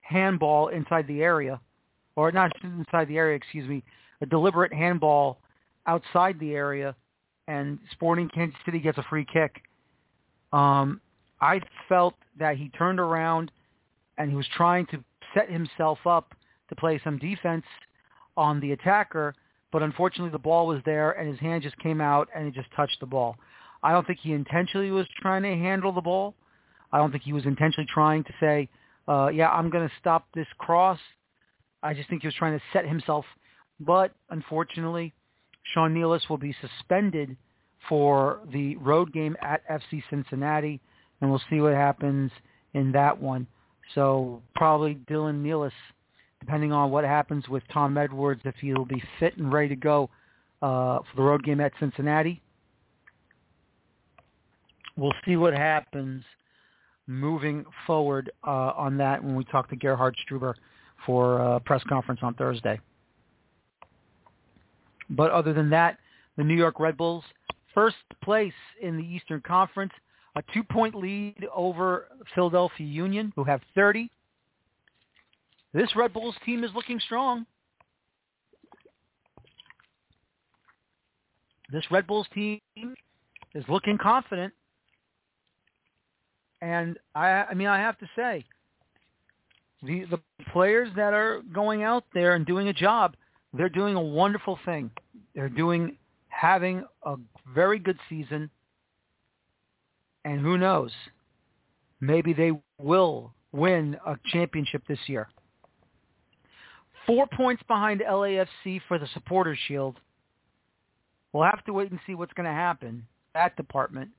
handball 0.00 0.68
inside 0.68 1.06
the 1.06 1.20
area, 1.22 1.60
or 2.16 2.32
not 2.32 2.50
inside 2.62 3.06
the 3.06 3.18
area, 3.18 3.36
excuse 3.36 3.68
me, 3.68 3.84
a 4.22 4.26
deliberate 4.26 4.72
handball 4.72 5.40
outside 5.86 6.40
the 6.40 6.54
area, 6.54 6.96
and 7.48 7.78
Sporting 7.90 8.30
Kansas 8.30 8.58
City 8.64 8.78
gets 8.78 8.96
a 8.96 9.02
free 9.10 9.26
kick. 9.30 9.60
Um, 10.54 10.98
I 11.42 11.60
felt 11.86 12.14
that 12.38 12.56
he 12.56 12.70
turned 12.70 12.98
around 12.98 13.52
and 14.16 14.30
he 14.30 14.36
was 14.36 14.46
trying 14.56 14.86
to 14.86 15.04
set 15.34 15.50
himself 15.50 15.98
up 16.06 16.32
to 16.70 16.76
play 16.76 16.98
some 17.04 17.18
defense 17.18 17.64
on 18.38 18.58
the 18.60 18.72
attacker, 18.72 19.34
but 19.70 19.82
unfortunately 19.82 20.30
the 20.30 20.38
ball 20.38 20.66
was 20.66 20.80
there 20.86 21.10
and 21.12 21.28
his 21.28 21.38
hand 21.40 21.62
just 21.62 21.76
came 21.78 22.00
out 22.00 22.28
and 22.34 22.46
he 22.46 22.52
just 22.52 22.72
touched 22.74 22.98
the 23.00 23.06
ball. 23.06 23.36
I 23.82 23.92
don't 23.92 24.06
think 24.06 24.20
he 24.20 24.32
intentionally 24.32 24.90
was 24.90 25.06
trying 25.20 25.42
to 25.42 25.50
handle 25.50 25.92
the 25.92 26.00
ball. 26.00 26.34
I 26.92 26.98
don't 26.98 27.10
think 27.10 27.24
he 27.24 27.32
was 27.32 27.46
intentionally 27.46 27.88
trying 27.92 28.24
to 28.24 28.32
say, 28.38 28.68
uh, 29.08 29.28
yeah, 29.28 29.50
I'm 29.50 29.70
going 29.70 29.88
to 29.88 29.94
stop 29.98 30.26
this 30.34 30.46
cross. 30.58 30.98
I 31.82 31.94
just 31.94 32.08
think 32.08 32.22
he 32.22 32.28
was 32.28 32.34
trying 32.34 32.58
to 32.58 32.64
set 32.72 32.86
himself. 32.86 33.24
But 33.80 34.12
unfortunately, 34.30 35.12
Sean 35.72 35.94
Nealis 35.94 36.28
will 36.28 36.38
be 36.38 36.54
suspended 36.60 37.36
for 37.88 38.40
the 38.52 38.76
road 38.76 39.12
game 39.12 39.36
at 39.40 39.66
FC 39.68 40.02
Cincinnati, 40.10 40.80
and 41.20 41.30
we'll 41.30 41.42
see 41.50 41.60
what 41.60 41.74
happens 41.74 42.30
in 42.74 42.92
that 42.92 43.20
one. 43.20 43.46
So 43.94 44.42
probably 44.54 44.96
Dylan 45.10 45.42
Nealis, 45.42 45.72
depending 46.40 46.72
on 46.72 46.90
what 46.90 47.04
happens 47.04 47.48
with 47.48 47.62
Tom 47.72 47.96
Edwards, 47.98 48.42
if 48.44 48.54
he'll 48.60 48.84
be 48.84 49.02
fit 49.18 49.36
and 49.36 49.52
ready 49.52 49.68
to 49.70 49.76
go 49.76 50.10
uh, 50.60 50.98
for 50.98 51.16
the 51.16 51.22
road 51.22 51.42
game 51.42 51.60
at 51.60 51.72
Cincinnati. 51.80 52.41
We'll 54.96 55.14
see 55.24 55.36
what 55.36 55.54
happens 55.54 56.22
moving 57.06 57.64
forward 57.86 58.30
uh, 58.46 58.72
on 58.76 58.96
that 58.98 59.22
when 59.22 59.34
we 59.34 59.44
talk 59.44 59.68
to 59.70 59.76
Gerhard 59.76 60.16
Struber 60.26 60.54
for 61.06 61.38
a 61.38 61.60
press 61.60 61.82
conference 61.88 62.20
on 62.22 62.34
Thursday. 62.34 62.78
But 65.10 65.30
other 65.30 65.52
than 65.52 65.70
that, 65.70 65.98
the 66.36 66.44
New 66.44 66.54
York 66.54 66.80
Red 66.80 66.96
Bulls, 66.96 67.24
first 67.74 67.96
place 68.22 68.52
in 68.80 68.96
the 68.96 69.04
Eastern 69.04 69.40
Conference, 69.40 69.92
a 70.36 70.42
two-point 70.54 70.94
lead 70.94 71.46
over 71.54 72.08
Philadelphia 72.34 72.86
Union, 72.86 73.32
who 73.36 73.44
have 73.44 73.60
30. 73.74 74.10
This 75.74 75.94
Red 75.96 76.12
Bulls 76.12 76.34
team 76.44 76.64
is 76.64 76.70
looking 76.74 77.00
strong. 77.00 77.46
This 81.70 81.84
Red 81.90 82.06
Bulls 82.06 82.26
team 82.34 82.60
is 83.54 83.64
looking 83.68 83.98
confident. 83.98 84.52
And 86.62 86.96
I, 87.14 87.28
I 87.28 87.54
mean, 87.54 87.66
I 87.66 87.78
have 87.78 87.98
to 87.98 88.08
say, 88.16 88.44
the 89.82 90.04
the 90.04 90.20
players 90.52 90.88
that 90.94 91.12
are 91.12 91.42
going 91.52 91.82
out 91.82 92.04
there 92.14 92.36
and 92.36 92.46
doing 92.46 92.68
a 92.68 92.72
job, 92.72 93.16
they're 93.52 93.68
doing 93.68 93.96
a 93.96 94.00
wonderful 94.00 94.58
thing. 94.64 94.90
They're 95.34 95.48
doing 95.48 95.98
having 96.28 96.84
a 97.02 97.16
very 97.52 97.80
good 97.80 97.98
season, 98.08 98.48
and 100.24 100.40
who 100.40 100.56
knows, 100.56 100.92
maybe 102.00 102.32
they 102.32 102.52
will 102.78 103.34
win 103.50 103.96
a 104.06 104.16
championship 104.26 104.84
this 104.86 105.00
year. 105.08 105.28
Four 107.06 107.26
points 107.36 107.64
behind 107.66 108.02
LAFC 108.08 108.80
for 108.86 109.00
the 109.00 109.08
Supporters 109.14 109.58
Shield. 109.66 109.98
We'll 111.32 111.42
have 111.42 111.64
to 111.64 111.72
wait 111.72 111.90
and 111.90 111.98
see 112.06 112.14
what's 112.14 112.32
going 112.34 112.46
to 112.46 112.52
happen 112.52 113.04
that 113.34 113.56
department. 113.56 114.10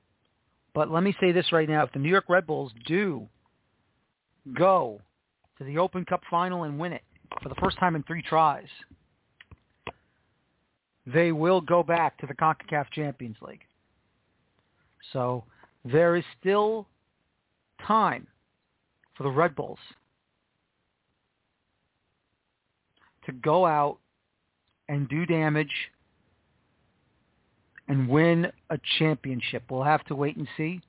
But 0.74 0.90
let 0.90 1.04
me 1.04 1.14
say 1.20 1.32
this 1.32 1.52
right 1.52 1.68
now. 1.68 1.84
If 1.84 1.92
the 1.92 2.00
New 2.00 2.10
York 2.10 2.24
Red 2.28 2.46
Bulls 2.46 2.72
do 2.86 3.26
go 4.58 5.00
to 5.58 5.64
the 5.64 5.78
Open 5.78 6.04
Cup 6.04 6.20
final 6.28 6.64
and 6.64 6.78
win 6.78 6.92
it 6.92 7.04
for 7.42 7.48
the 7.48 7.54
first 7.56 7.78
time 7.78 7.94
in 7.94 8.02
three 8.02 8.22
tries, 8.22 8.66
they 11.06 11.32
will 11.32 11.60
go 11.60 11.82
back 11.82 12.18
to 12.18 12.26
the 12.26 12.34
CONCACAF 12.34 12.90
Champions 12.92 13.36
League. 13.40 13.62
So 15.12 15.44
there 15.84 16.16
is 16.16 16.24
still 16.40 16.88
time 17.86 18.26
for 19.16 19.22
the 19.22 19.30
Red 19.30 19.54
Bulls 19.54 19.78
to 23.26 23.32
go 23.32 23.64
out 23.64 23.98
and 24.88 25.08
do 25.08 25.24
damage 25.24 25.72
and 27.88 28.08
win 28.08 28.50
a 28.70 28.78
championship. 28.98 29.64
We'll 29.70 29.82
have 29.82 30.04
to 30.06 30.14
wait 30.14 30.36
and 30.36 30.48
see. 30.56 30.80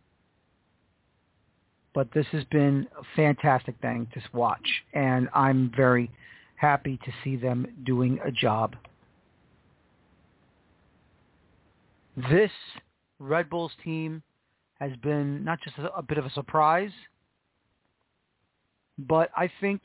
But 1.93 2.10
this 2.14 2.26
has 2.32 2.43
been 2.46 2.88
a 3.00 3.04
fantastic 3.16 3.76
thing 3.82 4.08
to 4.14 4.22
watch, 4.34 4.84
and 4.93 5.30
I'm 5.34 5.72
very 5.76 6.12
happy 6.56 7.00
to 7.06 7.12
see 7.24 7.36
them 7.38 7.68
doing 7.86 8.20
a 8.26 8.32
job. 8.32 8.76
This 12.30 12.52
Red 13.20 13.50
Bulls 13.50 13.72
team 13.84 14.24
has 14.80 14.91
been 15.02 15.43
not 15.43 15.60
just 15.62 15.76
a, 15.78 16.02
bit 16.04 16.18
of 16.18 16.26
a 16.26 16.30
surprise, 16.32 16.91
but 18.98 19.30
I 19.36 19.50
think 19.62 19.84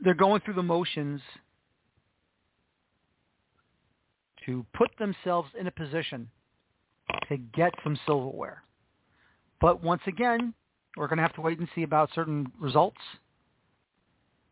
they're 0.00 0.14
going 0.14 0.40
through 0.42 0.54
the 0.54 0.62
motions 0.62 1.20
to 4.46 4.64
put 4.74 4.90
themselves 4.98 5.48
in 5.58 5.66
a 5.66 5.70
position 5.70 6.28
to 7.28 7.36
get 7.36 7.72
some 7.84 7.98
silverware. 8.06 8.62
But 9.60 9.82
once 9.82 10.02
again, 10.06 10.54
we're 10.96 11.08
going 11.08 11.18
to 11.18 11.22
have 11.22 11.34
to 11.34 11.40
wait 11.40 11.58
and 11.58 11.68
see 11.74 11.82
about 11.82 12.10
certain 12.14 12.50
results 12.58 13.00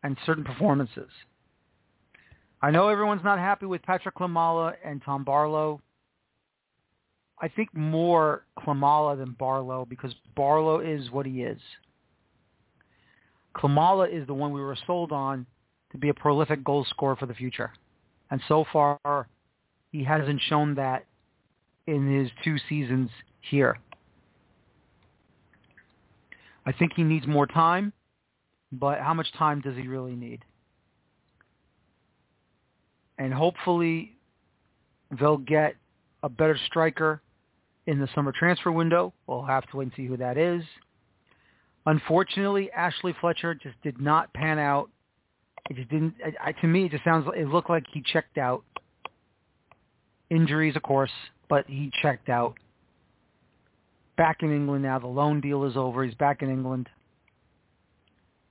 and 0.03 0.17
certain 0.25 0.43
performances. 0.43 1.09
I 2.61 2.71
know 2.71 2.87
everyone's 2.87 3.23
not 3.23 3.39
happy 3.39 3.65
with 3.65 3.81
Patrick 3.83 4.15
Klimala 4.15 4.73
and 4.83 5.01
Tom 5.03 5.23
Barlow. 5.23 5.81
I 7.41 7.47
think 7.47 7.73
more 7.73 8.45
Klimala 8.59 9.17
than 9.17 9.35
Barlow 9.37 9.85
because 9.89 10.13
Barlow 10.35 10.79
is 10.79 11.11
what 11.11 11.25
he 11.25 11.43
is. 11.43 11.59
Klimala 13.55 14.11
is 14.11 14.25
the 14.27 14.33
one 14.33 14.51
we 14.51 14.61
were 14.61 14.77
sold 14.87 15.11
on 15.11 15.45
to 15.91 15.97
be 15.97 16.09
a 16.09 16.13
prolific 16.13 16.63
goal 16.63 16.85
scorer 16.89 17.15
for 17.15 17.25
the 17.25 17.33
future. 17.33 17.71
And 18.31 18.41
so 18.47 18.65
far, 18.71 19.27
he 19.95 20.03
hasn't 20.03 20.41
shown 20.49 20.75
that 20.75 21.05
in 21.87 22.11
his 22.11 22.29
two 22.43 22.57
seasons 22.67 23.09
here. 23.49 23.77
I 26.65 26.73
think 26.73 26.93
he 26.95 27.03
needs 27.03 27.25
more 27.25 27.47
time, 27.47 27.93
but 28.73 28.99
how 28.99 29.13
much 29.13 29.31
time 29.37 29.61
does 29.61 29.77
he 29.77 29.87
really 29.87 30.15
need? 30.15 30.43
And 33.17 33.33
hopefully 33.33 34.17
they'll 35.17 35.37
get 35.37 35.75
a 36.23 36.27
better 36.27 36.57
striker 36.65 37.21
in 37.87 37.99
the 37.99 38.09
summer 38.13 38.33
transfer 38.37 38.71
window. 38.73 39.13
We'll 39.27 39.43
have 39.43 39.65
to 39.67 39.77
wait 39.77 39.83
and 39.83 39.93
see 39.95 40.07
who 40.07 40.17
that 40.17 40.37
is. 40.37 40.63
Unfortunately, 41.85 42.69
Ashley 42.71 43.15
Fletcher 43.21 43.55
just 43.55 43.81
did 43.81 44.01
not 44.01 44.33
pan 44.33 44.59
out. 44.59 44.89
It 45.69 45.77
just 45.77 45.89
didn't. 45.89 46.15
I, 46.43 46.51
to 46.51 46.67
me, 46.67 46.85
it 46.85 46.91
just 46.91 47.03
sounds. 47.05 47.27
It 47.37 47.47
looked 47.47 47.69
like 47.69 47.85
he 47.93 48.01
checked 48.01 48.37
out 48.37 48.63
Injuries, 50.35 50.75
of 50.75 50.83
course, 50.83 51.11
but 51.49 51.65
he 51.67 51.91
checked 52.01 52.27
out. 52.27 52.55
Back 54.17 54.43
in 54.43 54.51
England 54.53 54.83
now. 54.83 54.99
The 54.99 55.07
loan 55.07 55.39
deal 55.39 55.63
is 55.63 55.77
over. 55.77 56.03
He's 56.03 56.15
back 56.15 56.41
in 56.41 56.49
England 56.49 56.89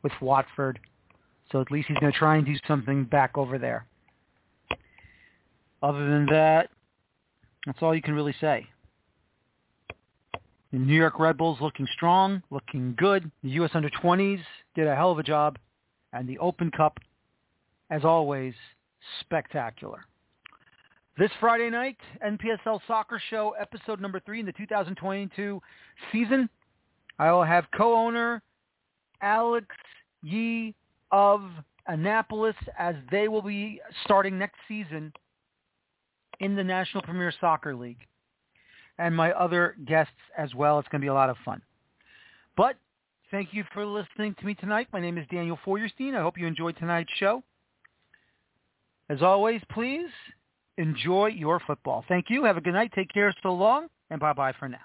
with 0.03 0.13
Watford. 0.21 0.81
So 1.53 1.61
at 1.61 1.71
least 1.71 1.89
he's 1.89 1.99
going 1.99 2.13
to 2.13 2.19
try 2.19 2.37
and 2.37 2.47
do 2.47 2.55
something 2.67 3.05
back 3.05 3.37
over 3.37 3.59
there. 3.59 3.87
Other 5.83 6.09
than 6.09 6.27
that, 6.27 6.71
that's 7.67 7.79
all 7.83 7.95
you 7.95 8.03
can 8.03 8.15
really 8.15 8.35
say. 8.41 8.67
The 10.73 10.79
New 10.79 10.97
York 10.97 11.19
Red 11.19 11.37
Bulls 11.37 11.59
looking 11.61 11.87
strong, 11.93 12.43
looking 12.51 12.95
good. 12.97 13.31
The 13.43 13.51
U.S. 13.51 13.71
Under 13.75 13.91
20s 13.91 14.41
did 14.75 14.87
a 14.87 14.97
hell 14.97 15.13
of 15.13 15.19
a 15.19 15.23
job. 15.23 15.59
And 16.13 16.27
the 16.29 16.39
Open 16.39 16.71
Cup, 16.71 16.99
as 17.91 18.05
always, 18.05 18.55
spectacular. 19.21 20.05
This 21.17 21.31
Friday 21.39 21.71
night, 21.71 21.97
NPSL 22.27 22.81
Soccer 22.89 23.23
Show, 23.31 23.55
episode 23.61 24.01
number 24.01 24.19
three 24.19 24.41
in 24.41 24.47
the 24.47 24.53
2022 24.53 25.63
season. 26.11 26.51
I 27.21 27.31
will 27.31 27.45
have 27.45 27.67
co-owner 27.77 28.43
Alex 29.23 29.69
Yee 30.25 30.75
of 31.13 31.43
Annapolis 31.87 32.57
as 32.77 32.97
they 33.13 33.29
will 33.29 33.43
be 33.43 33.81
starting 34.03 34.37
next 34.37 34.57
season 34.67 35.13
in 36.41 36.57
the 36.57 36.65
National 36.65 37.01
Premier 37.01 37.33
Soccer 37.41 37.77
League. 37.77 38.09
And 38.99 39.15
my 39.15 39.31
other 39.35 39.77
guests 39.87 40.13
as 40.37 40.53
well. 40.53 40.81
It's 40.81 40.89
going 40.89 41.01
to 41.01 41.05
be 41.05 41.11
a 41.11 41.15
lot 41.15 41.31
of 41.31 41.37
fun. 41.45 41.63
But 42.57 42.75
thank 43.31 43.55
you 43.55 43.63
for 43.73 43.87
listening 43.87 44.35
to 44.41 44.47
me 44.47 44.55
tonight. 44.55 44.89
My 44.93 44.99
name 44.99 45.17
is 45.19 45.29
Daniel 45.31 45.61
Feuerstein. 45.65 46.17
I 46.17 46.23
hope 46.23 46.37
you 46.37 46.49
enjoyed 46.49 46.77
tonight's 46.77 47.13
show. 47.19 47.45
As 49.09 49.23
always, 49.23 49.61
please 49.71 50.11
enjoy 50.79 51.29
your 51.29 51.61
football. 51.61 52.05
Thank 52.09 52.27
you. 52.29 52.45
Have 52.45 52.57
a 52.57 52.61
good 52.61 52.75
night. 52.75 52.93
Take 52.95 53.13
care. 53.13 53.35
So 53.43 53.53
long, 53.53 53.89
and 54.11 54.21
bye-bye 54.21 54.55
for 54.59 54.69
now. 54.69 54.79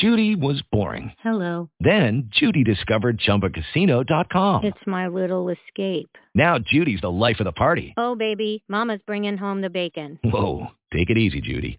Judy 0.00 0.34
was 0.34 0.62
boring. 0.72 1.12
Hello. 1.22 1.68
Then 1.78 2.30
Judy 2.32 2.64
discovered 2.64 3.20
ChumbaCasino.com. 3.20 4.64
It's 4.64 4.86
my 4.86 5.08
little 5.08 5.50
escape. 5.50 6.08
Now 6.34 6.56
Judy's 6.58 7.02
the 7.02 7.10
life 7.10 7.38
of 7.38 7.44
the 7.44 7.52
party. 7.52 7.92
Oh, 7.98 8.14
baby, 8.14 8.62
mama's 8.66 9.00
bringing 9.06 9.36
home 9.36 9.60
the 9.60 9.68
bacon. 9.68 10.18
Whoa, 10.24 10.68
take 10.90 11.10
it 11.10 11.18
easy, 11.18 11.42
Judy. 11.42 11.78